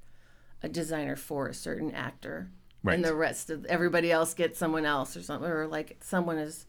a 0.62 0.68
designer 0.68 1.16
for 1.16 1.48
a 1.48 1.54
certain 1.54 1.92
actor 1.94 2.50
Right. 2.84 2.94
and 2.94 3.04
the 3.04 3.14
rest 3.14 3.50
of 3.50 3.64
everybody 3.64 4.12
else 4.12 4.34
gets 4.34 4.58
someone 4.58 4.84
else 4.84 5.16
or 5.16 5.22
something 5.22 5.50
or 5.50 5.66
like 5.66 5.96
someone 6.00 6.38
is 6.38 6.64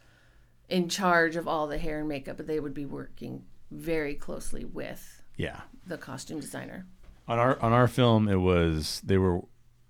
in 0.67 0.89
charge 0.89 1.35
of 1.35 1.47
all 1.47 1.67
the 1.67 1.77
hair 1.77 1.99
and 1.99 2.07
makeup 2.09 2.38
but 2.38 2.47
they 2.47 2.59
would 2.59 2.73
be 2.73 2.85
working 2.85 3.43
very 3.69 4.15
closely 4.15 4.65
with 4.65 5.21
Yeah. 5.38 5.62
the 5.85 5.97
costume 5.97 6.39
designer 6.39 6.88
On 7.27 7.38
our 7.38 7.59
on 7.62 7.73
our 7.73 7.88
film, 7.88 8.27
it 8.27 8.38
was 8.41 9.01
they 9.05 9.17
were 9.19 9.41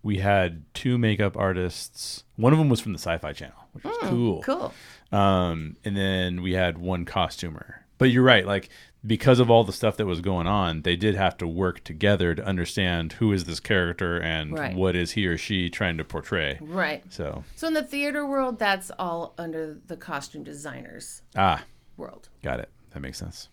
we 0.03 0.17
had 0.17 0.63
two 0.73 0.97
makeup 0.97 1.35
artists. 1.37 2.23
One 2.35 2.51
of 2.53 2.59
them 2.59 2.67
was 2.69 2.79
from 2.81 2.91
the 2.93 2.99
Sci-Fi 2.99 3.31
Channel, 3.33 3.55
which 3.73 3.83
was 3.85 3.97
cool. 4.01 4.41
cool 4.43 4.73
Um, 5.17 5.75
and 5.85 5.95
then 5.95 6.41
we 6.41 6.51
had 6.53 6.77
one 6.77 7.05
costumer. 7.05 7.78
But 7.99 8.09
you're 8.09 8.23
right, 8.23 8.45
like 8.47 8.69
because 9.05 9.39
of 9.39 9.49
all 9.51 9.63
the 9.63 9.71
stuff 9.71 9.95
that 9.97 10.05
was 10.07 10.19
going 10.21 10.47
on, 10.47 10.81
they 10.81 10.95
did 10.95 11.15
have 11.15 11.37
to 11.37 11.47
work 11.47 11.83
together 11.83 12.33
to 12.35 12.43
understand 12.43 13.13
who 13.13 13.31
is 13.31 13.45
this 13.45 13.59
character 13.59 14.17
and 14.19 14.53
Right. 14.57 14.75
what 14.75 14.95
is 14.95 15.11
he 15.11 15.25
or 15.27 15.37
she 15.37 15.69
trying 15.69 15.97
to 15.97 16.03
portray. 16.03 16.57
right 16.61 17.03
So 17.09 17.43
so 17.55 17.67
in 17.67 17.73
the 17.75 17.83
theater 17.83 18.25
world 18.25 18.57
that's 18.57 18.89
all 18.97 19.35
under 19.37 19.77
the 19.87 19.95
costume 19.95 20.43
designers 20.43 21.21
ah, 21.35 21.63
world 21.95 22.27
got 22.41 22.59
it. 22.59 22.69
That 22.91 23.01
makes 23.01 23.19
sense. 23.19 23.47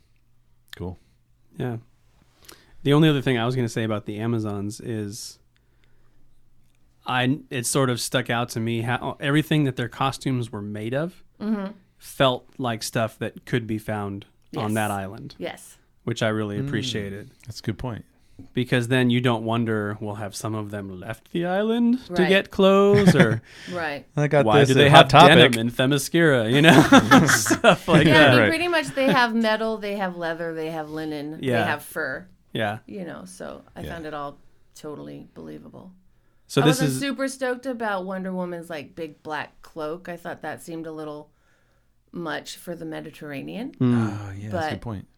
Cool. 0.75 0.99
Yeah. 1.59 1.77
The 2.83 2.93
only 2.93 3.09
other 3.09 3.21
thing 3.23 3.37
I 3.39 3.45
was 3.47 3.55
going 3.55 3.67
to 3.67 3.73
say 3.73 3.85
about 3.85 4.07
the 4.07 4.19
Amazons 4.19 4.81
is 4.81 5.39
I 7.07 7.39
it 7.51 7.67
sort 7.67 7.91
of 7.91 8.01
stuck 8.01 8.31
out 8.31 8.49
to 8.51 8.61
me 8.61 8.83
how 8.83 9.17
everything 9.21 9.65
that 9.65 9.77
their 9.77 9.89
costumes 9.89 10.51
were 10.51 10.63
made 10.63 10.95
of 10.95 11.23
felt 11.99 12.49
like 12.59 12.83
stuff 12.83 13.19
that 13.19 13.45
could 13.47 13.67
be 13.67 13.79
found 13.79 14.27
on 14.57 14.75
that 14.75 14.91
island, 14.91 15.35
yes 15.39 15.79
which 16.07 16.23
I 16.23 16.29
really 16.29 16.57
mm. 16.57 16.67
appreciated 16.67 17.33
That's 17.47 17.59
a 17.59 17.63
good 17.65 17.79
point. 17.79 18.05
because 18.55 18.87
then 18.87 19.11
you 19.11 19.21
don't 19.21 19.43
wonder, 19.43 19.99
well, 20.01 20.15
have 20.15 20.37
some 20.37 20.55
of 20.55 20.71
them 20.71 21.01
left 21.01 21.33
the 21.33 21.47
island 21.47 21.99
to 22.15 22.27
get 22.27 22.53
clothes 22.53 23.17
or 23.17 23.43
right 23.73 24.07
I 24.17 24.29
got 24.29 24.45
why 24.45 24.61
this 24.61 24.69
do 24.69 24.75
they 24.75 24.89
have 24.89 25.09
Topic. 25.09 25.37
denim 25.37 25.59
in 25.59 25.71
Themyscira, 25.73 26.53
you 26.53 26.63
know? 26.63 26.81
stuff 27.27 27.89
like 27.89 28.07
yeah, 28.07 28.13
I 28.13 28.19
that. 28.19 28.31
mean, 28.31 28.39
Right. 28.39 28.49
pretty 28.49 28.69
much 28.69 28.87
they 28.95 29.11
have 29.11 29.35
metal, 29.35 29.79
they 29.79 29.97
have 29.97 30.17
leather, 30.17 30.55
they 30.55 30.71
have 30.71 30.91
linen, 30.91 31.41
Yeah. 31.43 31.59
they 31.59 31.67
have 31.67 31.83
fur. 31.83 32.29
Yeah. 32.53 32.79
You 32.87 33.05
know, 33.05 33.25
so 33.25 33.63
I 33.75 33.81
Yeah. 33.81 33.95
found 33.95 34.07
it 34.07 34.15
all 34.15 34.39
totally 34.77 35.27
believable. 35.35 35.91
So 36.47 36.63
I 36.63 36.67
this 36.67 36.81
wasn't 36.81 36.91
is 36.91 37.01
super 37.01 37.27
stoked 37.27 37.67
about 37.67 38.05
Wonder 38.05 38.33
Woman's 38.33 38.71
like 38.71 38.95
big 38.95 39.25
black 39.25 39.61
cloak. 39.63 40.09
I 40.09 40.17
thought 40.17 40.43
that 40.43 40.63
seemed 40.63 40.87
a 40.87 40.93
little 40.93 41.31
much 42.17 42.57
for 42.57 42.75
the 42.75 42.85
Mediterranean. 42.85 43.75
Hmm. 43.75 43.95
Ah, 43.95 44.29
oh, 44.29 44.33
yeah, 44.33 44.49
that's 44.49 44.53
a 44.53 44.59
But- 44.59 44.71
good 44.71 44.81
point. 44.81 45.09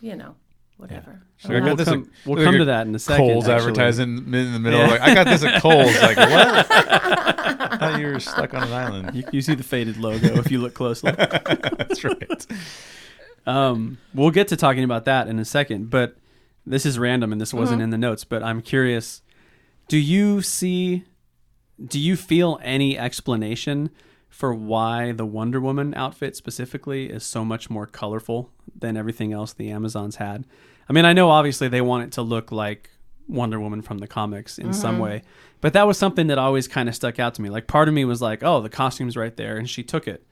You 0.00 0.14
know, 0.14 0.36
whatever. 0.76 1.22
So 1.38 1.48
I 1.48 1.58
got 1.58 1.64
we'll 1.64 1.76
this. 1.76 1.88
come, 1.88 2.02
at- 2.02 2.26
we'll 2.26 2.36
look 2.36 2.44
come 2.44 2.54
at 2.54 2.58
to 2.58 2.64
that 2.66 2.86
in 2.86 2.94
a 2.94 2.98
second. 2.98 3.26
Kohl's 3.26 3.48
actually. 3.48 3.70
advertising 3.70 4.18
in 4.18 4.52
the 4.52 4.60
middle. 4.60 4.78
Yeah. 4.80 4.86
Like, 4.88 5.00
I 5.00 5.14
got 5.14 5.26
this 5.26 5.42
at 5.42 5.62
Kohl's. 5.62 6.00
Like 6.02 6.16
what? 6.18 6.66
I 7.72 7.76
thought 7.78 8.00
you 8.00 8.06
were 8.06 8.20
stuck 8.20 8.54
on 8.54 8.62
an 8.62 8.72
island. 8.72 9.16
You, 9.16 9.24
you 9.32 9.42
see 9.42 9.54
the 9.54 9.62
faded 9.62 9.96
logo 9.96 10.36
if 10.38 10.50
you 10.50 10.60
look 10.60 10.74
closely. 10.74 11.12
That's 11.16 12.04
right. 12.04 12.46
Um, 13.46 13.98
we'll 14.14 14.30
get 14.30 14.48
to 14.48 14.56
talking 14.56 14.84
about 14.84 15.04
that 15.06 15.28
in 15.28 15.38
a 15.38 15.44
second, 15.44 15.90
but 15.90 16.16
this 16.66 16.84
is 16.84 16.98
random 16.98 17.32
and 17.32 17.40
this 17.40 17.50
mm-hmm. 17.50 17.58
wasn't 17.58 17.82
in 17.82 17.90
the 17.90 17.98
notes. 17.98 18.24
But 18.24 18.42
I'm 18.42 18.60
curious: 18.60 19.22
Do 19.88 19.98
you 19.98 20.42
see? 20.42 21.04
Do 21.82 21.98
you 21.98 22.16
feel 22.16 22.58
any 22.62 22.98
explanation 22.98 23.90
for 24.36 24.52
why 24.52 25.12
the 25.12 25.24
Wonder 25.24 25.58
Woman 25.58 25.94
outfit 25.94 26.36
specifically 26.36 27.08
is 27.08 27.24
so 27.24 27.42
much 27.42 27.70
more 27.70 27.86
colorful 27.86 28.50
than 28.78 28.94
everything 28.94 29.32
else 29.32 29.54
the 29.54 29.70
Amazons 29.70 30.16
had? 30.16 30.44
I 30.90 30.92
mean, 30.92 31.06
I 31.06 31.14
know 31.14 31.30
obviously 31.30 31.68
they 31.68 31.80
want 31.80 32.04
it 32.04 32.12
to 32.12 32.22
look 32.22 32.52
like 32.52 32.90
Wonder 33.28 33.58
Woman 33.58 33.80
from 33.80 33.96
the 33.96 34.06
comics 34.06 34.58
in 34.58 34.74
some 34.74 34.96
mm-hmm. 34.96 35.04
way, 35.04 35.22
but 35.62 35.72
that 35.72 35.86
was 35.86 35.96
something 35.96 36.26
that 36.26 36.36
always 36.36 36.68
kind 36.68 36.86
of 36.86 36.94
stuck 36.94 37.18
out 37.18 37.32
to 37.36 37.42
me. 37.42 37.48
Like, 37.48 37.66
part 37.66 37.88
of 37.88 37.94
me 37.94 38.04
was 38.04 38.20
like, 38.20 38.42
"Oh, 38.42 38.60
the 38.60 38.68
costume's 38.68 39.16
right 39.16 39.34
there," 39.34 39.56
and 39.56 39.70
she 39.70 39.82
took 39.82 40.06
it. 40.06 40.22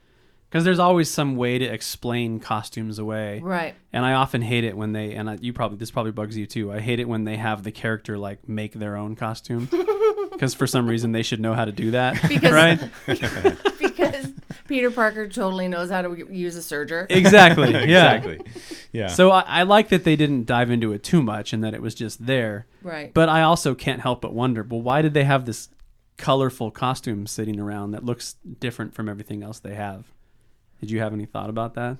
Because 0.54 0.64
there's 0.64 0.78
always 0.78 1.10
some 1.10 1.34
way 1.34 1.58
to 1.58 1.64
explain 1.64 2.38
costumes 2.38 3.00
away. 3.00 3.40
Right. 3.42 3.74
And 3.92 4.06
I 4.06 4.12
often 4.12 4.40
hate 4.40 4.62
it 4.62 4.76
when 4.76 4.92
they 4.92 5.14
and 5.14 5.28
I, 5.28 5.36
you 5.40 5.52
probably 5.52 5.78
this 5.78 5.90
probably 5.90 6.12
bugs 6.12 6.36
you 6.36 6.46
too. 6.46 6.70
I 6.70 6.78
hate 6.78 7.00
it 7.00 7.08
when 7.08 7.24
they 7.24 7.36
have 7.36 7.64
the 7.64 7.72
character 7.72 8.16
like 8.16 8.48
make 8.48 8.72
their 8.72 8.96
own 8.96 9.16
costume 9.16 9.64
because 10.30 10.30
because 10.30 10.54
for 10.54 10.68
some 10.68 10.86
reason 10.86 11.10
they 11.10 11.24
should 11.24 11.40
know 11.40 11.54
how 11.54 11.64
to 11.64 11.72
do 11.72 11.90
that, 11.90 12.22
Because- 12.28 12.52
right? 13.08 13.58
because 13.80 14.32
Peter 14.68 14.92
Parker 14.92 15.26
totally 15.26 15.66
knows 15.66 15.90
how 15.90 16.02
to 16.02 16.14
use 16.32 16.54
a 16.56 16.60
serger. 16.60 17.06
Exactly. 17.10 17.72
Yeah. 17.72 17.80
exactly. 18.14 18.40
Yeah. 18.92 19.08
So 19.08 19.32
I, 19.32 19.40
I 19.40 19.62
like 19.64 19.88
that 19.88 20.04
they 20.04 20.14
didn't 20.14 20.46
dive 20.46 20.70
into 20.70 20.92
it 20.92 21.02
too 21.02 21.20
much 21.20 21.52
and 21.52 21.64
that 21.64 21.74
it 21.74 21.82
was 21.82 21.96
just 21.96 22.24
there. 22.26 22.66
Right. 22.80 23.12
But 23.12 23.28
I 23.28 23.42
also 23.42 23.74
can't 23.74 24.02
help 24.02 24.20
but 24.20 24.32
wonder, 24.32 24.62
well, 24.62 24.82
why 24.82 25.02
did 25.02 25.14
they 25.14 25.24
have 25.24 25.46
this 25.46 25.68
colorful 26.16 26.70
costume 26.70 27.26
sitting 27.26 27.58
around 27.58 27.90
that 27.90 28.04
looks 28.04 28.36
different 28.60 28.94
from 28.94 29.08
everything 29.08 29.42
else 29.42 29.58
they 29.58 29.74
have? 29.74 30.13
Did 30.80 30.90
you 30.90 31.00
have 31.00 31.12
any 31.12 31.26
thought 31.26 31.50
about 31.50 31.74
that? 31.74 31.98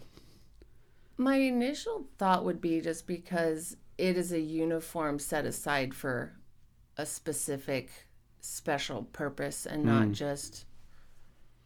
My 1.17 1.37
initial 1.37 2.07
thought 2.19 2.45
would 2.45 2.61
be 2.61 2.81
just 2.81 3.07
because 3.07 3.77
it 3.99 4.17
is 4.17 4.33
a 4.33 4.41
uniform 4.41 5.19
set 5.19 5.45
aside 5.47 5.95
for 5.95 6.33
a 6.97 7.07
specific 7.07 7.91
special 8.41 9.05
purpose 9.05 9.65
and 9.67 9.85
not 9.85 10.13
just 10.13 10.65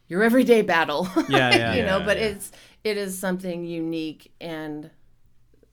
your 0.07 0.23
everyday 0.23 0.63
battle. 0.63 1.05
Hmm. 1.07 1.21
Yeah, 1.33 1.55
yeah, 1.57 1.75
you 1.77 1.83
know, 1.83 1.99
yeah, 1.99 2.05
but 2.05 2.19
yeah. 2.19 2.25
it's 2.27 2.53
it 2.85 2.97
is 2.97 3.19
something 3.19 3.65
unique 3.65 4.33
and 4.41 4.91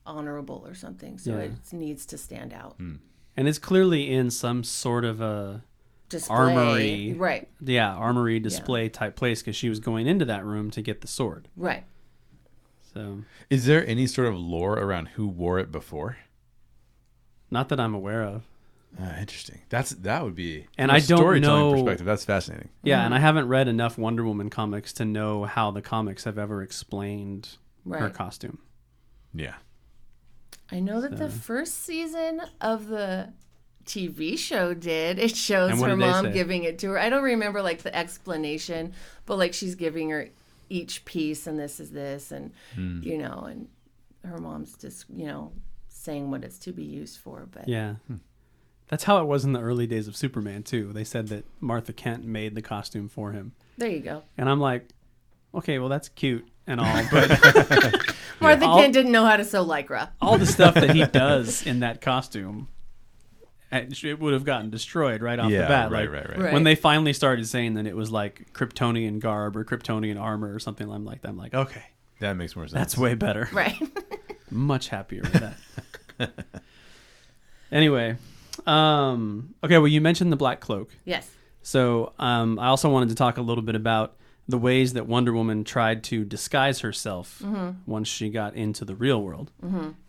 honorable 0.06 0.64
or 0.66 0.74
something. 0.74 1.18
So 1.18 1.32
Yeah. 1.32 1.38
it 1.44 1.74
needs 1.74 2.06
to 2.08 2.18
stand 2.18 2.54
out. 2.54 2.78
And 2.80 3.48
it's 3.48 3.60
clearly 3.60 4.12
in 4.12 4.30
some 4.32 4.64
sort 4.64 5.04
of 5.04 5.20
a 5.22 5.64
Display. 6.10 6.36
Armory. 6.36 7.14
Right. 7.14 7.48
yeah 7.62 7.94
armory 7.94 8.40
display 8.40 8.90
type 8.90 9.16
place 9.16 9.42
because 9.42 9.56
she 9.56 9.70
was 9.70 9.80
going 9.80 10.06
into 10.08 10.26
that 10.26 10.46
room 10.46 10.70
to 10.72 10.82
get 10.82 11.02
the 11.02 11.08
sword. 11.08 11.48
Right. 11.58 11.84
So 12.94 13.24
Is 13.50 13.66
there 13.66 13.86
any 13.88 14.08
sort 14.08 14.28
of 14.28 14.36
lore 14.38 14.74
around 14.80 15.10
who 15.10 15.28
wore 15.28 15.60
it 15.60 15.72
before? 15.72 16.18
not 17.52 17.70
that 17.70 17.80
I'm 17.80 17.94
aware 17.94 18.24
of. 18.24 18.44
Ah, 19.00 19.18
interesting. 19.20 19.62
That's 19.70 19.92
that 19.92 20.24
would 20.24 20.36
be 20.36 20.68
And 20.78 20.92
I 20.92 21.00
don't 21.00 21.18
storytelling 21.20 21.62
know- 21.62 21.72
perspective. 21.74 22.06
That's 22.06 22.24
fascinating. 22.26 22.70
Yeah, 22.84 22.98
Mm-hmm. 22.98 23.06
and 23.08 23.16
I 23.16 23.20
haven't 23.20 23.48
read 23.48 23.68
enough 23.68 23.98
Wonder 23.98 24.24
Woman 24.24 24.50
comics 24.50 24.94
to 24.94 25.06
know 25.06 25.44
how 25.46 25.72
the 25.72 25.82
comics 25.82 26.24
have 26.24 26.38
ever 26.38 26.62
explained 26.62 27.58
her 27.92 28.10
costume. 28.10 28.60
Yeah. 29.34 29.56
I 30.72 30.80
know 30.80 31.02
that 31.02 31.18
the 31.18 31.30
first 31.30 31.84
season 31.84 32.42
of 32.62 32.88
the 32.88 33.34
TV 33.86 34.38
show 34.38 34.74
did. 34.74 35.20
It 35.20 35.36
shows 35.36 35.80
her 35.82 35.96
mom 35.96 36.32
giving 36.32 36.64
it 36.64 36.80
to 36.80 36.90
her. 36.92 37.00
I 37.00 37.10
don't 37.10 37.24
remember 37.24 37.62
like 37.62 37.82
the 37.84 37.96
explanation, 37.96 38.94
but 39.26 39.38
like 39.38 39.54
she's 39.54 39.76
giving 39.76 40.10
her 40.10 40.30
each 40.70 41.06
piece 41.06 41.46
and 41.48 41.60
this 41.60 41.80
is 41.80 41.92
this 41.92 42.32
and 42.32 42.52
Hmm. 42.74 43.00
you 43.04 43.18
know 43.20 43.48
and 43.50 43.68
her 44.24 44.40
mom's 44.40 44.76
just, 44.78 45.06
you 45.14 45.28
know, 45.28 45.52
saying 45.88 46.32
what 46.32 46.44
it's 46.44 46.58
to 46.60 46.72
be 46.72 46.84
used 46.84 47.20
for, 47.20 47.48
but 47.52 47.68
Yeah. 47.68 47.96
That's 48.88 49.04
how 49.04 49.20
it 49.20 49.26
was 49.26 49.46
in 49.46 49.54
the 49.54 49.62
early 49.62 49.88
days 49.88 50.08
of 50.08 50.16
Superman 50.16 50.64
too. 50.64 50.92
They 50.94 51.04
said 51.04 51.28
that 51.30 51.46
Martha 51.60 51.94
Kent 51.94 52.24
made 52.26 52.54
the 52.56 52.62
costume 52.62 53.08
for 53.10 53.32
him. 53.32 53.54
there 53.78 53.90
you 53.90 54.00
go. 54.00 54.24
And 54.38 54.50
I'm 54.50 54.60
like, 54.60 54.90
okay, 55.54 55.78
well 55.80 55.90
that's 55.90 56.10
cute 56.10 56.48
and 56.68 56.80
all, 56.80 57.04
but 57.12 57.30
Martha 58.40 58.66
All- 58.66 58.80
Kent 58.80 58.94
didn't 58.94 59.12
know 59.12 59.26
how 59.26 59.38
to 59.38 59.46
sew 59.46 59.64
lycra. 59.66 60.10
all 60.22 60.38
the 60.40 60.46
stuff 60.48 60.74
that 60.76 60.92
he 60.96 61.06
does 61.06 61.66
in 61.66 61.80
that 61.82 62.02
costume 62.02 62.68
it 63.72 64.04
it 64.04 64.20
would 64.20 64.34
have 64.34 64.46
gotten 64.46 64.70
destroyed 64.70 65.22
right 65.22 65.38
off 65.40 65.52
Yeah, 65.52 65.62
the 65.64 65.68
bat. 65.68 65.92
right, 65.92 66.10
like, 66.10 66.14
right, 66.22 66.30
right. 66.30 66.40
Right. 66.46 66.54
When 66.54 66.64
they 66.64 66.76
finally 66.76 67.14
started 67.14 67.48
saying 67.48 67.74
that 67.76 67.86
it 67.88 67.96
was 67.96 68.12
like 68.12 68.54
Kryptonian 68.54 69.20
garb 69.20 69.56
or 69.58 69.66
Kryptonian 69.66 70.20
armor 70.20 70.54
or 70.54 70.60
something, 70.60 70.90
I'm 70.92 71.04
like, 71.06 71.20
I'm 71.24 71.38
like, 71.38 71.54
okay, 71.54 71.84
That 72.20 72.34
makes 72.38 72.56
more 72.56 72.66
sense. 72.68 72.74
that's 72.80 72.98
way 72.98 73.16
better. 73.16 73.50
Right. 73.54 73.76
much 74.52 74.90
happier 74.90 75.22
with 75.24 75.56
that. 76.20 76.46
anyway, 77.72 78.18
um, 78.66 79.54
okay. 79.64 79.78
Well, 79.78 79.88
you 79.88 80.02
mentioned 80.02 80.32
the 80.32 80.36
Black 80.38 80.60
Cloak, 80.60 80.92
yes. 81.06 81.30
so 81.62 82.14
um, 82.20 82.60
I 82.60 82.68
also 82.68 82.90
wanted 82.90 83.10
to 83.10 83.16
talk 83.16 83.38
a 83.38 83.42
little 83.42 83.64
bit 83.64 83.76
about 83.76 84.16
the 84.48 84.58
ways 84.60 84.94
that 84.94 85.08
Wonder 85.08 85.34
Woman 85.34 85.64
tried 85.64 86.04
to 86.06 86.24
disguise 86.24 86.80
herself 86.82 87.42
once 87.88 88.08
she 88.08 88.30
got 88.30 88.54
into 88.56 88.86
the 88.86 88.96
real 88.96 89.22
world. 89.22 89.52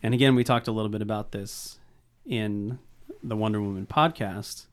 And 0.03 0.15
again, 0.15 0.35
we 0.35 0.45
talked 0.45 0.69
a 0.69 0.73
little 0.73 0.91
bit 0.91 1.01
about 1.03 1.33
this 1.33 1.79
in 2.27 2.79
the 3.23 3.37
Wonder 3.37 3.61
Woman 3.61 3.87
podcast, 3.87 4.67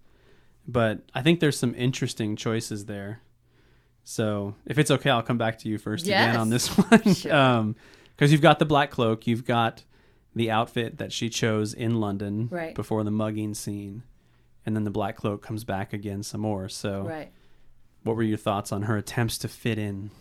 but 0.67 0.99
I 1.13 1.21
think 1.21 1.39
there's 1.39 1.57
some 1.57 1.73
interesting 1.75 2.35
choices 2.35 2.85
there. 2.85 3.21
So 4.03 4.55
if 4.65 4.77
it's 4.77 4.91
okay, 4.91 5.09
I'll 5.09 5.21
come 5.23 5.37
back 5.37 5.59
to 5.59 5.69
you 5.69 5.77
first 5.77 6.05
again 6.05 6.35
on 6.35 6.49
this 6.49 6.67
one. 6.69 7.13
Sure. 7.15 7.33
um, 7.33 7.75
because 8.15 8.31
you've 8.31 8.41
got 8.41 8.59
the 8.59 8.65
black 8.65 8.91
cloak, 8.91 9.25
you've 9.27 9.45
got 9.45 9.83
the 10.35 10.51
outfit 10.51 10.97
that 10.99 11.11
she 11.11 11.29
chose 11.29 11.73
in 11.73 11.99
London 11.99 12.47
Right. 12.51 12.75
before 12.75 13.03
the 13.03 13.11
mugging 13.11 13.53
scene, 13.53 14.03
and 14.65 14.75
then 14.75 14.83
the 14.83 14.91
black 14.91 15.15
cloak 15.15 15.41
comes 15.41 15.63
back 15.63 15.93
again 15.93 16.21
some 16.23 16.41
more. 16.41 16.69
So, 16.69 17.01
Right. 17.03 17.31
what 18.03 18.15
were 18.15 18.23
your 18.23 18.37
thoughts 18.37 18.71
on 18.71 18.83
her 18.83 18.97
attempts 18.97 19.37
to 19.39 19.47
fit 19.47 19.77
in? 19.79 20.11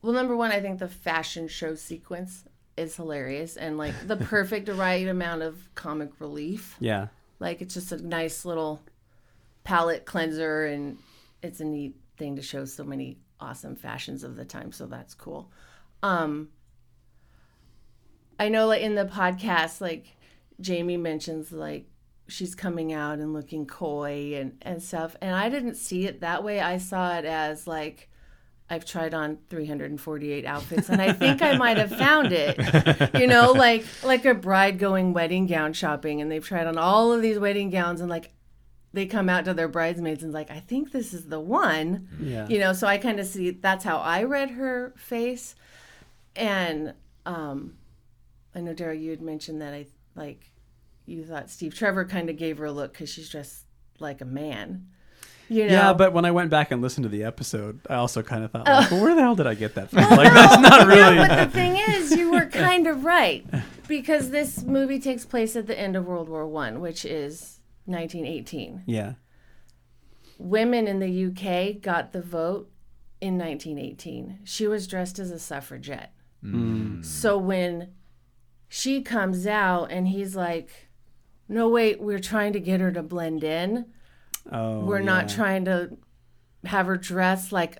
Well, 0.00 0.12
number 0.12 0.34
one, 0.36 0.50
I 0.50 0.60
think 0.60 0.78
the 0.78 0.88
fashion 0.88 1.46
show 1.48 1.74
sequence 1.74 2.44
is 2.76 2.96
hilarious 2.96 3.56
and 3.56 3.76
like 3.78 3.94
the 4.06 4.16
perfect 4.32 4.68
right 4.68 5.06
amount 5.06 5.42
of 5.42 5.68
comic 5.74 6.10
relief. 6.18 6.76
Yeah, 6.80 7.08
Like 7.38 7.60
it's 7.62 7.74
just 7.74 7.92
a 7.92 8.06
nice 8.06 8.44
little 8.44 8.82
palette 9.64 10.04
cleanser 10.06 10.66
and 10.66 10.98
it's 11.42 11.60
a 11.60 11.64
neat 11.64 11.96
thing 12.16 12.36
to 12.36 12.42
show 12.42 12.64
so 12.64 12.84
many 12.84 13.18
awesome 13.40 13.76
fashions 13.76 14.24
of 14.24 14.36
the 14.36 14.44
time, 14.44 14.72
so 14.72 14.86
that's 14.86 15.14
cool. 15.14 15.50
Um 16.02 16.48
I 18.38 18.48
know 18.48 18.66
like 18.66 18.82
in 18.82 18.94
the 18.94 19.04
podcast 19.04 19.80
like 19.80 20.06
Jamie 20.60 20.96
mentions 20.96 21.52
like 21.52 21.86
she's 22.28 22.54
coming 22.54 22.92
out 22.92 23.18
and 23.18 23.32
looking 23.32 23.66
coy 23.66 24.34
and 24.36 24.56
and 24.62 24.82
stuff 24.82 25.16
and 25.20 25.34
I 25.34 25.48
didn't 25.48 25.74
see 25.74 26.06
it 26.06 26.20
that 26.20 26.42
way. 26.42 26.60
I 26.60 26.78
saw 26.78 27.16
it 27.18 27.24
as 27.24 27.66
like 27.66 28.08
I've 28.72 28.86
tried 28.86 29.12
on 29.12 29.36
348 29.50 30.46
outfits 30.46 30.88
and 30.88 31.02
I 31.02 31.12
think 31.12 31.42
I 31.42 31.58
might 31.58 31.76
have 31.76 31.94
found 31.94 32.32
it. 32.32 32.58
You 33.20 33.26
know, 33.26 33.52
like 33.56 33.84
like 34.02 34.24
a 34.24 34.32
bride 34.32 34.78
going 34.78 35.12
wedding 35.12 35.46
gown 35.46 35.74
shopping 35.74 36.22
and 36.22 36.32
they've 36.32 36.44
tried 36.44 36.66
on 36.66 36.78
all 36.78 37.12
of 37.12 37.20
these 37.20 37.38
wedding 37.38 37.68
gowns 37.68 38.00
and 38.00 38.08
like 38.08 38.32
they 38.94 39.04
come 39.04 39.28
out 39.28 39.44
to 39.44 39.52
their 39.52 39.68
bridesmaids 39.68 40.22
and 40.22 40.32
like 40.32 40.50
I 40.50 40.58
think 40.60 40.90
this 40.90 41.12
is 41.12 41.26
the 41.26 41.38
one. 41.38 42.08
yeah, 42.18 42.48
You 42.48 42.60
know, 42.60 42.72
so 42.72 42.86
I 42.86 42.96
kind 42.96 43.20
of 43.20 43.26
see 43.26 43.50
that's 43.50 43.84
how 43.84 43.98
I 43.98 44.22
read 44.22 44.52
her 44.52 44.94
face. 44.96 45.54
And 46.34 46.94
um 47.26 47.74
I 48.54 48.62
know 48.62 48.72
Daryl 48.72 48.98
you 48.98 49.10
had 49.10 49.20
mentioned 49.20 49.60
that 49.60 49.74
I 49.74 49.84
like 50.14 50.50
you 51.04 51.24
thought 51.26 51.50
Steve 51.50 51.74
Trevor 51.74 52.06
kind 52.06 52.30
of 52.30 52.38
gave 52.38 52.56
her 52.56 52.64
a 52.64 52.72
look 52.72 52.94
cuz 52.94 53.10
she's 53.10 53.28
dressed 53.28 53.66
like 53.98 54.22
a 54.22 54.24
man. 54.24 54.86
You 55.48 55.66
know. 55.66 55.72
yeah. 55.72 55.92
But 55.92 56.12
when 56.12 56.24
I 56.24 56.30
went 56.30 56.50
back 56.50 56.70
and 56.70 56.80
listened 56.80 57.04
to 57.04 57.08
the 57.08 57.24
episode, 57.24 57.80
I 57.88 57.96
also 57.96 58.22
kind 58.22 58.44
of 58.44 58.50
thought, 58.50 58.68
oh. 58.68 58.72
like, 58.72 58.90
well, 58.90 59.02
where 59.02 59.14
the 59.14 59.20
hell 59.22 59.34
did 59.34 59.46
I 59.46 59.54
get 59.54 59.74
that 59.74 59.90
from? 59.90 60.02
Like, 60.10 60.32
that's 60.32 60.60
not 60.60 60.86
really. 60.86 61.16
No, 61.16 61.26
but 61.26 61.44
the 61.44 61.50
thing 61.50 61.76
is, 61.76 62.12
you 62.16 62.30
were 62.30 62.46
kind 62.52 62.86
of 62.86 63.04
right 63.04 63.44
because 63.88 64.30
this 64.30 64.62
movie 64.62 64.98
takes 64.98 65.24
place 65.24 65.56
at 65.56 65.66
the 65.66 65.78
end 65.78 65.96
of 65.96 66.06
World 66.06 66.28
War 66.28 66.46
One, 66.46 66.80
which 66.80 67.04
is 67.04 67.60
1918. 67.86 68.84
yeah, 68.86 69.14
Women 70.38 70.88
in 70.88 70.98
the 70.98 71.26
UK 71.26 71.80
got 71.80 72.12
the 72.12 72.22
vote 72.22 72.70
in 73.20 73.38
1918. 73.38 74.40
She 74.44 74.66
was 74.66 74.86
dressed 74.86 75.18
as 75.18 75.30
a 75.30 75.38
suffragette. 75.38 76.12
Mm. 76.44 77.04
So 77.04 77.38
when 77.38 77.92
she 78.68 79.02
comes 79.02 79.46
out 79.46 79.92
and 79.92 80.08
he's 80.08 80.34
like, 80.34 80.88
"No, 81.48 81.68
wait, 81.68 82.00
we're 82.00 82.18
trying 82.18 82.52
to 82.54 82.60
get 82.60 82.80
her 82.80 82.90
to 82.90 83.02
blend 83.02 83.44
in. 83.44 83.86
Oh, 84.50 84.80
we're 84.84 85.00
not 85.00 85.28
trying 85.28 85.64
to 85.66 85.96
have 86.64 86.86
her 86.86 86.96
dress 86.96 87.52
like 87.52 87.78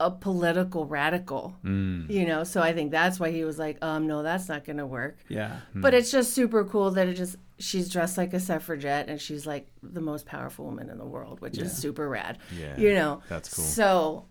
a 0.00 0.10
political 0.10 0.86
radical." 0.86 1.56
You 1.62 2.26
know, 2.26 2.44
so 2.44 2.60
I 2.60 2.72
think 2.72 2.90
that's 2.90 3.18
why 3.20 3.30
he 3.30 3.44
was 3.44 3.58
like, 3.58 3.78
"Um, 3.82 4.06
no, 4.06 4.22
that's 4.22 4.48
not 4.48 4.64
going 4.64 4.78
to 4.78 4.86
work." 4.86 5.18
Yeah, 5.28 5.60
But 5.74 5.94
it's 5.94 6.10
just 6.10 6.32
super 6.34 6.64
cool 6.64 6.90
that 6.92 7.08
it 7.08 7.14
just 7.14 7.36
she's 7.58 7.88
dressed 7.88 8.18
like 8.18 8.34
a 8.34 8.40
suffragette 8.40 9.08
and 9.08 9.20
she's 9.20 9.46
like 9.46 9.68
the 9.82 10.00
most 10.00 10.26
powerful 10.26 10.64
woman 10.64 10.90
in 10.90 10.98
the 10.98 11.06
world, 11.06 11.40
which 11.40 11.56
is 11.56 11.72
super 11.76 12.08
rad. 12.08 12.38
Yeah, 12.58 12.76
You 12.76 12.94
know. 12.94 13.22
that's 13.28 13.54
cool. 13.54 13.64
So 13.64 14.26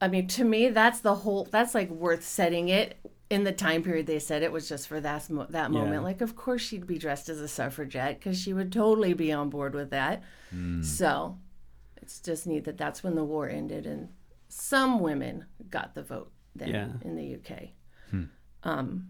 I 0.00 0.08
mean, 0.08 0.26
to 0.28 0.44
me 0.44 0.68
that's 0.68 1.00
the 1.00 1.14
whole 1.14 1.48
that's 1.50 1.74
like 1.74 1.88
worth 1.90 2.24
setting 2.24 2.68
it 2.68 2.98
in 3.32 3.44
the 3.44 3.52
time 3.52 3.82
period 3.82 4.06
they 4.06 4.18
said 4.18 4.42
it 4.42 4.52
was 4.52 4.68
just 4.68 4.86
for 4.86 5.00
that 5.00 5.26
that 5.50 5.70
moment. 5.70 5.94
Yeah. 5.94 6.00
Like 6.00 6.20
of 6.20 6.36
course 6.36 6.60
she'd 6.62 6.86
be 6.86 6.98
dressed 6.98 7.28
as 7.28 7.40
a 7.40 7.48
suffragette 7.48 8.20
cuz 8.20 8.38
she 8.40 8.52
would 8.52 8.70
totally 8.72 9.14
be 9.14 9.32
on 9.32 9.48
board 9.50 9.74
with 9.74 9.90
that. 9.90 10.22
So 10.82 11.38
it's 11.96 12.20
just 12.20 12.46
neat 12.46 12.64
that 12.64 12.76
that's 12.76 13.02
when 13.02 13.14
the 13.14 13.24
war 13.24 13.48
ended 13.48 13.86
and 13.86 14.08
some 14.48 15.00
women 15.00 15.46
got 15.70 15.94
the 15.94 16.02
vote 16.02 16.30
then 16.54 16.68
Yeah. 16.68 16.88
in 17.02 17.16
the 17.16 17.34
UK. 17.36 17.70
Um, 18.64 19.08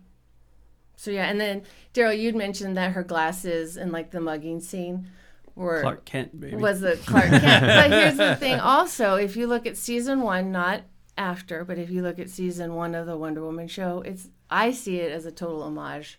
so 0.96 1.10
yeah, 1.10 1.26
and 1.26 1.40
then 1.40 1.62
Daryl, 1.92 2.18
you'd 2.18 2.36
mentioned 2.36 2.76
that 2.76 2.92
her 2.92 3.02
glasses 3.02 3.76
and 3.76 3.92
like 3.92 4.12
the 4.12 4.20
mugging 4.20 4.60
scene 4.60 5.08
were 5.54 5.82
Clark 5.82 6.04
Kent, 6.06 6.40
baby. 6.40 6.56
was 6.56 6.80
the 6.80 6.96
Clark 7.04 7.28
Kent. 7.28 7.42
but 7.90 7.90
here's 7.90 8.16
the 8.16 8.36
thing: 8.36 8.58
also, 8.60 9.16
if 9.16 9.36
you 9.36 9.46
look 9.46 9.66
at 9.66 9.76
season 9.76 10.20
one, 10.22 10.52
not 10.52 10.82
after, 11.22 11.64
but 11.64 11.78
if 11.78 11.88
you 11.90 12.02
look 12.02 12.18
at 12.18 12.28
season 12.30 12.74
one 12.74 12.94
of 12.94 13.06
the 13.06 13.16
Wonder 13.16 13.42
Woman 13.42 13.68
show, 13.68 14.02
it's 14.04 14.28
I 14.50 14.72
see 14.72 14.96
it 15.00 15.10
as 15.12 15.24
a 15.24 15.32
total 15.32 15.62
homage 15.62 16.18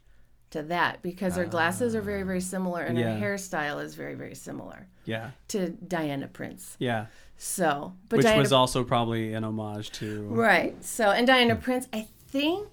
to 0.52 0.62
that 0.64 1.02
because 1.02 1.36
her 1.36 1.46
glasses 1.46 1.94
are 1.96 2.02
very 2.02 2.24
very 2.24 2.42
similar 2.42 2.82
and 2.84 2.98
Yeah. 2.98 3.18
her 3.18 3.20
hairstyle 3.36 3.84
is 3.84 3.96
very 3.96 4.16
very 4.16 4.36
similar 4.36 4.88
Yeah. 5.06 5.32
to 5.50 5.70
Diana 5.70 6.28
Prince. 6.28 6.76
Yeah. 6.80 7.08
So, 7.38 7.94
but 8.10 8.18
Which 8.18 8.26
Diana 8.26 8.40
was 8.42 8.54
also 8.54 8.84
probably 8.84 9.34
an 9.34 9.44
homage 9.44 9.92
to. 10.00 10.24
right. 10.30 10.74
So, 10.84 11.12
and 11.12 11.26
Diana 11.28 11.56
Prince, 11.56 11.88
I 11.92 12.08
think 12.28 12.68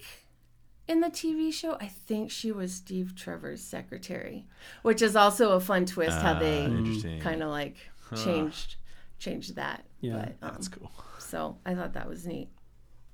in 0.86 1.00
the 1.00 1.08
TV 1.08 1.52
show, 1.52 1.76
I 1.80 1.86
think 1.86 2.30
she 2.30 2.50
was 2.52 2.72
Steve 2.74 3.14
Trevor's 3.16 3.62
secretary, 3.62 4.46
which 4.82 5.00
is 5.02 5.16
also 5.16 5.52
a 5.52 5.60
fun 5.60 5.86
twist 5.86 6.18
how 6.18 6.34
they 6.38 6.66
Ah, 6.66 7.22
kind 7.22 7.42
of 7.42 7.48
like 7.50 7.76
changed 8.24 8.76
changed 9.18 9.54
that. 9.56 9.84
Yeah, 10.00 10.14
but, 10.14 10.28
um, 10.46 10.52
That's 10.54 10.68
cool. 10.68 10.90
So 11.30 11.58
I 11.64 11.74
thought 11.74 11.92
that 11.94 12.08
was 12.08 12.26
neat. 12.26 12.48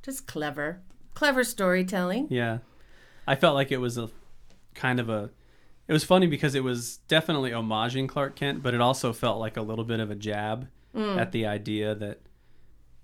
Just 0.03 0.27
clever. 0.27 0.81
Clever 1.15 1.45
storytelling. 1.45 2.29
Yeah. 2.31 2.59
I 3.27 3.35
felt 3.35 3.55
like 3.55 3.71
it 3.73 3.79
was 3.79 3.99
a 3.99 4.09
kind 4.75 5.01
of 5.01 5.09
a. 5.09 5.31
It 5.89 5.93
was 5.93 6.03
funny 6.05 6.27
because 6.27 6.55
it 6.55 6.65
was 6.65 6.99
definitely 7.09 7.51
homaging 7.51 8.09
Clark 8.09 8.35
Kent, 8.37 8.63
but 8.63 8.75
it 8.75 8.81
also 8.81 9.13
felt 9.13 9.39
like 9.39 9.57
a 9.57 9.63
little 9.63 9.85
bit 9.85 10.01
of 10.01 10.11
a 10.11 10.15
jab 10.15 10.69
Mm. 10.95 11.19
at 11.19 11.31
the 11.33 11.45
idea 11.45 11.95
that, 11.95 12.23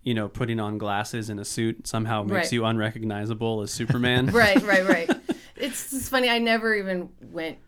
you 0.02 0.14
know, 0.14 0.26
putting 0.26 0.58
on 0.58 0.78
glasses 0.78 1.28
and 1.28 1.38
a 1.38 1.44
suit 1.44 1.86
somehow 1.86 2.22
makes 2.22 2.46
Right. 2.46 2.52
you 2.52 2.64
unrecognizable 2.64 3.60
as 3.60 3.70
Superman. 3.70 4.26
Right, 4.32 4.62
right, 4.62 4.88
right. 4.88 5.10
it's 5.56 5.90
just 5.90 6.08
funny. 6.10 6.30
I 6.30 6.38
never 6.38 6.74
even 6.74 7.10
went 7.20 7.58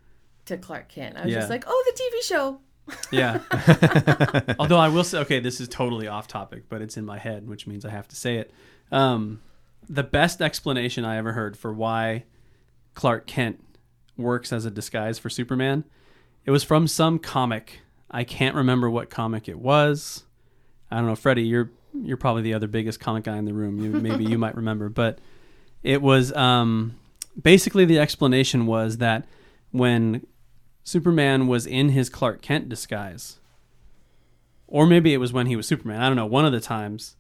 to 0.47 0.57
Clark 0.57 0.89
Kent. 0.89 1.19
I 1.19 1.25
was 1.25 1.33
Yeah. 1.33 1.41
just 1.41 1.51
like, 1.51 1.65
oh, 1.67 1.85
the 1.95 2.03
TV 2.03 2.23
show. 2.27 2.61
Yeah. 3.11 3.41
Although 4.59 4.79
I 4.79 4.89
will 4.89 5.05
say, 5.05 5.19
okay, 5.19 5.41
this 5.41 5.61
is 5.61 5.69
totally 5.69 6.07
off 6.07 6.27
topic, 6.29 6.65
but 6.69 6.83
it's 6.83 6.97
in 6.97 7.05
my 7.05 7.19
head, 7.19 7.49
which 7.49 7.67
means 7.67 7.85
I 7.85 7.91
have 7.91 8.09
to 8.09 8.17
say 8.17 8.37
it. 8.37 8.51
Um, 8.93 9.41
the 9.89 10.03
best 10.03 10.43
explanation 10.43 11.05
I 11.05 11.17
ever 11.17 11.33
heard 11.33 11.57
for 11.57 11.73
why 11.73 12.25
Clark 12.95 13.27
Kent 13.27 13.63
works 14.17 14.53
as 14.53 14.65
a 14.65 14.71
disguise 14.71 15.19
for 15.19 15.31
Superman, 15.31 15.85
it 16.45 16.51
was 16.51 16.63
from 16.63 16.87
some 16.87 17.19
comic. 17.19 17.81
I 18.11 18.25
can't 18.25 18.55
remember 18.55 18.89
what 18.89 19.11
comic 19.11 19.49
it 19.49 19.59
was. 19.59 20.25
I 20.91 20.97
don't 20.97 21.07
know, 21.07 21.17
Freddie. 21.17 21.45
You're 21.45 21.71
you're 21.95 22.17
probably 22.17 22.43
the 22.43 22.55
other 22.55 22.67
biggest 22.67 23.01
comic 23.01 23.25
guy 23.25 23.37
in 23.37 23.45
the 23.45 23.55
room. 23.55 23.79
You, 23.81 23.91
maybe 23.93 24.25
you 24.25 24.37
might 24.37 24.57
remember, 24.57 24.89
but 24.89 25.21
it 25.83 26.03
was 26.03 26.33
um, 26.33 26.97
basically 27.41 27.85
the 27.85 27.99
explanation 27.99 28.67
was 28.67 28.99
that 28.99 29.27
when 29.71 30.27
Superman 30.85 31.47
was 31.47 31.67
in 31.67 31.89
his 31.89 32.09
Clark 32.09 32.43
Kent 32.43 32.69
disguise. 32.69 33.39
Or 34.67 34.87
maybe 34.87 35.13
it 35.15 35.19
was 35.19 35.33
when 35.33 35.47
he 35.47 35.57
was 35.57 35.67
Superman. 35.67 36.01
I 36.01 36.07
don't 36.09 36.17
know. 36.17 36.27
One 36.27 36.45
of 36.45 36.53
the 36.53 36.61
times 36.61 37.17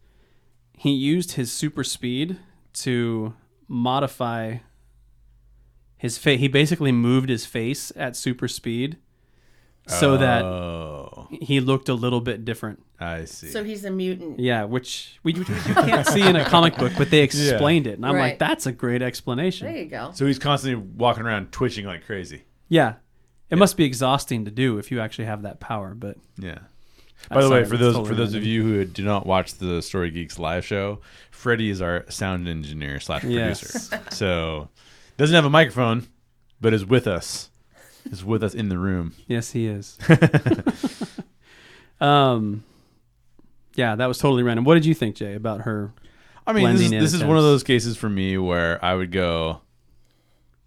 he 0.77 0.91
used 0.93 1.33
his 1.33 1.51
super 1.53 1.83
speed 1.83 2.39
to 2.75 3.35
modify 3.69 4.59
his 5.97 6.19
face. 6.19 6.41
He 6.41 6.49
basically 6.49 6.93
moved 6.93 7.29
his 7.29 7.47
face 7.47 7.91
at 7.97 8.17
super 8.17 8.49
speed 8.49 8.99
so 9.87 10.17
that 10.17 10.43
Oh, 10.43 11.29
he 11.31 11.61
looked 11.61 11.89
a 11.89 11.95
little 11.95 12.21
bit 12.21 12.45
different. 12.45 12.83
I 12.99 13.25
see. 13.27 13.49
So 13.49 13.65
he's 13.65 13.85
a 13.85 13.91
mutant. 13.91 14.41
Yeah, 14.41 14.65
which 14.65 15.19
we, 15.23 15.33
which 15.35 15.49
you 15.49 15.75
can't 15.75 16.07
see 16.07 16.23
in 16.27 16.37
a 16.37 16.45
comic 16.45 16.77
book, 16.77 16.93
but 16.97 17.11
they 17.11 17.21
explained 17.21 17.87
it. 17.87 17.97
And 17.97 18.07
I'm 18.07 18.17
like, 18.17 18.39
that's 18.39 18.67
a 18.67 18.73
great 18.73 19.03
explanation. 19.03 19.67
There 19.67 19.77
you 19.77 19.87
go. 19.87 20.11
So 20.15 20.27
he's 20.27 20.39
constantly 20.39 20.83
walking 20.97 21.25
around 21.25 21.53
twitching 21.53 21.87
like 21.87 22.05
crazy. 22.05 22.45
Yeah. 22.69 22.95
It 23.51 23.59
must 23.59 23.77
be 23.77 23.85
exhausting 23.85 24.45
to 24.47 24.51
do 24.51 24.79
if 24.79 24.91
you 24.91 25.01
actually 25.01 25.27
have 25.27 25.43
that 25.43 25.61
power, 25.61 25.95
but 25.95 26.17
Yeah. 26.39 26.59
By 27.31 27.43
the 27.43 27.51
way, 27.51 27.65
for 27.65 27.77
those 27.79 27.95
totally 27.95 28.09
for 28.11 28.15
those 28.15 28.35
of 28.35 28.45
you 28.45 28.63
who 28.63 28.85
do 28.85 29.03
not 29.03 29.27
watch 29.27 29.55
the 29.55 29.81
Story 29.81 30.11
Geeks 30.11 30.39
live 30.39 30.65
show, 30.65 31.01
Freddie 31.31 31.71
is 31.71 31.81
our 31.81 32.05
sound 32.11 32.49
engineer 32.49 33.01
slash 33.01 33.23
producer. 33.23 33.69
Yes. 33.91 34.17
so 34.17 34.69
doesn't 35.17 35.35
have 35.35 35.45
a 35.47 35.51
microphone, 35.51 36.07
but 36.61 36.75
is 36.75 36.85
with 36.85 37.07
us. 37.07 37.51
Is 38.11 38.23
with 38.23 38.43
us 38.43 38.53
in 38.55 38.69
the 38.69 38.77
room. 38.77 39.15
Yes, 39.27 39.53
he 39.53 39.67
is. 39.67 39.97
um, 42.01 42.63
yeah, 43.75 43.97
that 43.97 44.07
was 44.07 44.19
totally 44.19 44.43
random. 44.43 44.65
What 44.65 44.75
did 44.75 44.85
you 44.85 44.95
think, 44.95 45.17
Jay, 45.17 45.35
about 45.35 45.63
her? 45.63 45.93
I 46.47 46.53
mean, 46.53 46.71
this 46.73 46.83
is, 46.83 46.91
this 46.91 47.15
is 47.15 47.25
one 47.25 47.39
of 47.39 47.43
those 47.43 47.63
cases 47.63 47.97
for 47.97 48.09
me 48.11 48.37
where 48.37 48.85
I 48.85 48.95
would 48.95 49.11
go, 49.11 49.63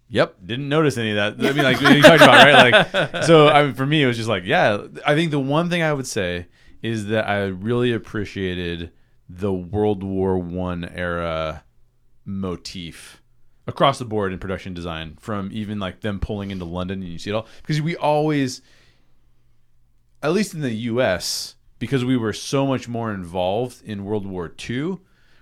"Yep, 0.08 0.36
didn't 0.44 0.68
notice 0.68 0.96
any 0.96 1.10
of 1.10 1.16
that." 1.16 1.46
I 1.46 1.52
mean, 1.52 1.64
like 1.64 1.80
you 1.80 2.02
talked 2.02 2.22
about, 2.22 2.44
right? 2.44 2.72
Like, 2.72 3.24
so 3.24 3.48
I 3.48 3.64
mean, 3.64 3.74
for 3.74 3.86
me, 3.86 4.02
it 4.02 4.06
was 4.06 4.16
just 4.16 4.28
like, 4.28 4.44
yeah. 4.44 4.86
I 5.06 5.14
think 5.14 5.30
the 5.30 5.40
one 5.40 5.70
thing 5.70 5.82
I 5.82 5.92
would 5.92 6.06
say 6.06 6.46
is 6.82 7.06
that 7.06 7.28
I 7.28 7.46
really 7.46 7.92
appreciated 7.92 8.92
the 9.28 9.52
World 9.52 10.02
War 10.02 10.38
One 10.38 10.84
era 10.84 11.64
motif 12.24 13.22
across 13.66 13.98
the 13.98 14.04
board 14.04 14.32
in 14.32 14.38
production 14.38 14.72
design, 14.72 15.16
from 15.20 15.50
even 15.52 15.78
like 15.78 16.00
them 16.00 16.20
pulling 16.20 16.50
into 16.50 16.64
London 16.64 17.02
and 17.02 17.12
you 17.12 17.18
see 17.18 17.30
it 17.30 17.34
all 17.34 17.46
because 17.62 17.80
we 17.82 17.96
always, 17.96 18.62
at 20.22 20.32
least 20.32 20.54
in 20.54 20.62
the 20.62 20.72
U.S., 20.72 21.54
because 21.78 22.04
we 22.04 22.16
were 22.16 22.32
so 22.32 22.66
much 22.66 22.88
more 22.88 23.12
involved 23.12 23.82
in 23.82 24.04
World 24.04 24.26
War 24.26 24.52
II, 24.68 24.98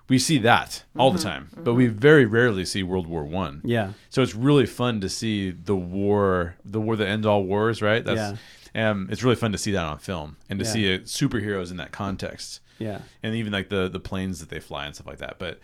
we 0.09 0.18
see 0.18 0.38
that 0.38 0.84
all 0.98 1.11
the 1.11 1.18
time, 1.18 1.48
but 1.57 1.74
we 1.74 1.86
very 1.88 2.24
rarely 2.26 2.64
see 2.64 2.82
World 2.82 3.07
War 3.07 3.24
One. 3.24 3.61
Yeah, 3.64 3.92
So 4.09 4.22
it's 4.22 4.34
really 4.34 4.66
fun 4.66 5.00
to 5.00 5.09
see 5.09 5.50
the 5.50 5.74
war, 5.76 6.57
the 6.64 6.80
war 6.80 6.94
that 6.96 7.09
ends 7.09 7.26
all 7.26 7.42
wars, 7.44 7.82
right? 7.82 8.04
That's, 8.04 8.38
um, 8.74 9.09
it's 9.11 9.22
really 9.24 9.36
fun 9.36 9.52
to 9.52 9.59
see 9.59 9.72
that 9.72 9.84
on 9.84 9.98
film 9.98 10.36
and 10.48 10.59
to 10.61 10.64
Yeah. 10.64 10.70
see 10.72 10.94
uh, 10.94 10.98
superheroes 11.00 11.70
in 11.70 11.76
that 11.78 11.90
context, 11.92 12.61
yeah, 12.78 13.00
and 13.22 13.34
even 13.34 13.52
like 13.52 13.68
the 13.68 13.88
the 13.88 14.00
planes 14.00 14.38
that 14.40 14.48
they 14.48 14.61
fly 14.61 14.86
and 14.86 14.94
stuff 14.94 15.07
like 15.07 15.18
that. 15.18 15.38
But 15.38 15.61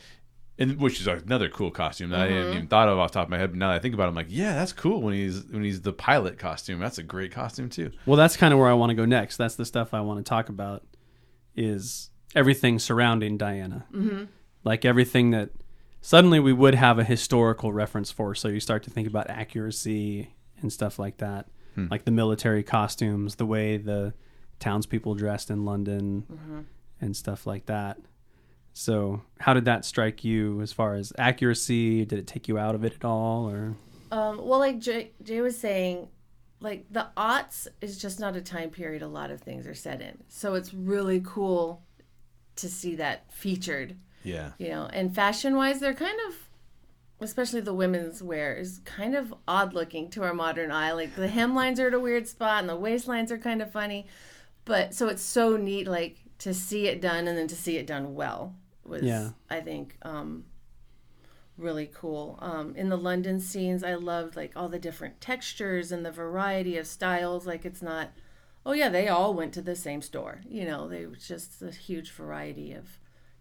and 0.59 0.78
which 0.78 1.01
is 1.01 1.07
another 1.07 1.49
cool 1.49 1.70
costume 1.70 2.11
that 2.11 2.20
I 2.20 2.28
hadn't 2.28 2.55
even 2.55 2.66
thought 2.68 2.88
of 2.88 2.99
off 2.99 3.11
the 3.12 3.18
top 3.20 3.26
of 3.26 3.30
my 3.30 3.38
head. 3.38 3.51
But 3.51 3.59
now 3.59 3.68
that 3.70 3.76
I 3.76 3.78
think 3.78 3.95
about 3.95 4.05
it, 4.05 4.09
I'm 4.09 4.14
like, 4.14 4.26
yeah, 4.28 4.55
that's 4.55 4.72
cool 4.72 5.01
when 5.03 5.14
he's 5.14 5.45
when 5.45 5.62
he's 5.64 5.80
the 5.82 5.93
pilot 5.95 6.38
costume. 6.38 6.78
That's 6.80 6.99
a 6.99 7.03
great 7.03 7.32
costume 7.32 7.68
too. 7.70 7.90
Well, 8.07 8.16
that's 8.16 8.36
kind 8.36 8.53
of 8.53 8.59
where 8.61 8.68
I 8.68 8.74
want 8.74 8.90
to 8.90 8.95
go 8.95 9.05
next. 9.07 9.36
That's 9.38 9.55
the 9.57 9.64
stuff 9.64 9.95
I 9.95 10.01
want 10.01 10.24
to 10.24 10.28
talk 10.28 10.49
about. 10.49 10.84
Is 11.55 12.11
everything 12.35 12.78
surrounding 12.78 13.37
Diana, 13.37 13.87
mm-hmm. 13.93 14.24
like 14.64 14.85
everything 14.85 15.30
that 15.30 15.51
suddenly 16.01 16.41
we 16.41 16.53
would 16.53 16.74
have 16.74 16.99
a 16.99 17.05
historical 17.05 17.72
reference 17.72 18.11
for. 18.11 18.35
So 18.35 18.49
you 18.49 18.61
start 18.61 18.83
to 18.85 18.91
think 18.91 19.07
about 19.07 19.30
accuracy 19.30 20.35
and 20.61 20.72
stuff 20.72 20.99
like 20.99 21.18
that, 21.18 21.49
like 21.76 22.05
the 22.05 22.11
military 22.11 22.62
costumes, 22.62 23.37
the 23.37 23.47
way 23.47 23.76
the 23.76 24.14
townspeople 24.61 25.14
dressed 25.14 25.51
in 25.51 25.64
London, 25.64 26.24
and 27.01 27.16
stuff 27.16 27.47
like 27.47 27.66
that. 27.66 27.99
So, 28.74 29.22
how 29.39 29.53
did 29.53 29.66
that 29.66 29.85
strike 29.85 30.24
you 30.24 30.62
as 30.62 30.72
far 30.72 30.95
as 30.95 31.12
accuracy? 31.18 32.07
Did 32.07 32.18
it 32.18 32.26
take 32.26 32.49
you 32.49 32.59
out 32.59 32.74
of 32.74 32.85
it 32.85 32.95
at 32.95 33.05
all, 33.05 33.49
or 33.51 33.74
Um, 34.11 34.39
well, 34.39 34.59
like 34.59 34.78
Jay, 34.78 35.11
Jay 35.22 35.41
was 35.43 35.59
saying, 35.59 36.09
like 36.61 36.87
the 36.91 37.09
aughts 37.16 37.66
is 37.80 37.99
just 37.99 38.18
not 38.18 38.37
a 38.37 38.41
time 38.41 38.70
period 38.70 39.03
a 39.03 39.09
lot 39.09 39.30
of 39.30 39.41
things 39.41 39.66
are 39.66 39.74
set 39.74 40.01
in. 40.01 40.22
So 40.28 40.55
it's 40.55 40.72
really 40.72 41.20
cool 41.24 41.83
to 42.57 42.68
see 42.68 42.94
that 42.96 43.32
featured, 43.32 43.96
Yeah. 44.22 44.53
you 44.59 44.68
know. 44.68 44.88
And 44.92 45.14
fashion 45.14 45.57
wise, 45.57 45.80
they're 45.80 45.94
kind 45.94 46.18
of, 46.28 46.34
especially 47.20 47.61
the 47.61 47.74
women's 47.74 48.22
wear, 48.22 48.55
is 48.55 48.80
kind 48.84 49.14
of 49.14 49.34
odd 49.48 49.74
looking 49.74 50.11
to 50.11 50.22
our 50.22 50.34
modern 50.34 50.70
eye. 50.70 50.92
Like 50.92 51.14
the 51.16 51.28
hemlines 51.28 51.78
are 51.78 51.88
at 51.88 51.94
a 51.94 52.00
weird 52.00 52.28
spot 52.28 52.61
and 52.61 52.68
the 52.68 52.76
waistlines 52.76 53.30
are 53.30 53.38
kind 53.38 53.62
of 53.62 53.70
funny. 53.72 54.07
But 54.64 54.94
so 54.94 55.09
it's 55.09 55.22
so 55.22 55.57
neat, 55.57 55.86
like 55.86 56.18
to 56.38 56.53
see 56.55 56.86
it 56.88 57.00
done 57.00 57.26
and 57.28 57.36
then 57.38 57.48
to 57.48 57.57
see 57.57 57.76
it 57.76 57.86
done 57.86 58.14
well 58.14 58.55
was, 58.84 59.03
Yeah. 59.03 59.30
I 59.50 59.61
think, 59.61 59.96
um, 60.03 60.44
really 61.57 61.90
cool. 61.92 62.38
Um, 62.40 62.74
in 62.76 62.88
the 62.88 62.96
London 62.96 63.38
scenes, 63.38 63.84
I 63.84 63.94
loved 63.94 64.36
like 64.36 64.53
all 64.57 64.68
the 64.68 64.78
different 64.78 65.20
textures 65.20 65.92
and 65.92 66.05
the 66.05 66.11
variety 66.11 66.76
of 66.76 66.86
styles. 66.86 67.46
Like 67.46 67.64
it's 67.64 67.82
not, 67.82 68.11
oh 68.64 68.72
yeah, 68.72 68.88
they 68.88 69.08
all 69.08 69.34
went 69.34 69.52
to 69.54 69.62
the 69.62 69.76
same 69.76 70.02
store. 70.02 70.40
You 70.48 70.64
know, 70.64 70.88
they 70.88 71.06
was 71.06 71.26
just 71.26 71.62
a 71.62 71.70
huge 71.70 72.10
variety 72.10 72.72
of 72.72 72.98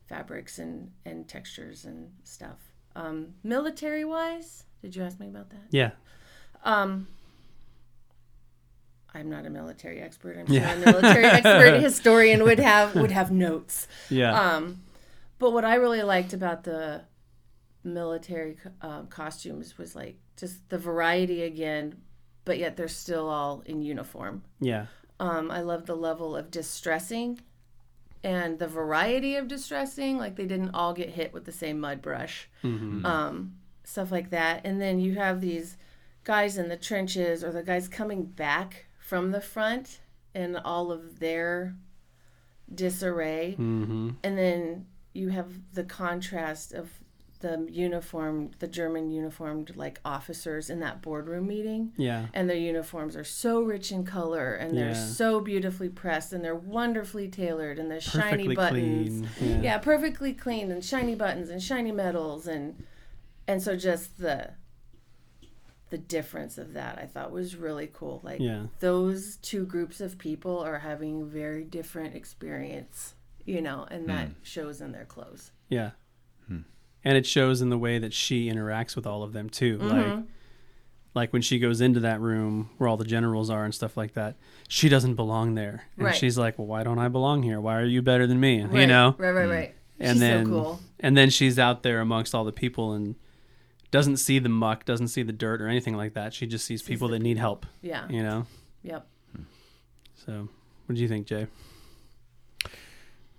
fabrics 0.07 0.59
and 0.59 0.91
and 1.05 1.28
textures 1.28 1.86
and 1.86 2.11
stuff. 2.24 2.59
Um, 2.95 3.36
military 3.43 4.03
wise, 4.03 4.65
did 4.82 4.95
you 4.95 5.03
ask 5.03 5.19
me 5.19 5.28
about 5.28 5.49
that? 5.51 5.63
yeah, 5.69 5.91
Um, 6.65 7.07
I'm 9.13 9.30
not 9.30 9.45
a 9.45 9.49
military 9.49 9.99
expert. 10.01 10.38
I'm 10.38 10.47
sure 10.47 10.55
Yeah. 10.55 10.74
a 10.74 10.78
military 10.80 11.26
expert 11.39 11.82
historian 11.82 12.43
would 12.43 12.59
have 12.59 12.95
would 12.95 13.11
have 13.11 13.32
notes. 13.32 13.88
yeah, 14.09 14.32
Um, 14.55 14.82
but 15.39 15.51
what 15.51 15.65
I 15.65 15.76
really 15.76 16.01
liked 16.03 16.34
about 16.34 16.63
the 16.63 17.01
military 17.84 18.57
um, 18.82 19.07
costumes 19.07 19.78
was 19.78 19.95
like 19.95 20.17
just 20.38 20.67
the 20.69 20.78
variety 20.78 21.43
again, 21.43 21.95
but 22.45 22.57
yet 22.57 22.78
they're 22.78 22.88
still 22.88 23.28
all 23.30 23.63
in 23.65 23.82
uniform. 23.82 24.43
yeah, 24.59 24.86
Um, 25.22 25.51
I 25.51 25.61
love 25.61 25.86
the 25.86 25.95
level 25.95 26.36
of 26.36 26.51
distressing 26.51 27.39
and 28.24 28.59
the 28.59 28.67
variety 28.67 29.36
of 29.36 29.47
distressing. 29.47 30.17
Like 30.17 30.36
they 30.36 30.45
didn't 30.45 30.74
all 30.74 30.93
get 30.93 31.11
hit 31.11 31.32
with 31.32 31.45
the 31.45 31.51
same 31.51 31.80
mud 31.80 32.01
brush, 32.01 32.49
um, 33.05 33.53
stuff 33.84 34.11
like 34.11 34.32
that. 34.32 34.61
And 34.65 34.82
then 34.82 34.99
you 34.99 35.15
have 35.15 35.39
these 35.39 35.78
guys 36.24 36.57
in 36.57 36.69
the 36.69 36.78
trenches 36.78 37.43
or 37.43 37.51
the 37.51 37.63
guys 37.63 37.88
coming 37.88 38.24
back 38.24 38.86
from 38.99 39.32
the 39.32 39.41
front 39.41 39.99
and 40.34 40.57
all 40.57 40.91
of 40.91 41.19
their 41.19 41.76
disarray 42.74 43.55
mm-hmm. 43.59 44.11
and 44.24 44.38
then 44.38 44.86
you 45.13 45.30
have 45.30 45.51
the 45.74 45.84
contrast 45.84 46.74
of 46.74 47.01
the 47.42 47.68
uniformed, 47.70 48.56
the 48.60 48.68
German 48.68 49.12
uniformed 49.12 49.76
like 49.76 50.00
officers 50.06 50.70
in 50.70 50.80
that 50.80 51.02
boardroom 51.02 51.48
meeting. 51.48 51.94
Yeah. 51.98 52.28
And 52.34 52.50
their 52.50 52.58
uniforms 52.58 53.16
are 53.16 53.24
so 53.24 53.62
rich 53.62 53.92
in 53.92 54.06
color 54.06 54.54
and 54.54 54.78
they're 54.78 54.89
Yeah. 54.89 55.06
so 55.06 55.42
beautifully 55.42 55.89
pressed 55.89 56.34
and 56.34 56.44
they're 56.44 56.56
wonderfully 56.56 57.28
tailored 57.28 57.80
and 57.80 57.92
the 57.92 58.00
shiny 58.00 58.56
buttons. 58.56 59.28
clean. 59.38 59.50
Yeah. 59.50 59.62
Yeah, 59.62 59.78
perfectly 59.80 60.34
clean 60.34 60.72
and 60.72 60.84
shiny 60.84 61.16
buttons 61.16 61.50
and 61.50 61.62
shiny 61.62 61.92
medals 61.92 62.48
and 62.48 62.84
and 63.48 63.62
so 63.62 63.76
just 63.76 64.18
the 64.18 64.52
the 65.89 65.98
difference 65.98 66.58
of 66.58 66.74
that 66.74 66.98
I 66.98 67.06
thought 67.06 67.32
was 67.32 67.58
really 67.58 67.89
cool. 67.92 68.22
Like 68.24 68.39
Yeah. 68.39 68.68
those 68.80 69.36
two 69.38 69.66
groups 69.66 70.00
of 70.00 70.18
people 70.18 70.58
are 70.60 70.80
having 70.80 71.28
very 71.30 71.66
different 71.66 72.16
experience, 72.16 73.14
you 73.46 73.62
know, 73.62 73.86
and 73.92 74.08
that 74.08 74.28
hmm. 74.28 74.34
shows 74.42 74.80
in 74.80 74.94
their 74.94 75.06
clothes. 75.06 75.52
Yeah. 75.68 75.92
Hmm. 76.48 76.62
And 77.04 77.18
it 77.18 77.26
shows 77.26 77.62
in 77.62 77.70
the 77.70 77.78
way 77.78 77.97
that 77.97 78.14
she 78.14 78.49
interacts 78.49 78.95
with 78.95 79.08
all 79.08 79.24
of 79.24 79.34
them 79.34 79.49
too. 79.49 79.78
Mm-hmm. 79.80 79.88
Like 80.18 80.24
like 81.14 81.34
when 81.34 81.41
she 81.41 81.60
goes 81.60 81.82
into 81.82 81.99
that 82.02 82.22
room 82.22 82.70
where 82.78 82.88
all 82.88 82.95
the 82.95 83.04
generals 83.04 83.49
are 83.49 83.66
and 83.66 83.76
stuff 83.76 83.97
like 83.97 84.14
that, 84.14 84.38
she 84.70 84.88
doesn't 84.88 85.16
belong 85.16 85.56
there. 85.56 85.84
And 85.97 86.06
Right. 86.06 86.16
she's 86.16 86.38
like, 86.38 86.58
Well, 86.58 86.68
why 86.68 86.84
don't 86.84 86.99
I 86.99 87.10
belong 87.10 87.43
here? 87.43 87.60
Why 87.60 87.76
are 87.82 87.86
you 87.86 88.02
better 88.02 88.26
than 88.28 88.39
me? 88.39 88.62
You 88.72 88.88
know? 88.88 89.16
Right, 89.18 89.32
right, 89.32 89.49
right. 89.49 89.76
And 89.99 90.12
She's 90.14 90.20
then 90.22 90.45
so 90.45 90.52
cool. 90.52 90.80
and 90.99 91.18
then 91.18 91.30
she's 91.30 91.60
out 91.60 91.84
there 91.84 91.99
amongst 91.99 92.34
all 92.34 92.43
the 92.45 92.52
people 92.54 92.93
and 92.93 93.16
doesn't 93.91 94.18
see 94.18 94.39
the 94.39 94.47
muck, 94.49 94.86
doesn't 94.86 95.10
see 95.10 95.22
the 95.22 95.34
dirt 95.34 95.62
or 95.62 95.68
anything 95.68 95.97
like 95.97 96.14
that. 96.14 96.34
She 96.34 96.47
just 96.47 96.66
sees 96.66 96.82
people 96.82 97.10
the 97.10 97.16
that 97.18 97.24
need 97.24 97.38
help. 97.38 97.66
Yeah. 97.82 98.08
You 98.10 98.24
know? 98.24 98.45
Yep. 98.84 99.06
So 100.26 100.47
what 100.86 100.95
do 100.95 101.02
you 101.02 101.08
think, 101.10 101.28
Jay? 101.28 101.47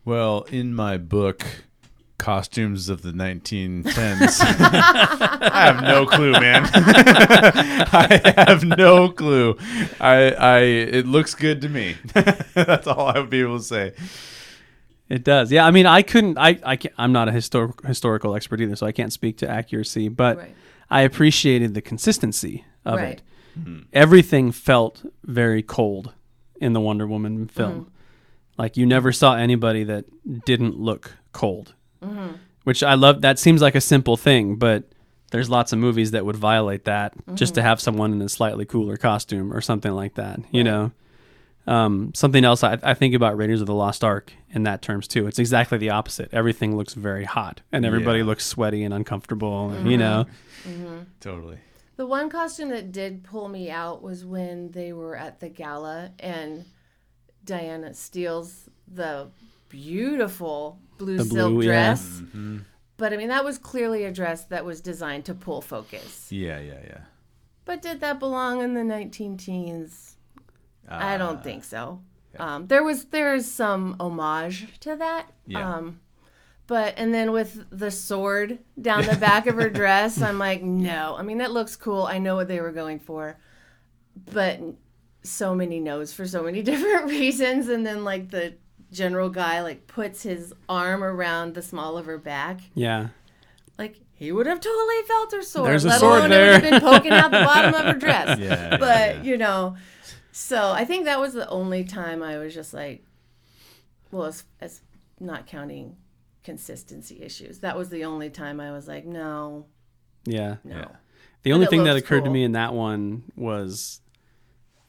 Well, 0.05 0.43
in 0.51 0.75
my 0.75 0.99
book, 0.99 1.45
Costumes 2.23 2.89
of 2.89 3.03
the 3.03 3.11
1910s, 3.11 4.39
I 4.41 5.65
have 5.73 5.83
no 5.83 6.07
clue, 6.07 6.31
man. 6.31 6.69
I 6.73 8.33
have 8.47 8.65
no 8.65 9.09
clue. 9.11 9.57
I, 10.01 10.31
I, 10.31 10.59
it 10.61 11.07
looks 11.07 11.35
good 11.35 11.61
to 11.63 11.69
me. 11.69 11.97
That's 12.55 12.87
all 12.87 13.09
I 13.09 13.19
would 13.19 13.29
be 13.29 13.41
able 13.41 13.59
to 13.59 13.65
say. 13.65 13.93
It 15.09 15.25
does. 15.25 15.51
Yeah, 15.51 15.67
I 15.67 15.73
mean, 15.73 15.85
I 15.87 16.03
couldn't. 16.03 16.39
I, 16.39 16.61
I 16.65 16.77
can't, 16.77 16.95
I'm 16.97 17.11
not 17.13 17.29
a 17.29 17.33
histor- 17.33 17.85
historical 17.85 18.37
expert 18.37 18.61
either, 18.61 18.77
so 18.77 18.87
I 18.87 18.93
can't 18.93 19.13
speak 19.13 19.39
to 19.39 19.51
accuracy. 19.51 20.09
But 20.09 20.37
Right. 20.39 20.55
I 20.89 21.01
appreciated 21.03 21.75
the 21.75 21.83
consistency 21.83 22.65
of 22.85 22.99
Right. 23.01 23.21
it. 23.59 23.85
Everything 23.93 24.53
felt 24.53 25.05
very 25.25 25.63
cold 25.63 26.15
in 26.61 26.73
the 26.73 26.81
Wonder 26.81 27.07
Woman 27.07 27.49
film. 27.49 27.73
Mm-hmm. 27.73 27.89
Like 28.59 28.77
you 28.77 28.87
never 28.87 29.11
saw 29.11 29.35
anybody 29.35 29.83
that 29.85 30.05
didn't 30.47 30.79
look 30.79 31.17
cold, 31.33 31.75
Mm-hmm. 32.03 32.33
which 32.65 32.83
I 32.83 32.95
love. 32.95 33.21
That 33.23 33.39
seems 33.39 33.63
like 33.63 33.75
a 33.75 33.81
simple 33.81 34.17
thing, 34.17 34.57
but 34.57 34.85
there's 35.31 35.49
lots 35.49 35.73
of 35.73 35.79
movies 35.79 36.11
that 36.11 36.27
would 36.27 36.37
violate 36.37 36.85
that 36.85 37.15
just 37.35 37.55
to 37.55 37.61
mm-hmm. 37.61 37.69
have 37.69 37.81
someone 37.81 38.13
in 38.13 38.21
a 38.23 38.29
slightly 38.29 38.65
cooler 38.65 38.97
costume 38.97 39.53
or 39.53 39.61
something 39.61 39.93
like 39.93 40.15
that. 40.15 40.41
You 40.51 40.65
know. 40.65 40.93
Um, 41.65 42.13
something 42.13 42.45
else 42.45 42.65
I, 42.65 42.79
I 42.83 42.95
think 42.95 43.15
about 43.15 43.37
Raiders 43.37 43.61
of 43.61 43.69
the 43.69 43.75
Lost 43.75 44.03
Ark 44.03 44.33
in 44.51 44.65
that 44.65 44.83
terms 44.83 45.07
too. 45.07 45.29
It's 45.29 45.39
exactly 45.39 45.79
the 45.79 45.91
opposite. 45.91 46.29
Everything 46.33 46.77
looks 46.77 46.95
very 46.95 47.25
hot, 47.25 47.61
and 47.71 47.87
everybody 47.87 48.19
Yeah. 48.19 48.25
looks 48.25 48.45
sweaty 48.45 48.83
and 48.83 48.93
uncomfortable. 48.93 49.71
and, 49.71 49.89
You 49.89 49.97
mm-hmm. 49.97 50.83
know, 50.83 51.07
Totally. 51.21 51.59
The 51.97 52.07
one 52.07 52.31
costume 52.31 52.71
that 52.71 52.91
did 52.91 53.23
pull 53.23 53.49
me 53.49 53.71
out 53.71 54.03
was 54.03 54.25
when 54.25 54.73
they 54.73 54.93
were 54.93 55.15
at 55.15 55.39
the 55.39 55.49
gala 55.49 56.11
and 56.19 56.65
Diana 57.45 57.95
steals 57.95 58.69
the 58.89 59.29
beautiful 59.73 60.79
blue 60.99 61.17
The 61.17 61.25
silk 61.25 61.53
blue, 61.55 61.63
yeah. 61.63 61.69
dress. 61.95 62.23
But 62.99 63.13
I 63.13 63.17
mean, 63.17 63.29
that 63.29 63.45
was 63.45 63.59
clearly 63.59 64.05
a 64.05 64.13
dress 64.13 64.45
that 64.45 64.65
was 64.65 64.81
designed 64.81 65.25
to 65.25 65.35
pull 65.35 65.61
focus. 65.63 66.31
Yeah, 66.31 66.61
yeah, 66.61 66.79
yeah. 66.85 67.01
But 67.65 67.81
did 67.83 68.01
that 68.01 68.21
belong 68.21 68.61
in 68.61 68.75
the 68.75 68.85
19 68.85 69.37
teens? 69.39 70.17
I 70.89 71.15
Ah. 71.15 71.19
don't 71.19 71.43
think 71.43 71.65
so. 71.65 72.01
Um, 72.39 72.67
there 72.67 72.83
was 72.85 73.07
there 73.07 73.35
is 73.35 73.51
some 73.51 73.97
homage 73.99 74.79
to 74.81 74.97
that. 74.97 75.27
Yeah. 75.47 75.77
Um, 75.77 76.01
but 76.67 76.95
and 76.97 77.13
then 77.13 77.33
with 77.33 77.65
the 77.71 77.91
sword 77.91 78.59
down 78.81 79.05
the 79.07 79.17
back 79.17 79.47
of 79.47 79.55
her 79.57 79.71
dress, 79.81 80.21
I'm 80.23 80.39
like, 80.39 80.63
no. 80.63 81.17
I 81.19 81.23
mean, 81.23 81.39
that 81.39 81.51
looks 81.53 81.77
cool. 81.77 82.05
I 82.05 82.19
know 82.19 82.37
what 82.37 82.49
they 82.49 82.61
were 82.61 82.73
going 82.73 83.01
for, 83.01 83.39
but 84.33 84.61
so 85.23 85.55
many 85.55 85.79
no's 85.81 86.13
for 86.13 86.27
so 86.27 86.43
many 86.43 86.63
different 86.71 87.07
reasons. 87.07 87.69
And 87.69 87.85
then 87.87 88.05
like 88.05 88.31
the 88.31 88.55
general 88.93 89.29
guy 89.29 89.63
like 89.63 89.87
puts 89.87 90.23
his 90.23 90.53
arm 90.69 91.03
around 91.03 91.55
the 91.55 91.63
small 91.63 91.99
of 91.99 92.07
her 92.07 92.19
back, 92.19 92.61
yeah, 92.75 93.09
like 93.79 93.99
he 94.15 94.31
would 94.31 94.47
have 94.47 94.61
totally 94.61 95.03
felt 95.09 95.33
her 95.33 95.43
sword. 95.43 95.71
There's 95.71 95.85
a 95.85 95.89
let 95.89 96.01
sword 96.01 96.19
alone 96.19 96.31
there. 96.31 96.53
it 96.53 96.63
would 96.63 96.65
have 96.65 96.81
been 96.83 96.91
poking 96.91 97.13
out 97.13 97.31
the 97.31 97.41
bottom 97.45 97.75
of 97.75 97.85
her 97.85 97.99
dress. 97.99 98.39
Yeah, 98.39 98.77
but 98.77 99.17
yeah. 99.17 99.23
you 99.23 99.37
know, 99.37 99.77
so 100.31 100.71
I 100.71 100.85
think 100.85 101.07
that 101.07 101.21
was 101.21 101.35
the 101.35 101.49
only 101.49 101.85
time 101.85 102.23
I 102.23 102.39
was 102.39 102.55
just 102.55 102.73
like, 102.73 103.05
well, 104.11 104.27
as, 104.27 104.45
as 104.61 104.81
not 105.19 105.47
counting 105.47 105.97
consistency 106.45 107.23
issues, 107.23 107.61
that 107.61 107.77
was 107.77 107.91
the 107.91 108.05
only 108.05 108.31
time 108.31 108.61
I 108.61 108.73
was 108.73 108.89
like, 108.89 109.05
no, 109.05 109.67
yeah. 110.25 110.57
no. 110.65 110.77
Yeah. 110.77 110.89
The 111.43 111.53
only 111.53 111.67
thing 111.67 111.85
that 111.85 111.95
looks 111.95 112.07
occurred 112.07 112.25
to 112.25 112.31
me 112.31 112.45
in 112.45 112.53
that 112.53 112.73
one 112.73 113.25
was 113.35 114.01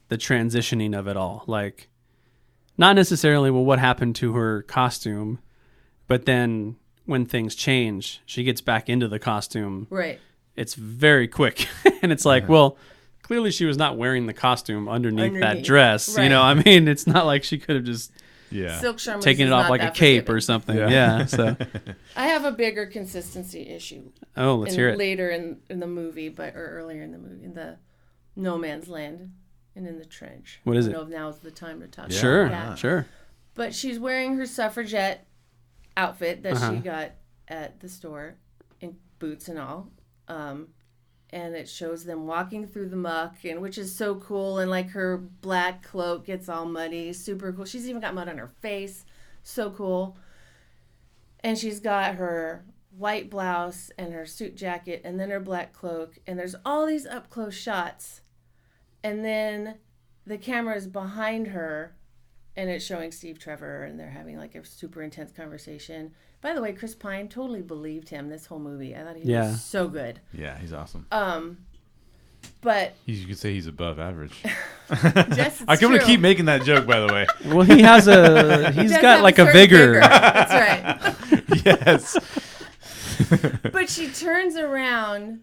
the 0.10 0.18
transitioning 0.18 0.98
of 0.98 1.08
it 1.08 1.18
all. 1.18 1.44
Like, 1.48 1.90
not 2.78 2.96
necessarily, 2.96 3.52
well, 3.52 3.66
what 3.66 3.80
happened 3.80 4.16
to 4.18 4.34
her 4.34 4.64
costume, 4.64 5.40
but 6.08 6.26
then 6.26 6.76
when 7.06 7.26
things 7.26 7.56
change, 7.56 8.22
she 8.26 8.44
gets 8.44 8.62
back 8.62 8.90
into 8.90 9.08
the 9.08 9.20
costume. 9.20 9.88
Right. 9.90 10.20
It's 10.56 10.76
very 10.76 11.28
quick. 11.28 11.68
and 12.02 12.12
it's 12.12 12.26
like, 12.26 12.48
well, 12.48 12.78
clearly 13.22 13.52
she 13.52 13.66
was 13.66 13.78
not 13.78 13.98
wearing 13.98 14.26
the 14.28 14.34
costume 14.34 14.88
underneath, 14.88 15.34
that 15.34 15.44
Underneath, 15.44 15.66
dress. 15.66 16.18
You 16.18 16.30
know, 16.30 16.42
I 16.42 16.54
mean, 16.54 16.88
it's 16.88 17.08
not 17.08 17.26
like 17.26 17.44
she 17.44 17.58
could 17.58 17.76
have 17.76 17.86
just 17.86 18.12
Yeah. 18.52 18.80
Silk 18.80 18.98
Sharma 18.98 19.22
taken 19.22 19.48
is 19.48 19.52
it 19.52 19.54
off 19.54 19.70
like 19.70 19.82
a 19.82 19.92
cape 19.92 20.26
forgiving. 20.26 20.36
or 20.36 20.42
something. 20.42 20.78
Yeah. 20.78 20.90
Yeah. 20.90 21.26
so, 21.28 21.58
I 22.16 22.28
have 22.28 22.46
a 22.46 22.52
bigger 22.52 22.86
consistency 22.86 23.68
issue 23.68 24.12
oh, 24.38 24.56
let's 24.56 24.74
in, 24.74 24.80
hear 24.80 24.90
it. 24.90 24.98
later 24.98 25.30
in, 25.30 25.58
in 25.70 25.80
the 25.80 25.88
movie, 25.88 26.30
but 26.30 26.56
or 26.56 26.80
earlier 26.80 27.02
in 27.04 27.12
the 27.12 27.18
movie, 27.18 27.44
in 27.44 27.54
the 27.54 27.78
No 28.36 28.58
Man's 28.58 28.88
Land 28.88 29.32
and 29.76 29.88
in 29.88 29.98
the 30.00 30.06
trench. 30.06 30.60
What 30.64 30.78
is 30.78 30.88
I 30.88 30.92
it? 30.92 30.94
don't 30.94 31.10
know 31.10 31.16
if 31.16 31.20
now's 31.22 31.40
the 31.40 31.52
time 31.52 31.80
to 31.82 31.88
talk 31.88 32.12
Sure. 32.12 32.46
about 32.46 32.70
that. 32.72 32.80
Sure. 32.80 33.06
But 33.56 33.74
she's 33.74 34.00
wearing 34.00 34.36
her 34.38 34.46
suffragette 34.46 35.28
outfit 35.98 36.44
that 36.44 36.54
Uh-huh. 36.56 36.72
she 36.76 36.80
got 36.80 37.12
at 37.48 37.80
the 37.80 37.90
store, 37.90 38.36
in 38.82 38.98
boots 39.20 39.48
and 39.48 39.60
all. 39.60 39.92
Um, 40.28 40.70
and 41.30 41.56
it 41.56 41.68
shows 41.68 42.06
them 42.06 42.28
walking 42.28 42.68
through 42.68 42.90
the 42.90 42.96
muck, 42.96 43.44
and 43.44 43.62
which 43.62 43.78
is 43.80 43.94
so 43.96 44.16
cool. 44.16 44.60
And 44.60 44.70
like 44.70 44.90
her 44.92 45.18
black 45.18 45.82
cloak 45.84 46.26
gets 46.26 46.48
all 46.48 46.66
muddy, 46.66 47.12
super 47.14 47.52
cool. 47.52 47.66
She's 47.66 47.88
even 47.90 48.02
got 48.02 48.14
mud 48.14 48.30
on 48.30 48.38
her 48.38 48.52
face, 48.62 49.06
so 49.42 49.72
cool. 49.72 50.18
And 51.40 51.58
she's 51.58 51.80
got 51.80 52.16
her 52.16 52.64
white 52.98 53.30
blouse 53.30 53.92
and 53.98 54.14
her 54.14 54.26
suit 54.26 54.56
jacket, 54.56 55.02
and 55.04 55.20
then 55.20 55.30
her 55.32 55.40
black 55.40 55.74
cloak. 55.74 56.18
And 56.28 56.38
there's 56.40 56.56
all 56.64 56.86
these 56.86 57.06
up 57.08 57.30
close 57.30 57.56
shots, 57.56 58.22
and 59.04 59.24
then 59.24 59.76
the 60.26 60.38
camera 60.38 60.76
is 60.76 60.88
behind 60.88 61.48
her 61.48 61.96
and 62.56 62.70
it's 62.70 62.86
showing 62.86 63.12
Steve 63.12 63.40
Trevor, 63.40 63.84
and 63.84 64.00
they're 64.00 64.12
having 64.12 64.38
like 64.38 64.54
a 64.56 64.64
super 64.64 65.02
intense 65.02 65.32
conversation. 65.32 66.12
By 66.42 66.54
the 66.54 66.62
way, 66.62 66.72
Chris 66.74 66.94
Pine 66.94 67.28
totally 67.28 67.62
believed 67.64 68.10
him 68.10 68.30
this 68.30 68.46
whole 68.46 68.60
movie. 68.60 68.96
I 68.96 69.04
thought 69.04 69.16
he 69.16 69.24
Yeah. 69.32 69.50
was 69.52 69.64
so 69.64 69.88
good. 69.88 70.20
Yeah, 70.32 70.56
he's 70.60 70.72
awesome. 70.72 71.08
Um, 71.12 71.58
but 72.62 72.94
He's, 73.06 73.22
you 73.22 73.28
could 73.28 73.38
say 73.40 73.54
he's 73.54 73.66
above 73.68 74.00
average. 74.00 74.40
Jess, 75.34 75.64
I'm 75.68 75.80
going 75.80 75.98
to 76.00 76.06
keep 76.06 76.20
making 76.20 76.46
that 76.46 76.64
joke, 76.64 76.86
by 76.86 77.00
the 77.00 77.12
way. 77.12 77.26
Well, 77.46 77.62
he 77.64 77.82
has 77.82 78.08
a, 78.08 78.72
he's 78.74 78.92
Jess 78.92 79.02
got 79.02 79.22
like 79.22 79.40
a 79.40 79.46
certain 79.46 79.54
vigor. 79.54 80.00
That's 80.02 80.52
right. 80.54 81.66
yes. 81.66 82.18
but 83.72 83.90
she 83.90 84.10
turns 84.10 84.56
around 84.58 85.42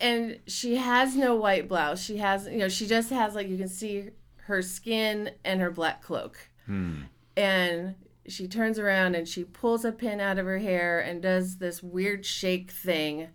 and 0.00 0.38
she 0.46 0.76
has 0.76 1.16
no 1.16 1.34
white 1.34 1.68
blouse. 1.68 2.02
She 2.02 2.18
has, 2.18 2.46
you 2.46 2.58
know, 2.58 2.68
she 2.68 2.86
just 2.86 3.10
has 3.10 3.34
like 3.34 3.48
you 3.48 3.56
can 3.56 3.68
see 3.68 4.10
her 4.44 4.62
skin 4.62 5.30
and 5.44 5.60
her 5.60 5.70
black 5.70 6.02
cloak. 6.02 6.50
Hmm. 6.66 7.02
And 7.36 7.94
she 8.28 8.48
turns 8.48 8.78
around 8.78 9.14
and 9.14 9.26
she 9.28 9.44
pulls 9.44 9.84
a 9.84 9.92
pin 9.92 10.20
out 10.20 10.38
of 10.38 10.46
her 10.46 10.58
hair 10.58 11.00
and 11.00 11.22
does 11.22 11.56
this 11.56 11.82
weird 11.82 12.24
shake 12.26 12.70
thing 12.70 13.28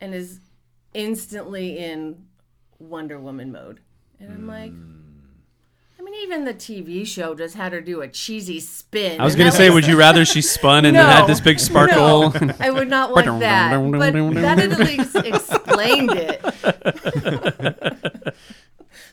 and 0.00 0.14
is 0.14 0.40
instantly 0.94 1.78
in 1.78 2.26
Wonder 2.78 3.18
Woman 3.18 3.52
mode. 3.52 3.80
And 4.20 4.32
I'm 4.32 4.46
like, 4.46 4.72
mean, 4.72 4.97
even 6.22 6.44
the 6.44 6.54
TV 6.54 7.06
show 7.06 7.34
just 7.34 7.54
had 7.54 7.72
her 7.72 7.80
do 7.80 8.00
a 8.00 8.08
cheesy 8.08 8.60
spin. 8.60 9.20
I 9.20 9.24
was 9.24 9.34
gonna 9.36 9.50
that 9.50 9.56
say, 9.56 9.70
would 9.70 9.86
you 9.86 9.96
rather 9.98 10.24
she 10.24 10.42
spun 10.42 10.84
and 10.84 10.96
then 10.96 11.06
had 11.06 11.26
this 11.26 11.40
big 11.40 11.58
sparkle? 11.58 12.30
no, 12.40 12.54
I 12.60 12.70
would 12.70 12.88
not 12.88 13.12
want 13.12 13.40
that. 13.40 13.72
But 13.92 14.12
that 14.34 14.58
at 14.58 14.78
least 14.78 15.16
explained 15.16 16.10
it. 16.12 16.40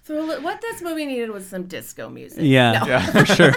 so 0.04 0.42
what 0.42 0.62
this 0.62 0.82
movie 0.82 1.06
needed 1.06 1.30
was 1.32 1.48
some 1.48 1.64
disco 1.64 2.10
music. 2.10 2.40
yeah, 2.42 2.84
No, 2.86 3.00
for 3.12 3.26
sure. 3.26 3.52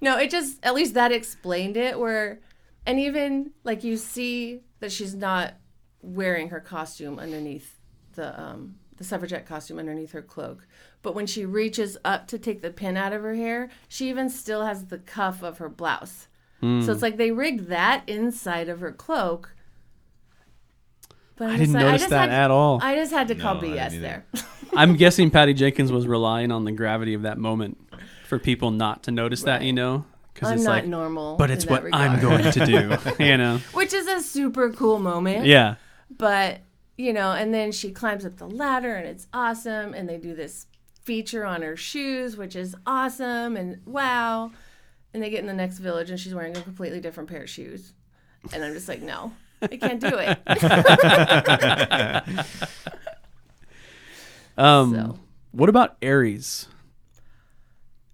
no, 0.00 0.18
it 0.18 0.30
just 0.30 0.58
at 0.64 0.74
least 0.74 0.94
that 0.94 1.12
explained 1.12 1.76
it. 1.76 1.98
Where 1.98 2.40
And 2.86 2.98
even 3.00 3.52
like 3.64 3.84
you 3.84 3.96
see 3.96 4.60
that 4.80 4.90
she's 4.92 5.14
not 5.14 5.54
wearing 6.02 6.48
her 6.48 6.60
costume 6.60 7.18
underneath 7.18 7.78
the 8.14 8.38
um, 8.40 8.76
the 9.00 9.04
suffragette 9.04 9.46
costume 9.46 9.78
underneath 9.78 10.12
her 10.12 10.20
cloak. 10.20 10.66
But 11.00 11.14
when 11.14 11.26
she 11.26 11.46
reaches 11.46 11.96
up 12.04 12.26
to 12.28 12.38
take 12.38 12.60
the 12.60 12.70
pin 12.70 12.98
out 12.98 13.14
of 13.14 13.22
her 13.22 13.34
hair, 13.34 13.70
she 13.88 14.10
even 14.10 14.28
still 14.28 14.66
has 14.66 14.86
the 14.86 14.98
cuff 14.98 15.42
of 15.42 15.56
her 15.56 15.70
blouse. 15.70 16.28
So 16.60 16.66
hmm. 16.66 16.90
it's 16.90 17.00
like 17.00 17.16
they 17.16 17.30
rigged 17.30 17.68
that 17.68 18.06
inside 18.06 18.68
of 18.68 18.80
her 18.80 18.92
cloak. 18.92 19.54
But 21.36 21.48
I'm 21.48 21.54
I 21.54 21.56
didn't 21.56 21.72
like- 21.72 21.84
notice 21.86 22.02
just 22.02 22.10
that 22.10 22.28
had, 22.28 22.44
at 22.44 22.50
all. 22.50 22.78
I 22.82 22.94
just 22.94 23.10
had 23.10 23.28
to 23.28 23.34
call 23.34 23.54
No, 23.54 23.62
BS 23.62 23.98
there. 23.98 24.26
I'm 24.76 24.96
guessing 24.96 25.30
Patty 25.30 25.54
Jenkins 25.54 25.90
was 25.90 26.06
relying 26.06 26.52
on 26.52 26.66
the 26.66 26.72
gravity 26.72 27.14
of 27.14 27.22
that 27.22 27.38
moment 27.38 27.78
for 28.26 28.38
people 28.38 28.70
not 28.70 29.04
to 29.04 29.10
notice 29.10 29.44
that, 29.44 29.62
you 29.62 29.72
know? 29.72 30.04
Because 30.34 30.50
I'm 30.50 30.56
it's 30.56 30.64
not 30.64 30.70
like, 30.70 30.86
normal. 30.86 31.36
but 31.38 31.50
in 31.50 31.56
it's 31.56 31.64
that 31.64 31.84
what 31.84 31.94
I'm 31.94 32.20
going 32.20 32.52
to 32.52 32.66
do, 32.66 32.96
you 33.24 33.38
know? 33.38 33.58
Which 33.72 33.94
is 33.94 34.06
a 34.06 34.20
super 34.20 34.70
cool 34.70 34.98
moment. 34.98 35.46
Yeah. 35.46 35.76
But, 36.10 36.60
you 37.00 37.14
know, 37.14 37.32
and 37.32 37.54
then 37.54 37.72
she 37.72 37.92
climbs 37.92 38.26
up 38.26 38.36
the 38.36 38.46
ladder 38.46 38.94
and 38.94 39.08
it's 39.08 39.26
awesome. 39.32 39.94
And 39.94 40.06
they 40.06 40.18
do 40.18 40.34
this 40.34 40.66
feature 41.02 41.46
on 41.46 41.62
her 41.62 41.74
shoes, 41.74 42.36
which 42.36 42.54
is 42.54 42.76
awesome. 42.86 43.56
And 43.56 43.80
wow. 43.86 44.50
And 45.14 45.22
they 45.22 45.30
get 45.30 45.40
in 45.40 45.46
the 45.46 45.54
next 45.54 45.78
village 45.78 46.10
and 46.10 46.20
she's 46.20 46.34
wearing 46.34 46.54
a 46.54 46.60
completely 46.60 47.00
different 47.00 47.30
pair 47.30 47.44
of 47.44 47.50
shoes. 47.50 47.94
And 48.52 48.62
I'm 48.62 48.74
just 48.74 48.86
like, 48.86 49.00
no, 49.00 49.32
I 49.62 49.78
can't 49.78 50.00
do 50.00 50.18
it. 50.18 50.38
Um, 54.58 54.94
So. 54.94 55.18
What 55.52 55.70
about 55.70 55.96
Ares? 56.04 56.68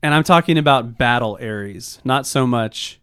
And 0.00 0.14
I'm 0.14 0.22
talking 0.22 0.58
about 0.58 0.96
battle 0.96 1.36
Ares, 1.40 1.98
not 2.04 2.24
so 2.24 2.46
much 2.46 3.00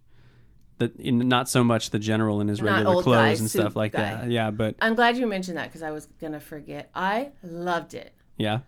the 0.96 1.02
in, 1.08 1.28
not 1.28 1.50
so 1.50 1.64
much 1.64 1.90
the 1.92 2.00
general 2.00 2.42
in 2.42 2.48
his 2.48 2.62
Not 2.62 2.72
regular 2.78 3.02
clothes 3.04 3.16
guy, 3.16 3.30
and 3.30 3.50
stuff 3.50 3.76
like 3.76 3.92
guy. 3.94 4.02
that. 4.16 4.30
Yeah, 4.32 4.52
but 4.52 4.76
I'm 4.82 4.96
glad 4.96 5.18
you 5.18 5.28
mentioned 5.28 5.58
that 5.58 5.68
because 5.70 5.84
I 5.84 5.92
was 5.92 6.06
going 6.20 6.34
to 6.34 6.40
forget. 6.40 6.90
I 6.96 7.32
loved 7.44 7.94
it. 7.94 8.14
yeah, 8.38 8.60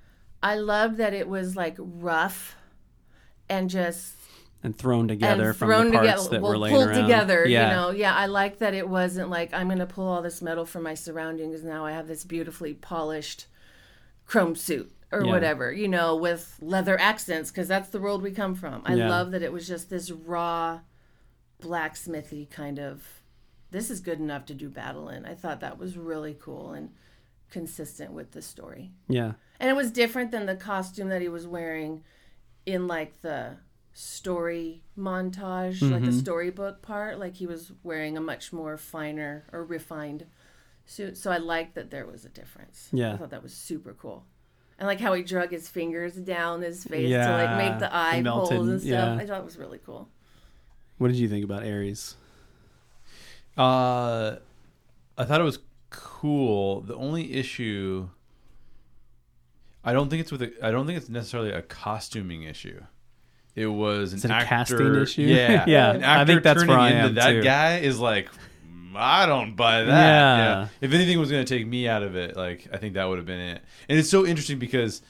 I 0.43 0.55
loved 0.55 0.97
that 0.97 1.13
it 1.13 1.27
was 1.27 1.55
like 1.55 1.75
rough 1.79 2.55
and 3.49 3.69
just 3.69 4.13
and 4.63 4.75
thrown 4.75 5.07
together 5.07 5.49
and 5.49 5.55
from 5.57 5.67
thrown 5.69 5.85
the 5.87 5.91
parts 5.93 6.23
together, 6.23 6.29
that 6.29 6.41
well, 6.41 6.59
were 6.59 6.69
pulled 6.69 6.87
around. 6.87 7.01
together. 7.03 7.45
Yeah, 7.47 7.69
You 7.69 7.75
know, 7.75 7.89
yeah, 7.91 8.15
I 8.15 8.25
like 8.25 8.57
that 8.59 8.73
it 8.73 8.89
wasn't 8.89 9.29
like 9.29 9.53
I'm 9.53 9.67
going 9.67 9.77
to 9.79 9.85
pull 9.85 10.07
all 10.07 10.21
this 10.23 10.41
metal 10.41 10.65
from 10.65 10.81
my 10.83 10.95
surroundings. 10.95 11.63
Now 11.63 11.85
I 11.85 11.91
have 11.91 12.07
this 12.07 12.23
beautifully 12.23 12.73
polished 12.73 13.45
chrome 14.25 14.55
suit 14.55 14.91
or 15.11 15.23
Yeah. 15.23 15.31
whatever. 15.31 15.71
You 15.71 15.87
know, 15.87 16.15
with 16.15 16.57
leather 16.61 16.99
accents 16.99 17.51
because 17.51 17.67
that's 17.67 17.89
the 17.89 17.99
world 17.99 18.23
we 18.23 18.31
come 18.31 18.55
from. 18.55 18.81
I 18.85 18.95
Yeah. 18.95 19.07
love 19.09 19.31
that 19.31 19.43
it 19.43 19.53
was 19.53 19.67
just 19.67 19.91
this 19.91 20.09
raw, 20.09 20.79
blacksmithy 21.65 22.49
kind 22.49 22.79
of. 22.79 23.03
This 23.71 23.89
is 23.89 23.99
good 23.99 24.19
enough 24.19 24.45
to 24.45 24.53
do 24.53 24.69
battle 24.69 25.09
in. 25.09 25.25
I 25.25 25.33
thought 25.33 25.59
that 25.61 25.77
was 25.77 25.97
really 25.97 26.35
cool 26.39 26.71
and 26.71 26.91
consistent 27.51 28.11
with 28.11 28.31
the 28.31 28.41
story. 28.41 28.91
yeah, 29.07 29.33
And 29.59 29.69
it 29.69 29.75
was 29.75 29.91
different 29.91 30.31
than 30.31 30.45
the 30.45 30.55
costume 30.55 31.09
that 31.09 31.21
he 31.21 31.27
was 31.29 31.45
wearing 31.47 32.03
in 32.65 32.87
like 32.87 33.21
the 33.21 33.57
story 33.93 34.83
montage, 34.97 35.81
like 35.81 36.01
Mm-hmm. 36.01 36.05
the 36.05 36.11
storybook 36.11 36.81
part. 36.81 37.19
Like 37.19 37.35
he 37.35 37.47
was 37.47 37.71
wearing 37.83 38.17
a 38.17 38.21
much 38.21 38.51
more 38.53 38.77
finer 38.77 39.45
or 39.51 39.63
refined 39.63 40.25
suit. 40.85 41.17
So 41.17 41.31
I 41.31 41.37
liked 41.37 41.75
that 41.75 41.91
there 41.91 42.05
was 42.05 42.25
a 42.25 42.29
difference. 42.29 42.89
Yeah. 42.93 43.13
I 43.13 43.17
thought 43.17 43.29
that 43.31 43.43
was 43.43 43.53
super 43.53 43.93
cool. 43.93 44.25
And 44.77 44.87
like 44.87 44.99
how 44.99 45.13
he 45.13 45.23
drug 45.23 45.51
his 45.51 45.69
fingers 45.69 46.15
down 46.15 46.61
his 46.61 46.83
face 46.83 47.09
to 47.09 47.31
like 47.31 47.57
make 47.57 47.79
the 47.79 47.93
eye 47.95 48.21
melted, 48.21 48.57
holes 48.57 48.67
and 48.69 48.81
stuff. 48.81 48.89
yeah. 48.91 49.15
I 49.15 49.25
thought 49.25 49.39
it 49.39 49.45
was 49.45 49.57
really 49.57 49.79
cool. 49.85 50.09
What 50.97 51.09
did 51.09 51.17
you 51.17 51.27
think 51.27 51.43
about 51.43 51.63
Ares? 51.63 52.15
Uh, 53.57 54.37
I 55.17 55.23
thought 55.25 55.39
it 55.41 55.45
was 55.45 55.59
cool. 55.89 56.81
The 56.81 56.95
only 56.95 57.33
issue, 57.33 58.09
I 59.83 59.93
don't 59.93 60.09
think 60.09 60.21
it's 60.21 60.31
with. 60.31 60.41
A, 60.41 60.51
I 60.61 60.71
don't 60.71 60.85
think 60.85 60.97
it's 60.97 61.09
necessarily 61.09 61.51
a 61.51 61.61
costuming 61.61 62.43
issue. 62.43 62.81
It 63.55 63.67
was 63.67 64.25
an 64.25 64.31
actor, 64.31 64.45
casting 64.47 64.95
issue? 64.95 65.21
Yeah, 65.21 65.63
Yeah, 65.67 66.19
I 66.21 66.25
think 66.25 66.43
that's 66.43 66.65
where 66.65 66.77
I 66.77 66.91
am, 66.91 67.15
that 67.15 67.31
too. 67.31 67.41
guy 67.41 67.77
is 67.77 67.97
like, 67.97 68.27
I 68.93 69.25
don't 69.25 69.55
buy 69.55 69.83
that. 69.83 69.87
Yeah. 69.87 70.67
If 70.81 70.91
anything 70.91 71.17
was 71.19 71.31
going 71.31 71.45
to 71.45 71.57
take 71.57 71.65
me 71.65 71.87
out 71.87 72.03
of 72.03 72.17
it, 72.17 72.35
like 72.35 72.67
I 72.73 72.77
think 72.77 72.95
that 72.95 73.05
would 73.05 73.17
have 73.17 73.25
been 73.25 73.39
it. 73.39 73.61
And 73.87 73.97
it's 73.97 74.09
so 74.09 74.25
interesting 74.25 74.59
because, 74.59 75.01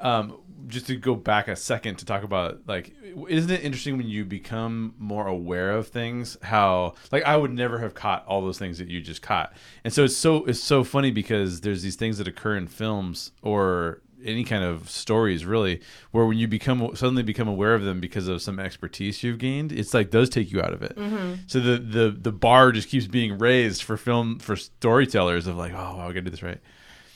um, 0.00 0.38
just 0.66 0.86
to 0.86 0.96
go 0.96 1.14
back 1.14 1.48
a 1.48 1.56
second 1.56 1.96
to 1.96 2.04
talk 2.04 2.22
about 2.22 2.60
like, 2.66 2.94
isn't 3.28 3.50
it 3.50 3.62
interesting 3.62 3.96
when 3.96 4.08
you 4.08 4.24
become 4.24 4.94
more 4.98 5.26
aware 5.26 5.72
of 5.72 5.88
things? 5.88 6.36
How 6.42 6.94
like 7.12 7.24
I 7.24 7.36
would 7.36 7.52
never 7.52 7.78
have 7.78 7.94
caught 7.94 8.26
all 8.26 8.40
those 8.40 8.58
things 8.58 8.78
that 8.78 8.88
you 8.88 9.00
just 9.00 9.22
caught, 9.22 9.52
and 9.84 9.92
so 9.92 10.04
it's 10.04 10.16
so 10.16 10.44
it's 10.44 10.60
so 10.60 10.84
funny 10.84 11.10
because 11.10 11.60
there's 11.60 11.82
these 11.82 11.96
things 11.96 12.18
that 12.18 12.28
occur 12.28 12.56
in 12.56 12.66
films 12.66 13.32
or 13.42 14.02
any 14.24 14.42
kind 14.42 14.64
of 14.64 14.88
stories 14.88 15.44
really 15.44 15.80
where 16.10 16.24
when 16.24 16.38
you 16.38 16.48
become 16.48 16.96
suddenly 16.96 17.22
become 17.22 17.46
aware 17.46 17.74
of 17.74 17.82
them 17.82 18.00
because 18.00 18.26
of 18.26 18.40
some 18.40 18.58
expertise 18.58 19.22
you've 19.22 19.38
gained 19.38 19.70
it's 19.70 19.92
like 19.92 20.10
those 20.10 20.30
take 20.30 20.50
you 20.50 20.60
out 20.60 20.72
of 20.72 20.82
it. 20.82 20.96
Mm-hmm. 20.96 21.34
So 21.46 21.60
the 21.60 21.76
the 21.78 22.10
the 22.10 22.32
bar 22.32 22.72
just 22.72 22.88
keeps 22.88 23.06
being 23.06 23.38
raised 23.38 23.82
for 23.82 23.96
film 23.96 24.38
for 24.38 24.56
storytellers 24.56 25.46
of 25.46 25.56
like 25.56 25.72
oh 25.72 25.96
wow, 25.96 26.04
i 26.04 26.08
gotta 26.08 26.22
do 26.22 26.30
this 26.30 26.42
right 26.42 26.60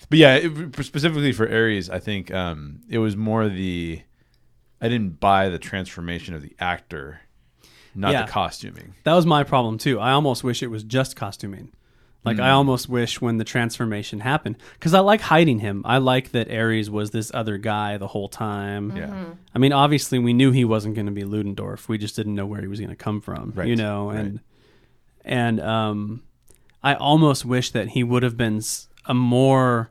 but 0.09 0.19
yeah 0.19 0.35
it, 0.37 0.75
specifically 0.85 1.33
for 1.33 1.49
Ares 1.51 1.89
i 1.91 1.99
think 1.99 2.33
um 2.33 2.81
it 2.89 2.99
was 2.99 3.17
more 3.17 3.49
the 3.49 4.03
i 4.81 4.89
didn't 4.89 5.21
buy 5.21 5.49
the 5.49 5.59
transformation 5.59 6.35
of 6.35 6.43
the 6.43 6.55
actor 6.59 7.21
not 7.95 8.13
Yeah. 8.13 8.25
the 8.27 8.31
costuming 8.33 8.95
That 9.05 9.15
was 9.15 9.27
my 9.27 9.43
problem 9.45 9.77
too. 9.79 9.99
I 9.99 10.13
almost 10.13 10.45
wish 10.45 10.63
it 10.63 10.69
was 10.69 10.85
just 10.85 11.17
costuming. 11.17 11.73
Like 12.25 12.37
Hmm. 12.37 12.43
I 12.43 12.51
almost 12.51 12.89
wish 12.89 13.21
when 13.21 13.39
the 13.39 13.45
transformation 13.45 14.21
happened, 14.21 14.57
because 14.75 14.93
I 14.95 15.01
like 15.01 15.21
hiding 15.23 15.61
him. 15.61 15.83
I 15.85 15.99
like 15.99 16.31
that 16.33 16.51
Ares 16.51 16.91
was 16.91 17.11
this 17.11 17.31
other 17.35 17.57
guy 17.59 17.97
the 17.97 18.07
whole 18.09 18.29
time. 18.29 18.95
yeah 18.97 19.25
I 19.55 19.59
mean, 19.59 19.73
obviously, 19.73 20.19
we 20.19 20.33
knew 20.33 20.51
he 20.53 20.65
wasn't 20.65 20.95
going 20.95 21.07
to 21.07 21.13
be 21.13 21.25
Ludendorff. 21.25 21.89
We 21.89 21.97
just 21.99 22.15
didn't 22.15 22.35
know 22.35 22.47
where 22.47 22.61
he 22.61 22.67
was 22.69 22.79
going 22.79 22.91
to 22.91 22.97
come 22.97 23.21
from, 23.21 23.53
Right, 23.57 23.67
you 23.69 23.77
know. 23.77 24.11
And 24.11 24.33
right. 24.35 24.41
and 25.25 25.61
um, 25.61 26.23
I 26.83 26.95
almost 26.95 27.45
wish 27.45 27.71
that 27.73 27.89
he 27.91 28.05
would 28.05 28.23
have 28.23 28.37
been 28.37 28.61
a 29.07 29.15
more 29.15 29.91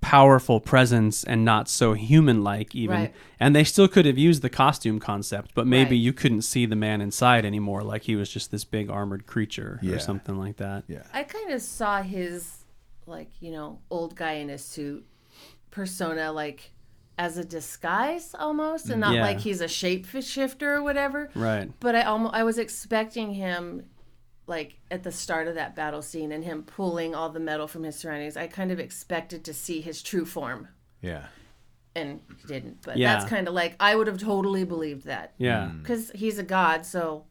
powerful 0.00 0.60
presence 0.60 1.22
and 1.24 1.44
not 1.44 1.68
so 1.68 1.92
human-like, 1.92 2.74
even. 2.74 2.96
Right. 2.96 3.14
And 3.38 3.54
they 3.54 3.64
still 3.64 3.86
could 3.88 4.06
have 4.06 4.16
used 4.18 4.42
the 4.42 4.48
costume 4.50 4.98
concept, 4.98 5.52
but 5.54 5.66
maybe 5.66 5.90
Right. 5.96 6.02
you 6.02 6.12
couldn't 6.12 6.42
see 6.42 6.64
the 6.66 6.76
man 6.76 7.00
inside 7.00 7.44
anymore, 7.44 7.82
like 7.82 8.02
he 8.04 8.16
was 8.16 8.30
just 8.30 8.50
this 8.50 8.64
big 8.64 8.88
armored 8.90 9.26
creature 9.26 9.78
Yeah. 9.82 9.94
or 9.96 9.98
something 9.98 10.36
like 10.38 10.56
that. 10.56 10.84
yeah 10.88 11.02
I 11.12 11.22
kind 11.24 11.52
of 11.52 11.60
saw 11.60 12.02
his 12.02 12.64
like 13.06 13.30
you 13.40 13.50
know 13.50 13.80
old 13.90 14.14
guy 14.16 14.32
in 14.34 14.50
a 14.50 14.58
suit 14.58 15.04
persona 15.70 16.32
like 16.32 16.70
as 17.18 17.36
a 17.36 17.44
disguise 17.44 18.34
almost, 18.38 18.88
and 18.88 19.00
not 19.00 19.12
Yeah. 19.14 19.20
like 19.22 19.40
he's 19.40 19.60
a 19.60 19.66
shapeshifter 19.66 20.62
or 20.62 20.82
whatever. 20.82 21.28
Right. 21.34 21.70
But 21.78 21.94
I 21.94 22.02
almost 22.02 22.34
I 22.34 22.44
was 22.44 22.56
expecting 22.58 23.34
him 23.34 23.84
like 24.50 24.78
at 24.90 25.02
the 25.02 25.10
start 25.12 25.48
of 25.48 25.54
that 25.54 25.74
battle 25.74 26.02
scene 26.02 26.30
and 26.32 26.44
him 26.44 26.62
pulling 26.64 27.14
all 27.14 27.30
the 27.30 27.40
metal 27.40 27.66
from 27.66 27.84
his 27.84 27.96
surroundings. 27.96 28.36
I 28.36 28.46
kind 28.48 28.70
of 28.70 28.78
expected 28.78 29.44
to 29.44 29.54
see 29.54 29.80
his 29.80 30.02
true 30.02 30.26
form. 30.26 30.68
yeah 31.00 31.26
And 31.96 32.20
he 32.42 32.46
didn't, 32.46 32.82
but 32.82 32.96
Yeah. 32.98 33.14
that's 33.14 33.28
kind 33.30 33.48
of 33.48 33.54
like 33.54 33.74
I 33.80 33.96
would 33.96 34.06
have 34.06 34.18
totally 34.18 34.64
believed 34.64 35.06
that 35.06 35.32
Yeah. 35.38 35.68
Hmm. 35.70 35.78
because 35.78 36.10
he's 36.10 36.38
a 36.38 36.42
god. 36.42 36.84
So 36.84 37.24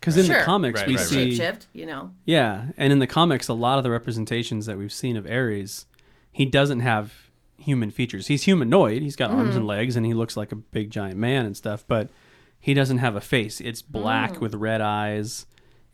Because 0.00 0.16
in 0.16 0.26
Sure. 0.26 0.38
the 0.40 0.44
comics, 0.44 0.80
Right, 0.80 0.88
we 0.88 0.96
right, 0.96 1.06
see. 1.06 1.30
shapeshift, 1.38 1.66
you 1.72 1.86
know. 1.86 2.10
Yeah, 2.24 2.72
and 2.76 2.92
in 2.92 2.98
the 2.98 3.06
comics, 3.06 3.46
a 3.46 3.54
lot 3.54 3.78
of 3.78 3.84
the 3.84 3.90
representations 3.90 4.66
that 4.66 4.76
we've 4.76 4.92
seen 4.92 5.16
of 5.16 5.24
Ares, 5.30 5.86
he 6.32 6.44
doesn't 6.44 6.80
have 6.80 7.30
human 7.56 7.92
features. 7.92 8.26
He's 8.26 8.42
humanoid. 8.42 9.02
He's 9.02 9.14
got 9.14 9.30
arms 9.30 9.54
and 9.54 9.64
legs, 9.64 9.94
and 9.94 10.04
he 10.04 10.12
looks 10.14 10.36
like 10.36 10.50
a 10.50 10.56
big 10.56 10.90
giant 10.90 11.16
man 11.18 11.46
and 11.46 11.56
stuff. 11.56 11.84
But 11.86 12.10
he 12.58 12.74
doesn't 12.74 12.98
have 12.98 13.14
a 13.14 13.20
face. 13.20 13.60
It's 13.60 13.80
black 13.82 14.40
with 14.40 14.54
red 14.56 14.80
eyes, 14.80 15.46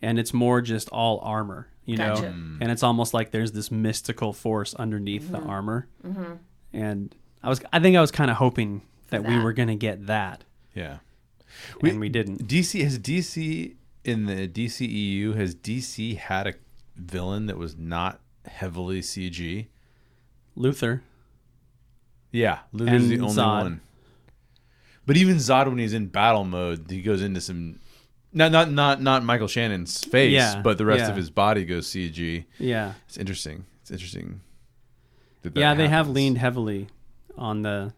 and 0.03 0.19
it's 0.19 0.33
more 0.33 0.61
just 0.61 0.89
all 0.91 1.21
armor. 1.23 1.69
You 1.85 1.97
know, 1.97 2.15
Gotcha. 2.15 2.27
Mm. 2.27 2.59
and 2.61 2.71
it's 2.71 2.83
almost 2.83 3.15
like 3.15 3.31
there's 3.31 3.53
this 3.53 3.71
mystical 3.71 4.33
force 4.33 4.75
underneath 4.75 5.31
the 5.31 5.39
mm-hmm. 5.39 5.51
armor. 5.51 5.89
Mm-hmm. 6.07 6.33
And 6.75 7.15
I 7.43 7.49
was, 7.49 7.63
I 7.73 7.81
think, 7.81 7.97
I 7.97 8.01
was 8.03 8.11
kind 8.11 8.31
of 8.31 8.37
hoping 8.37 8.83
that, 9.09 9.25
we 9.25 9.39
were 9.39 9.55
going 9.55 9.69
to 9.69 9.75
get 9.75 10.07
that, 10.07 10.45
yeah 10.75 10.99
and 11.83 12.01
we 12.01 12.09
didn't. 12.09 12.47
DC 12.47 12.83
has 12.83 12.99
DC 12.99 13.75
in 14.05 14.27
the 14.27 14.49
DCEU 14.49 15.37
has 15.37 15.55
DC 15.55 16.17
had 16.17 16.47
a 16.47 16.55
villain 16.97 17.47
that 17.47 17.57
was 17.57 17.77
not 17.77 18.21
heavily 18.47 19.01
CG. 19.01 19.67
Luthor. 20.57 21.01
Yeah, 22.31 22.61
Luthor's 22.75 23.09
the 23.09 23.21
only 23.21 23.35
Zod. 23.35 23.63
one. 23.63 23.81
But 25.07 25.17
even 25.17 25.37
Zod, 25.37 25.67
when 25.67 25.79
he's 25.79 25.95
in 25.95 26.09
battle 26.09 26.45
mode, 26.45 26.87
he 26.91 27.01
goes 27.01 27.23
into 27.23 27.41
some 27.41 27.81
not 28.33 28.53
not 28.53 28.70
not 28.70 29.01
not 29.03 29.24
Michael 29.24 29.49
Shannon's 29.49 30.03
face, 30.05 30.33
Yeah, 30.33 30.61
but 30.62 30.79
the 30.79 30.85
rest 30.87 31.05
yeah. 31.05 31.11
of 31.11 31.16
his 31.16 31.31
body 31.31 31.64
goes 31.64 31.87
CG. 31.89 32.45
Yeah, 32.59 32.95
It's 33.07 33.16
interesting. 33.16 33.64
It's 33.83 33.91
interesting. 33.91 34.41
that 35.43 35.55
that 35.55 35.61
yeah, 35.61 35.74
they 35.74 35.85
have 35.89 36.07
happens. 36.07 36.14
leaned 36.14 36.39
heavily 36.39 36.89
on 37.37 37.62
the 37.62 37.93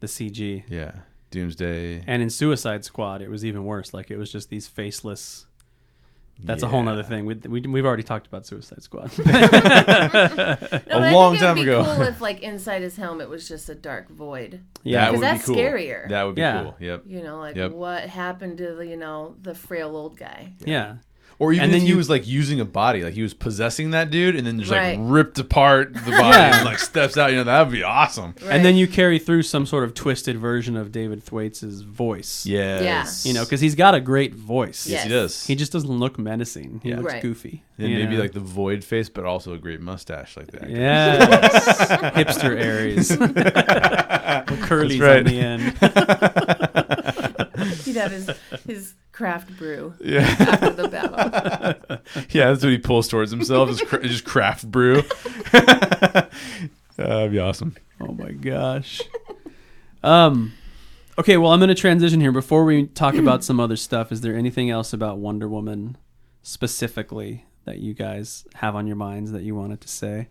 the 0.00 0.06
CG. 0.06 0.64
Yeah, 0.68 0.92
Doomsday. 1.30 2.04
And 2.06 2.22
in 2.22 2.30
Suicide 2.30 2.84
Squad, 2.84 3.22
it 3.22 3.30
was 3.30 3.44
even 3.44 3.64
worse. 3.64 3.92
Like 3.92 4.10
it 4.10 4.16
was 4.16 4.30
just 4.32 4.50
these 4.50 4.66
faceless 4.68 5.46
That's 6.42 6.62
a 6.62 6.68
whole 6.68 6.80
Yeah. 6.80 6.84
nother 6.86 7.02
thing. 7.02 7.26
We, 7.26 7.34
we, 7.34 7.60
we've 7.62 7.84
already 7.86 8.02
talked 8.02 8.26
about 8.26 8.46
Suicide 8.46 8.82
Squad. 8.82 9.10
No, 10.90 10.96
but 10.98 11.02
I 11.02 11.12
long 11.12 11.32
think 11.32 11.42
it 11.42 11.46
time 11.46 11.56
would 11.58 11.64
be 11.64 11.70
ago. 11.70 11.84
Cool 11.84 12.02
if 12.02 12.20
like 12.28 12.40
inside 12.40 12.82
his 12.82 12.96
helmet 12.96 13.26
it 13.26 13.30
was 13.30 13.46
just 13.48 13.68
a 13.68 13.74
dark 13.74 14.08
void. 14.10 14.60
yeah. 14.82 15.02
that 15.06 15.12
would 15.12 15.20
that's 15.22 15.46
be 15.46 15.54
cool. 15.54 15.62
scarier. 15.62 16.08
That 16.08 16.24
would 16.24 16.34
be 16.34 16.40
Yeah. 16.42 16.62
cool. 16.62 16.76
Yep. 16.80 17.02
You 17.06 17.22
know, 17.22 17.38
like 17.38 17.56
Yep. 17.56 17.72
what 17.72 18.04
happened 18.08 18.58
to 18.58 18.74
the 18.74 18.86
you 18.86 18.96
know 18.96 19.36
the 19.42 19.54
frail 19.54 19.96
old 19.96 20.16
guy. 20.18 20.52
yeah. 20.64 20.96
Or 21.40 21.54
even 21.54 21.64
And 21.64 21.72
if 21.72 21.78
then 21.78 21.86
he 21.86 21.88
you- 21.88 21.96
was 21.96 22.10
like 22.10 22.28
using 22.28 22.60
a 22.60 22.66
body, 22.66 23.02
like 23.02 23.14
he 23.14 23.22
was 23.22 23.32
possessing 23.32 23.92
that 23.92 24.10
dude, 24.10 24.36
and 24.36 24.46
then 24.46 24.58
just 24.60 24.70
Right. 24.70 24.98
like 24.98 25.10
ripped 25.10 25.38
apart 25.38 25.94
the 25.94 26.10
body 26.10 26.36
Yeah. 26.36 26.56
and 26.58 26.66
like 26.66 26.78
steps 26.78 27.16
out. 27.16 27.30
You 27.30 27.38
know, 27.38 27.44
that 27.44 27.62
would 27.62 27.72
be 27.72 27.82
awesome. 27.82 28.34
And 28.46 28.62
then 28.62 28.76
you 28.76 28.86
carry 28.86 29.18
through 29.18 29.44
some 29.44 29.64
sort 29.64 29.84
of 29.84 29.94
twisted 29.94 30.36
version 30.36 30.76
of 30.76 30.92
David 30.92 31.24
Thewlis' 31.24 31.82
voice. 31.82 32.44
Yes. 32.44 33.24
You 33.24 33.32
know, 33.32 33.44
because 33.44 33.62
he's 33.62 33.74
got 33.74 33.94
a 33.94 34.00
great 34.00 34.34
voice. 34.34 34.86
yes, 34.86 35.04
he 35.04 35.08
does. 35.08 35.46
He 35.46 35.54
just 35.54 35.72
doesn't 35.72 35.88
look 35.90 36.18
menacing. 36.18 36.80
He 36.82 36.90
Yeah. 36.90 36.96
looks 36.98 37.14
Right. 37.14 37.22
goofy. 37.22 37.62
and 37.78 37.88
maybe 37.94 38.16
know? 38.16 38.20
like 38.20 38.32
the 38.32 38.40
void 38.40 38.84
face, 38.84 39.08
but 39.08 39.24
also 39.24 39.54
a 39.54 39.58
great 39.58 39.80
mustache 39.80 40.36
like 40.36 40.48
that. 40.50 40.68
Yes. 40.68 41.88
Hipster 42.14 42.62
Ares. 42.62 43.16
Curly's 44.68 45.00
right. 45.00 45.20
on 45.20 45.24
the 45.24 45.40
end. 45.40 45.62
He'd 47.84 47.96
have 47.96 48.10
his 48.12 48.30
his 48.66 48.94
craft 49.20 49.54
brew 49.58 49.92
Yeah. 50.00 50.20
after 50.38 50.70
the 50.70 50.88
battle. 50.88 51.98
yeah, 52.30 52.48
that's 52.48 52.62
what 52.64 52.72
he 52.72 52.78
pulls 52.78 53.06
towards 53.06 53.30
himself. 53.30 53.68
Is 53.68 53.82
cra- 53.82 54.02
just 54.02 54.24
craft 54.24 54.70
brew. 54.70 55.02
That'd 56.96 57.30
be 57.30 57.38
awesome. 57.38 57.76
Oh 58.00 58.12
my 58.12 58.32
gosh. 58.32 59.02
Um 60.02 60.54
okay, 61.18 61.36
well 61.36 61.52
I'm 61.52 61.58
going 61.60 61.68
to 61.68 61.74
transition 61.74 62.20
here 62.20 62.32
before 62.32 62.64
we 62.64 62.86
talk 62.86 63.14
about 63.14 63.44
some 63.44 63.60
other 63.60 63.76
stuff. 63.76 64.10
Is 64.10 64.22
there 64.22 64.34
anything 64.34 64.70
else 64.70 64.94
about 64.94 65.18
Wonder 65.18 65.48
Woman 65.48 65.98
specifically 66.42 67.44
that 67.66 67.78
you 67.78 67.92
guys 67.92 68.46
have 68.54 68.74
on 68.74 68.86
your 68.86 68.96
minds 68.96 69.32
that 69.32 69.42
you 69.42 69.54
wanted 69.54 69.82
to 69.82 69.88
say? 69.88 70.28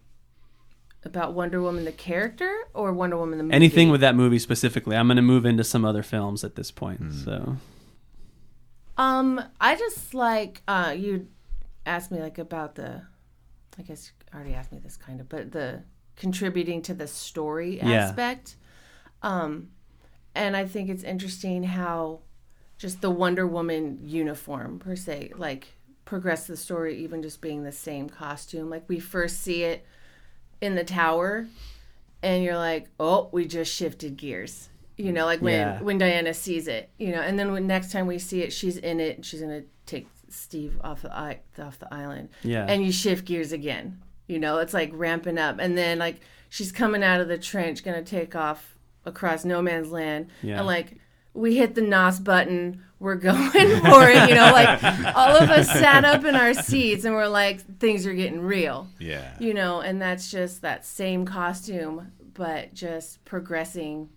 About 1.04 1.34
Wonder 1.34 1.62
Woman 1.62 1.86
the 1.86 1.92
character 1.92 2.52
or 2.74 2.92
Wonder 2.92 3.18
Woman 3.18 3.38
the 3.38 3.44
movie? 3.44 3.56
Anything 3.56 3.90
with 3.90 4.02
that 4.02 4.16
movie 4.16 4.40
specifically. 4.40 4.98
I'm 4.98 5.08
going 5.08 5.16
to 5.18 5.22
move 5.22 5.46
into 5.46 5.64
some 5.64 5.86
other 5.86 6.02
films 6.04 6.44
at 6.44 6.56
this 6.56 6.72
point. 6.72 7.00
Hmm. 7.00 7.12
So, 7.12 7.58
Um, 9.00 9.42
I 9.62 9.76
just 9.76 10.14
like 10.14 10.62
uh 10.68 10.94
you 10.96 11.28
asked 11.86 12.12
me 12.12 12.20
like 12.20 12.38
about 12.38 12.76
the 12.76 13.02
I 13.78 13.82
guess 13.82 14.12
you 14.12 14.36
already 14.38 14.54
asked 14.54 14.74
me 14.74 14.80
this 14.80 14.98
kind 14.98 15.22
of, 15.22 15.30
but 15.30 15.54
the 15.54 15.84
contributing 16.18 16.82
to 16.84 16.94
the 16.94 17.08
story 17.08 17.78
Yeah. 17.78 18.10
aspect. 18.10 18.58
Um 19.24 19.70
and 20.36 20.56
I 20.58 20.66
think 20.66 20.90
it's 20.90 21.04
interesting 21.04 21.64
how 21.64 22.20
just 22.78 23.02
the 23.02 23.10
Wonder 23.10 23.48
Woman 23.48 24.00
uniform 24.04 24.80
per 24.80 24.96
se, 24.96 25.32
like 25.38 25.70
progress 26.06 26.48
the 26.48 26.58
story 26.58 26.98
even 27.04 27.22
just 27.22 27.40
being 27.42 27.64
the 27.64 27.72
same 27.72 28.10
costume. 28.10 28.70
Like 28.70 28.84
we 28.90 29.00
first 29.00 29.40
see 29.42 29.64
it 29.64 29.86
in 30.60 30.76
the 30.76 30.84
tower 30.84 31.48
and 32.22 32.44
you're 32.44 32.58
like, 32.58 32.90
"Oh, 33.00 33.30
we 33.32 33.46
just 33.46 33.74
shifted 33.74 34.18
gears." 34.18 34.69
You 35.00 35.12
know, 35.14 35.26
like 35.26 35.42
when 35.42 35.54
Yeah. 35.54 35.82
when 35.82 35.98
Diana 35.98 36.34
sees 36.34 36.68
it, 36.68 36.90
you 36.98 37.12
know, 37.12 37.22
and 37.22 37.40
then 37.40 37.52
when 37.52 37.66
next 37.68 37.92
time 37.92 38.06
we 38.06 38.20
see 38.20 38.42
it, 38.44 38.52
she's 38.54 38.78
in 38.78 39.00
it 39.00 39.16
and 39.16 39.26
she's 39.26 39.40
going 39.42 39.62
to 39.62 39.66
take 39.86 40.08
Steve 40.30 40.78
off 40.84 41.02
the 41.04 41.12
off 41.18 41.80
the 41.80 41.92
island. 41.94 42.30
Yeah. 42.44 42.66
And 42.68 42.84
you 42.86 42.92
shift 42.92 43.26
gears 43.26 43.52
again. 43.52 44.02
You 44.28 44.40
know, 44.40 44.58
it's 44.60 44.74
like 44.74 44.92
ramping 44.94 45.38
up 45.40 45.58
and 45.60 45.78
then 45.78 45.98
like 46.00 46.20
she's 46.50 46.72
coming 46.72 47.02
out 47.04 47.22
of 47.22 47.28
the 47.28 47.38
trench 47.38 47.84
going 47.84 48.04
to 48.04 48.08
take 48.10 48.36
off 48.36 48.76
across 49.06 49.46
no 49.46 49.62
man's 49.62 49.90
land 49.92 50.28
Yeah. 50.44 50.58
and 50.58 50.68
like 50.68 50.98
we 51.34 51.56
hit 51.58 51.74
the 51.76 51.82
nos 51.82 52.20
button 52.20 52.84
we're 53.00 53.16
going 53.30 53.50
for 53.52 54.10
it 54.10 54.30
you 54.30 54.36
know 54.36 54.52
like 54.52 54.84
all 55.16 55.38
of 55.38 55.50
us 55.50 55.68
sat 55.72 56.04
up 56.04 56.26
in 56.26 56.36
our 56.36 56.54
seats 56.54 57.06
and 57.06 57.16
we're 57.16 57.28
like 57.28 57.62
things 57.80 58.06
are 58.06 58.14
getting 58.14 58.42
real 58.42 58.88
Yeah. 59.00 59.32
you 59.40 59.54
know 59.54 59.80
and 59.80 60.02
that's 60.02 60.30
just 60.30 60.62
that 60.64 60.86
same 60.86 61.26
costume 61.26 62.12
but 62.34 62.74
just 62.74 63.24
progressing 63.26 64.10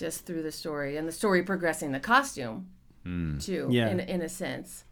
just 0.00 0.26
through 0.26 0.42
the 0.42 0.50
story 0.52 0.96
and 0.96 1.06
the 1.06 1.12
story 1.12 1.42
progressing 1.42 1.92
the 1.92 2.00
costume 2.00 2.66
hmm. 3.04 3.38
too 3.38 3.68
Yeah. 3.70 3.88
in, 3.90 4.00
in 4.00 4.22
a 4.22 4.28
sense 4.28 4.84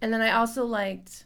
and 0.00 0.12
then 0.12 0.20
i 0.20 0.30
also 0.30 0.64
liked 0.64 1.24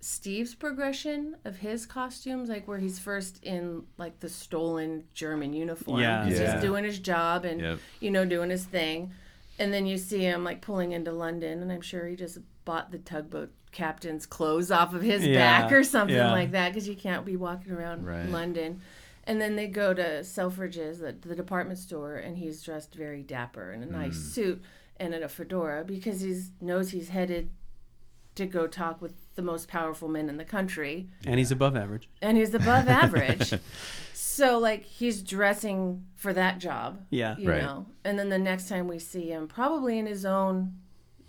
steve's 0.00 0.54
progression 0.54 1.36
of 1.44 1.56
his 1.58 1.84
costumes 1.84 2.48
like 2.48 2.66
where 2.66 2.78
he's 2.78 2.98
first 2.98 3.42
in 3.44 3.82
like 3.98 4.20
the 4.20 4.28
stolen 4.28 5.04
german 5.14 5.52
uniform 5.52 6.00
Yeah. 6.00 6.24
he's 6.24 6.38
Yeah. 6.40 6.52
just 6.52 6.62
doing 6.62 6.84
his 6.84 6.98
job 6.98 7.44
and 7.44 7.60
Yep. 7.60 7.78
you 8.00 8.10
know 8.10 8.24
doing 8.24 8.48
his 8.50 8.64
thing 8.64 9.10
and 9.58 9.74
then 9.74 9.84
you 9.86 9.98
see 9.98 10.20
him 10.20 10.42
like 10.44 10.62
pulling 10.62 10.92
into 10.92 11.12
london 11.12 11.60
and 11.60 11.70
i'm 11.70 11.82
sure 11.82 12.06
he 12.06 12.16
just 12.16 12.38
bought 12.64 12.92
the 12.92 12.98
tugboat 12.98 13.50
captain's 13.72 14.26
clothes 14.26 14.70
off 14.70 14.94
of 14.94 15.02
his 15.02 15.24
Yeah. 15.26 15.34
back 15.34 15.72
or 15.72 15.84
something 15.84 16.16
Yeah. 16.16 16.30
like 16.32 16.52
that 16.52 16.70
because 16.70 16.88
you 16.88 16.96
can't 16.96 17.24
be 17.26 17.36
walking 17.36 17.72
around 17.72 18.04
Right. 18.06 18.28
London. 18.28 18.80
And 19.24 19.40
then 19.40 19.56
they 19.56 19.66
go 19.66 19.92
to 19.94 20.20
Selfridges, 20.22 21.00
the, 21.00 21.12
the 21.28 21.34
department 21.36 21.78
store, 21.78 22.16
and 22.16 22.38
he's 22.38 22.62
dressed 22.62 22.94
very 22.94 23.22
dapper 23.22 23.72
in 23.72 23.82
a 23.82 23.86
nice 23.86 24.16
Mm. 24.18 24.32
suit 24.32 24.62
and 24.98 25.14
in 25.14 25.22
a 25.22 25.28
fedora 25.28 25.84
because 25.84 26.20
he 26.22 26.40
knows 26.60 26.90
he's 26.90 27.10
headed 27.10 27.50
to 28.36 28.46
go 28.46 28.66
talk 28.66 29.02
with 29.02 29.14
the 29.34 29.42
most 29.42 29.68
powerful 29.68 30.08
men 30.08 30.28
in 30.28 30.36
the 30.36 30.44
country, 30.44 31.08
and 31.26 31.38
he's 31.38 31.50
above 31.50 31.76
average. 31.76 32.08
and 32.22 32.36
he's 32.38 32.54
above 32.54 32.88
average. 33.02 33.52
So 34.14 34.58
like 34.58 34.84
he's 34.84 35.22
dressing 35.22 36.06
for 36.16 36.32
that 36.32 36.58
job, 36.58 37.04
Yeah. 37.10 37.36
you 37.36 37.50
Right. 37.50 37.62
know. 37.62 37.86
And 38.04 38.18
then 38.18 38.28
the 38.30 38.38
next 38.38 38.68
time 38.68 38.86
we 38.88 38.98
see 38.98 39.28
him, 39.28 39.48
probably 39.48 39.98
in 39.98 40.06
his 40.06 40.24
own 40.24 40.74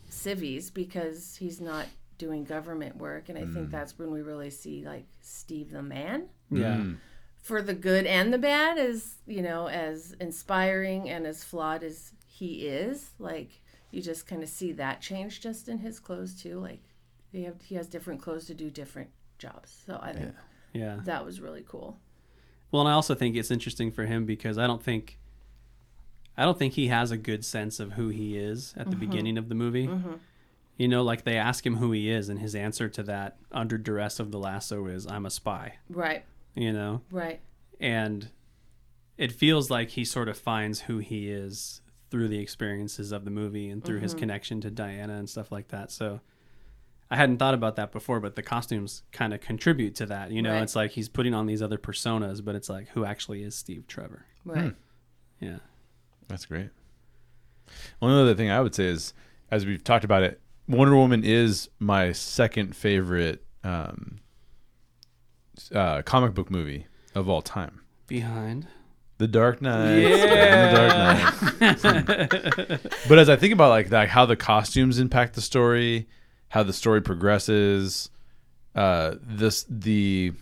civvies 0.10 0.70
because 0.70 1.36
he's 1.38 1.60
not 1.60 1.88
doing 2.18 2.44
government 2.44 2.98
work, 2.98 3.30
and 3.30 3.38
I 3.38 3.42
think 3.46 3.68
Mm. 3.70 3.72
that's 3.72 3.98
when 3.98 4.12
we 4.12 4.22
really 4.22 4.50
see 4.52 4.86
like 4.86 5.06
Steve 5.22 5.72
the 5.72 5.82
man 5.82 6.30
Yeah. 6.52 6.76
Mm. 6.78 6.98
For 7.42 7.62
the 7.62 7.74
good 7.74 8.06
and 8.06 8.32
the 8.34 8.38
bad 8.38 8.78
as 8.78 9.16
you 9.26 9.42
know 9.42 9.68
as 9.68 10.16
inspiring 10.20 11.10
and 11.10 11.26
as 11.26 11.44
flawed 11.44 11.84
as 11.84 12.12
he 12.28 12.68
is 12.68 13.12
like 13.20 13.62
you 13.92 14.02
just 14.02 14.28
kind 14.28 14.44
of 14.44 14.50
see 14.50 14.72
that 14.72 15.02
change 15.02 15.42
just 15.42 15.68
in 15.68 15.80
his 15.80 16.00
clothes 16.00 16.40
too 16.42 16.60
like 16.60 16.82
he 17.32 17.44
have 17.44 17.62
he 17.64 17.76
has 17.76 17.88
different 17.88 18.22
clothes 18.22 18.46
to 18.46 18.54
do 18.54 18.70
different 18.70 19.10
jobs 19.38 19.84
so 19.86 20.00
i 20.02 20.14
think 20.14 20.34
Yeah. 20.74 21.00
that 21.06 21.26
was 21.26 21.42
really 21.42 21.64
cool 21.68 21.98
Well, 22.72 22.82
and 22.82 22.90
I 22.90 22.94
also 22.94 23.16
think 23.16 23.36
it's 23.36 23.52
interesting 23.52 23.92
for 23.92 24.06
him 24.06 24.26
because 24.26 24.58
I 24.58 24.66
don't 24.68 24.82
think 24.82 25.18
I 26.38 26.46
don't 26.46 26.58
think 26.58 26.74
he 26.76 26.88
has 26.88 27.12
a 27.12 27.18
good 27.18 27.44
sense 27.44 27.80
of 27.80 27.94
who 27.94 28.08
he 28.10 28.38
is 28.38 28.74
at 28.78 28.86
the 28.86 28.92
mm-hmm. 28.92 29.00
beginning 29.02 29.38
of 29.38 29.50
the 29.50 29.56
movie. 29.56 29.88
Mm-hmm. 29.88 30.14
You 30.78 30.88
know, 30.88 31.04
like 31.04 31.26
they 31.26 31.36
ask 31.36 31.66
him 31.66 31.76
who 31.76 31.92
he 31.92 32.10
is, 32.10 32.30
and 32.30 32.40
his 32.40 32.56
answer 32.56 32.88
to 32.88 33.04
that 33.04 33.36
under 33.52 33.78
duress 33.78 34.20
of 34.20 34.32
the 34.32 34.40
lasso 34.40 34.86
is 34.88 35.06
"I'm 35.06 35.26
a 35.26 35.30
spy." 35.30 35.74
right 35.90 36.24
You 36.56 36.74
know, 36.74 37.02
right 37.12 37.40
and 37.80 38.30
it 39.18 39.32
feels 39.32 39.70
like 39.70 39.90
he 39.92 40.04
sort 40.06 40.28
of 40.28 40.38
finds 40.38 40.82
who 40.82 40.98
he 41.00 41.30
is 41.30 41.82
through 42.10 42.28
the 42.28 42.40
experiences 42.40 43.12
of 43.12 43.24
the 43.26 43.32
movie 43.32 43.70
and 43.70 43.84
through 43.84 44.00
his 44.00 44.14
connection 44.14 44.60
to 44.62 44.70
Diana 44.72 45.14
and 45.16 45.30
stuff 45.30 45.52
like 45.52 45.70
that. 45.70 45.92
So 45.92 46.20
I 47.10 47.16
hadn't 47.16 47.38
thought 47.38 47.54
about 47.54 47.76
that 47.78 47.92
before, 47.92 48.20
but 48.20 48.36
the 48.36 48.42
costumes 48.44 49.04
kind 49.12 49.34
of 49.34 49.40
contribute 49.42 49.96
to 49.96 50.06
that. 50.08 50.32
You 50.32 50.42
know, 50.42 50.54
Right. 50.54 50.64
it's 50.64 50.76
like 50.76 50.92
he's 50.92 51.08
putting 51.10 51.34
on 51.34 51.46
these 51.46 51.62
other 51.62 51.78
personas, 51.78 52.44
but 52.44 52.56
it's 52.56 52.70
like 52.70 52.90
who 52.90 53.06
actually 53.06 53.44
is 53.44 53.56
Steve 53.56 53.86
Trevor? 53.88 54.26
right 54.46 54.76
Yeah. 55.40 55.58
That's 56.28 56.46
great. 56.46 56.70
One 58.00 58.12
other 58.12 58.34
thing 58.36 58.50
I 58.50 58.60
would 58.62 58.76
say 58.76 58.86
is, 58.86 59.14
as 59.50 59.66
we've 59.66 59.84
talked 59.84 60.04
about 60.04 60.24
it, 60.24 60.42
Wonder 60.68 60.96
Woman 60.96 61.24
is 61.24 61.70
my 61.80 62.12
second 62.12 62.76
favorite 62.76 63.46
um, 63.64 64.20
uh, 65.74 66.02
comic 66.04 66.34
book 66.34 66.50
movie 66.50 66.88
of 67.16 67.30
all 67.30 67.42
time. 67.42 67.82
Behind. 68.08 68.68
The 69.18 69.28
Dark 69.28 69.62
Knight. 69.62 70.00
The 70.00 71.60
Dark 71.60 71.60
Knight. 71.60 72.82
but 73.08 73.20
as 73.20 73.30
I 73.30 73.36
think 73.36 73.54
about 73.54 73.70
like 73.70 73.90
that, 73.90 74.10
how 74.10 74.26
the 74.26 74.36
costumes 74.36 74.98
impact 74.98 75.36
the 75.36 75.42
story, 75.42 76.08
how 76.50 76.64
the 76.64 76.74
story 76.74 77.02
progresses, 77.02 78.10
uh, 78.74 79.16
this 79.22 79.66
the 79.70 80.34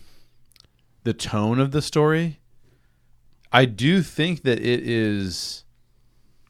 the 1.04 1.12
tone 1.12 1.60
of 1.60 1.72
the 1.72 1.82
story, 1.82 2.40
I 3.52 3.66
do 3.66 4.02
think 4.02 4.42
that 4.42 4.58
it 4.60 4.80
is 4.88 5.64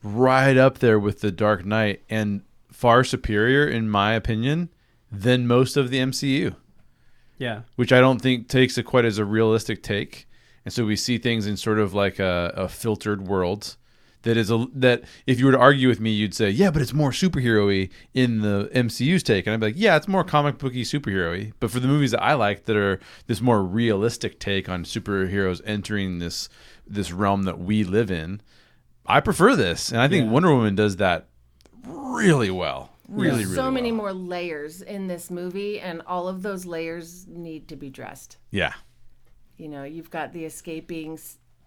right 0.02 0.56
up 0.56 0.78
there 0.78 0.98
with 0.98 1.20
the 1.20 1.32
Dark 1.32 1.64
Knight 1.64 2.02
and 2.08 2.42
far 2.70 3.02
superior, 3.04 3.66
in 3.66 3.90
my 3.90 4.12
opinion, 4.12 4.70
than 5.10 5.46
most 5.46 5.76
of 5.76 5.90
the 5.90 5.98
MCU 5.98 6.54
Yeah. 7.40 7.62
which 7.74 7.92
I 7.92 8.00
don't 8.00 8.20
think 8.20 8.46
takes 8.46 8.78
it 8.78 8.84
quite 8.84 9.04
as 9.04 9.18
a 9.18 9.24
realistic 9.24 9.82
take. 9.82 10.28
And 10.64 10.72
so 10.72 10.84
we 10.84 10.94
see 10.94 11.18
things 11.18 11.46
in 11.46 11.56
sort 11.56 11.78
of 11.80 11.94
like 11.94 12.18
a, 12.20 12.52
a 12.54 12.68
filtered 12.68 13.26
world 13.26 13.76
that 14.22 14.36
is 14.36 14.50
a 14.50 14.66
that 14.74 15.02
if 15.26 15.38
you 15.40 15.46
were 15.46 15.52
to 15.52 15.58
argue 15.58 15.88
with 15.88 15.98
me, 16.00 16.10
you'd 16.10 16.34
say, 16.34 16.50
yeah, 16.50 16.70
but 16.70 16.82
it's 16.82 16.92
more 16.92 17.10
superhero-y 17.10 17.88
in 18.12 18.42
the 18.42 18.70
MCU's 18.74 19.22
take, 19.22 19.46
and 19.46 19.54
I'd 19.54 19.60
be 19.60 19.66
like, 19.68 19.74
yeah, 19.78 19.96
it's 19.96 20.06
more 20.06 20.22
comic 20.22 20.58
booky 20.58 20.82
superhero-y. 20.82 21.52
But 21.58 21.70
for 21.70 21.80
the 21.80 21.88
movies 21.88 22.10
that 22.10 22.22
I 22.22 22.34
like, 22.34 22.66
that 22.66 22.76
are 22.76 23.00
this 23.26 23.40
more 23.40 23.62
realistic 23.62 24.38
take 24.38 24.68
on 24.68 24.84
superheroes 24.84 25.62
entering 25.64 26.18
this 26.18 26.50
this 26.86 27.10
realm 27.12 27.44
that 27.44 27.58
we 27.58 27.82
live 27.82 28.10
in, 28.10 28.42
I 29.06 29.20
prefer 29.20 29.56
this, 29.56 29.90
and 29.90 30.00
I 30.02 30.08
think 30.08 30.26
Yeah. 30.26 30.30
Wonder 30.32 30.54
Woman 30.54 30.74
does 30.74 30.96
that 30.96 31.28
really 31.86 32.50
well. 32.50 32.90
Really, 33.10 33.44
so 33.44 33.62
really 33.62 33.74
many 33.74 33.92
well. 33.92 33.96
more 33.98 34.12
layers 34.12 34.82
in 34.82 35.06
this 35.06 35.30
movie, 35.30 35.80
and 35.80 36.02
all 36.06 36.28
of 36.28 36.42
those 36.42 36.64
layers 36.64 37.26
need 37.26 37.68
to 37.68 37.76
be 37.76 37.90
dressed. 37.90 38.38
Yeah. 38.50 38.72
You 39.56 39.68
know, 39.68 39.84
you've 39.84 40.10
got 40.10 40.32
the 40.32 40.44
escaping 40.44 41.18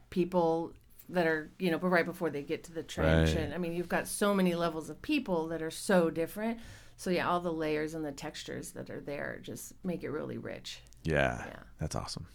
people 0.10 0.74
that 1.10 1.28
are, 1.28 1.52
you 1.60 1.70
know, 1.70 1.78
but 1.78 1.90
right 1.90 2.06
before 2.06 2.30
they 2.30 2.42
get 2.42 2.64
to 2.66 2.72
the 2.72 2.84
trench. 2.84 3.30
Right. 3.30 3.38
And 3.38 3.54
I 3.54 3.58
mean, 3.58 3.74
you've 3.74 3.90
got 3.90 4.08
so 4.08 4.34
many 4.34 4.56
levels 4.56 4.90
of 4.90 5.02
people 5.02 5.48
that 5.50 5.62
are 5.62 5.72
so 5.72 6.10
different. 6.10 6.60
So, 6.96 7.10
yeah, 7.10 7.30
all 7.30 7.40
the 7.40 7.52
layers 7.52 7.94
and 7.94 8.06
the 8.06 8.12
textures 8.12 8.72
that 8.72 8.90
are 8.90 9.02
there 9.02 9.40
just 9.42 9.74
make 9.84 10.04
it 10.04 10.10
really 10.10 10.38
rich. 10.38 10.80
Yeah. 11.04 11.44
Yeah. 11.46 11.60
That's 11.80 11.96
awesome. 11.96 12.26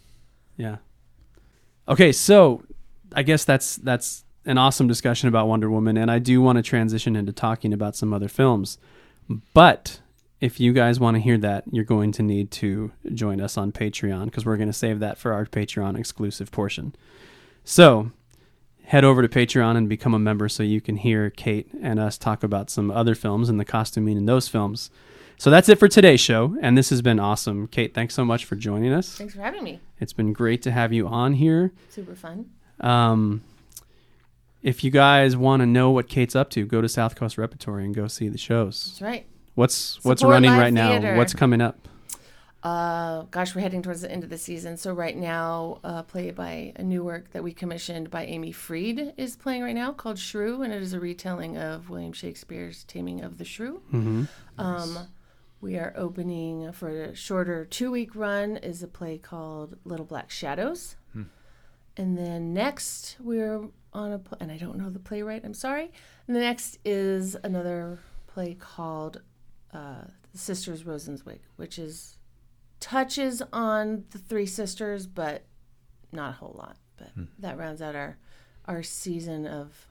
Yeah. 0.55 0.77
Okay, 1.87 2.11
so 2.11 2.63
I 3.15 3.23
guess 3.23 3.45
that's 3.45 3.77
that's 3.77 4.23
an 4.45 4.57
awesome 4.57 4.87
discussion 4.87 5.27
about 5.27 5.47
Wonder 5.47 5.69
Woman, 5.69 5.97
and 5.97 6.11
I 6.11 6.19
do 6.19 6.41
want 6.41 6.57
to 6.57 6.61
transition 6.61 7.15
into 7.15 7.33
talking 7.33 7.73
about 7.73 7.95
some 7.95 8.13
other 8.13 8.27
films. 8.27 8.77
But 9.53 9.99
if 10.41 10.59
you 10.59 10.73
guys 10.73 10.99
want 10.99 11.15
to 11.15 11.21
hear 11.21 11.37
that, 11.37 11.65
you're 11.71 11.83
going 11.83 12.11
to 12.13 12.23
need 12.23 12.51
to 12.51 12.91
join 13.13 13.41
us 13.41 13.57
on 13.57 13.71
Patreon 13.71 14.25
because 14.25 14.45
we're 14.45 14.57
going 14.57 14.69
to 14.69 14.73
save 14.73 14.99
that 14.99 15.17
for 15.17 15.33
our 15.33 15.45
Patreon 15.45 15.97
exclusive 15.97 16.51
portion. 16.51 16.95
So 17.63 18.11
head 18.85 19.03
over 19.03 19.21
to 19.21 19.27
Patreon 19.27 19.77
and 19.77 19.87
become 19.87 20.13
a 20.13 20.19
member 20.19 20.49
so 20.49 20.63
you 20.63 20.81
can 20.81 20.97
hear 20.97 21.29
Kate 21.29 21.69
and 21.81 21.99
us 21.99 22.17
talk 22.17 22.43
about 22.43 22.69
some 22.69 22.89
other 22.89 23.13
films 23.15 23.49
and 23.49 23.59
the 23.59 23.65
costuming 23.65 24.17
in 24.17 24.25
those 24.25 24.47
films. 24.47 24.89
So 25.37 25.49
that's 25.49 25.69
it 25.69 25.79
for 25.79 25.87
today's 25.87 26.19
show, 26.19 26.57
and 26.61 26.77
this 26.77 26.89
has 26.89 27.01
been 27.01 27.17
awesome. 27.17 27.67
Kate, 27.67 27.93
thanks 27.93 28.13
so 28.13 28.25
much 28.25 28.43
for 28.43 28.55
joining 28.55 28.91
us. 28.91 29.15
Thanks 29.15 29.35
for 29.35 29.41
having 29.41 29.63
me. 29.63 29.79
It's 29.99 30.11
been 30.11 30.33
great 30.33 30.61
to 30.63 30.71
have 30.71 30.91
you 30.91 31.07
on 31.07 31.33
here. 31.33 31.71
Super 31.89 32.15
fun. 32.15 32.49
Um, 32.81 33.41
if 34.61 34.83
you 34.83 34.91
guys 34.91 35.37
want 35.37 35.61
to 35.61 35.65
know 35.65 35.91
what 35.91 36.07
Kate's 36.09 36.35
up 36.35 36.49
to, 36.51 36.65
go 36.65 36.81
to 36.81 36.89
South 36.89 37.15
Coast 37.15 37.37
Repertory 37.37 37.85
and 37.85 37.95
go 37.95 38.07
see 38.07 38.29
the 38.29 38.37
shows. 38.37 38.85
That's 38.85 39.01
right. 39.01 39.25
What's 39.55 40.03
what's 40.03 40.21
Support 40.21 40.33
running 40.33 40.51
right 40.51 40.73
now? 40.73 41.17
What's 41.17 41.33
coming 41.33 41.61
up? 41.61 41.87
Uh, 42.61 43.23
gosh, 43.31 43.55
we're 43.55 43.61
heading 43.61 43.81
towards 43.81 44.01
the 44.01 44.11
end 44.11 44.23
of 44.23 44.29
the 44.29 44.37
season. 44.37 44.75
So 44.75 44.93
right 44.93 45.15
now, 45.15 45.79
uh, 45.81 46.03
play 46.03 46.31
by 46.31 46.73
a 46.75 46.83
new 46.83 47.05
work 47.05 47.31
that 47.31 47.41
we 47.41 47.53
commissioned 47.53 48.11
by 48.11 48.25
Amy 48.25 48.51
Freed 48.51 49.13
is 49.15 49.37
playing 49.37 49.63
right 49.63 49.75
now 49.75 49.93
called 49.93 50.19
Shrew, 50.19 50.61
and 50.61 50.73
it 50.73 50.81
is 50.81 50.91
a 50.91 50.99
retelling 50.99 51.57
of 51.57 51.89
William 51.89 52.11
Shakespeare's 52.11 52.83
Taming 52.83 53.21
of 53.21 53.37
the 53.37 53.45
Shrew. 53.45 53.81
Um, 54.57 55.07
we 55.61 55.77
are 55.77 55.93
opening 55.95 56.73
for 56.73 56.89
a 56.89 57.15
shorter 57.15 57.63
two-week 57.63 58.13
run 58.13 58.57
is 58.57 58.83
a 58.83 58.87
play 58.87 59.17
called 59.17 59.77
Little 59.85 60.05
Black 60.05 60.29
Shadows, 60.29 60.97
and 61.97 62.17
then 62.17 62.53
next 62.53 63.17
we're 63.19 63.67
on 63.93 64.11
a 64.11 64.19
pl- 64.19 64.37
and 64.39 64.51
I 64.51 64.57
don't 64.57 64.77
know 64.77 64.89
the 64.89 64.99
playwright. 64.99 65.43
I'm 65.43 65.53
sorry. 65.53 65.91
And 66.27 66.35
the 66.35 66.41
next 66.41 66.77
is 66.85 67.35
another 67.43 67.99
play 68.27 68.53
called 68.53 69.21
uh, 69.73 70.03
The 70.31 70.37
Sisters 70.37 70.83
Rosenzweig, 70.83 71.39
which 71.55 71.79
is 71.79 72.17
touches 72.79 73.41
on 73.51 74.05
the 74.11 74.17
three 74.19 74.45
sisters, 74.45 75.07
but 75.07 75.43
not 76.11 76.29
a 76.29 76.33
whole 76.33 76.55
lot. 76.57 76.77
But 76.97 77.09
that 77.39 77.57
rounds 77.57 77.81
out 77.81 77.95
our 77.95 78.17
our 78.65 78.83
season 78.83 79.47
of 79.47 79.87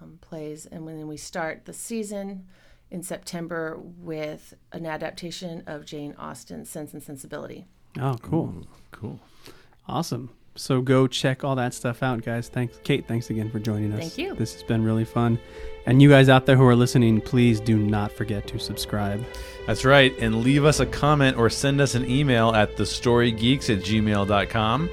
um, 0.00 0.18
plays, 0.20 0.66
and 0.66 0.84
when 0.84 1.06
we 1.06 1.16
start 1.16 1.64
the 1.66 1.72
season 1.72 2.46
in 2.90 3.02
September 3.02 3.78
with 3.78 4.54
an 4.72 4.86
adaptation 4.86 5.62
of 5.66 5.84
Jane 5.84 6.14
Austen's 6.18 6.70
Sense 6.70 6.94
and 6.94 7.02
Sensibility. 7.02 7.66
Oh, 8.00 8.16
cool. 8.22 8.66
Cool. 8.90 9.20
Awesome. 9.86 10.30
So 10.58 10.80
go 10.80 11.06
check 11.06 11.44
all 11.44 11.56
that 11.56 11.72
stuff 11.72 12.02
out, 12.02 12.22
guys. 12.22 12.48
Thanks, 12.48 12.78
Kate. 12.82 13.06
Thanks 13.06 13.30
again 13.30 13.50
for 13.50 13.58
joining 13.58 13.92
us. 13.92 14.00
Thank 14.00 14.18
you. 14.18 14.34
This 14.34 14.54
has 14.54 14.62
been 14.62 14.84
really 14.84 15.04
fun. 15.04 15.38
And 15.86 16.02
you 16.02 16.10
guys 16.10 16.28
out 16.28 16.46
there 16.46 16.56
who 16.56 16.66
are 16.66 16.76
listening, 16.76 17.20
please 17.20 17.60
do 17.60 17.78
not 17.78 18.12
forget 18.12 18.46
to 18.48 18.58
subscribe. 18.58 19.24
That's 19.66 19.84
right. 19.84 20.12
And 20.20 20.42
leave 20.42 20.64
us 20.64 20.80
a 20.80 20.86
comment 20.86 21.36
or 21.36 21.48
send 21.48 21.80
us 21.80 21.94
an 21.94 22.10
email 22.10 22.54
at 22.54 22.76
thestorygeeks 22.76 23.74
at 23.74 23.82
gmail.com. 23.82 24.90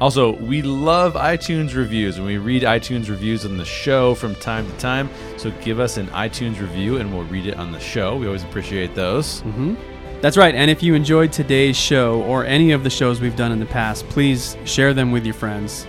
Also, 0.00 0.36
we 0.42 0.60
love 0.60 1.14
iTunes 1.14 1.74
reviews 1.74 2.18
and 2.18 2.26
we 2.26 2.36
read 2.36 2.62
iTunes 2.62 3.08
reviews 3.08 3.46
on 3.46 3.56
the 3.56 3.64
show 3.64 4.14
from 4.14 4.34
time 4.36 4.70
to 4.70 4.76
time. 4.76 5.08
So 5.38 5.50
give 5.62 5.80
us 5.80 5.96
an 5.96 6.08
iTunes 6.08 6.60
review 6.60 6.98
and 6.98 7.12
we'll 7.12 7.24
read 7.24 7.46
it 7.46 7.56
on 7.56 7.72
the 7.72 7.80
show. 7.80 8.16
We 8.16 8.26
always 8.26 8.44
appreciate 8.44 8.94
those. 8.94 9.40
Mm-hmm. 9.42 9.95
That's 10.26 10.36
right. 10.36 10.56
And 10.56 10.72
if 10.72 10.82
you 10.82 10.94
enjoyed 10.94 11.30
today's 11.32 11.76
show 11.76 12.20
or 12.22 12.44
any 12.44 12.72
of 12.72 12.82
the 12.82 12.90
shows 12.90 13.20
we've 13.20 13.36
done 13.36 13.52
in 13.52 13.60
the 13.60 13.66
past, 13.66 14.04
please 14.08 14.56
share 14.64 14.92
them 14.92 15.12
with 15.12 15.24
your 15.24 15.34
friends. 15.34 15.86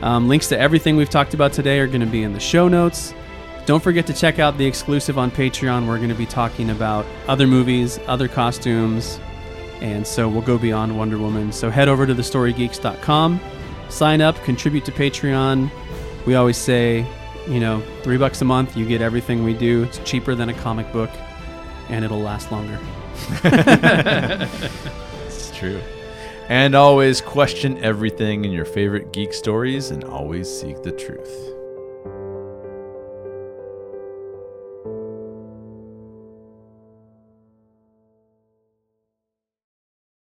Um, 0.00 0.28
links 0.28 0.48
to 0.50 0.56
everything 0.60 0.94
we've 0.94 1.10
talked 1.10 1.34
about 1.34 1.52
today 1.52 1.80
are 1.80 1.88
going 1.88 2.00
to 2.00 2.06
be 2.06 2.22
in 2.22 2.32
the 2.32 2.38
show 2.38 2.68
notes. 2.68 3.12
Don't 3.66 3.82
forget 3.82 4.06
to 4.06 4.14
check 4.14 4.38
out 4.38 4.56
the 4.56 4.64
exclusive 4.64 5.18
on 5.18 5.32
Patreon. 5.32 5.88
We're 5.88 5.96
going 5.96 6.08
to 6.08 6.14
be 6.14 6.24
talking 6.24 6.70
about 6.70 7.04
other 7.26 7.48
movies, 7.48 7.98
other 8.06 8.28
costumes, 8.28 9.18
and 9.80 10.06
so 10.06 10.28
we'll 10.28 10.42
go 10.42 10.56
beyond 10.56 10.96
Wonder 10.96 11.18
Woman. 11.18 11.50
So 11.50 11.68
head 11.68 11.88
over 11.88 12.06
to 12.06 12.14
thestorygeeks.com, 12.14 13.40
sign 13.88 14.20
up, 14.20 14.40
contribute 14.44 14.84
to 14.84 14.92
Patreon. 14.92 15.68
We 16.26 16.36
always 16.36 16.58
say, 16.58 17.04
you 17.48 17.58
know, 17.58 17.82
three 18.04 18.18
bucks 18.18 18.40
a 18.40 18.44
month, 18.44 18.76
you 18.76 18.86
get 18.86 19.02
everything 19.02 19.42
we 19.42 19.52
do. 19.52 19.82
It's 19.82 19.98
cheaper 20.04 20.36
than 20.36 20.48
a 20.48 20.54
comic 20.54 20.92
book, 20.92 21.10
and 21.88 22.04
it'll 22.04 22.20
last 22.20 22.52
longer. 22.52 22.78
It's 25.26 25.50
true. 25.56 25.80
And 26.48 26.74
always 26.74 27.20
question 27.20 27.78
everything 27.84 28.44
in 28.44 28.50
your 28.50 28.64
favorite 28.64 29.12
geek 29.12 29.32
stories 29.32 29.90
and 29.90 30.02
always 30.04 30.48
seek 30.48 30.82
the 30.82 30.90
truth. 30.90 31.49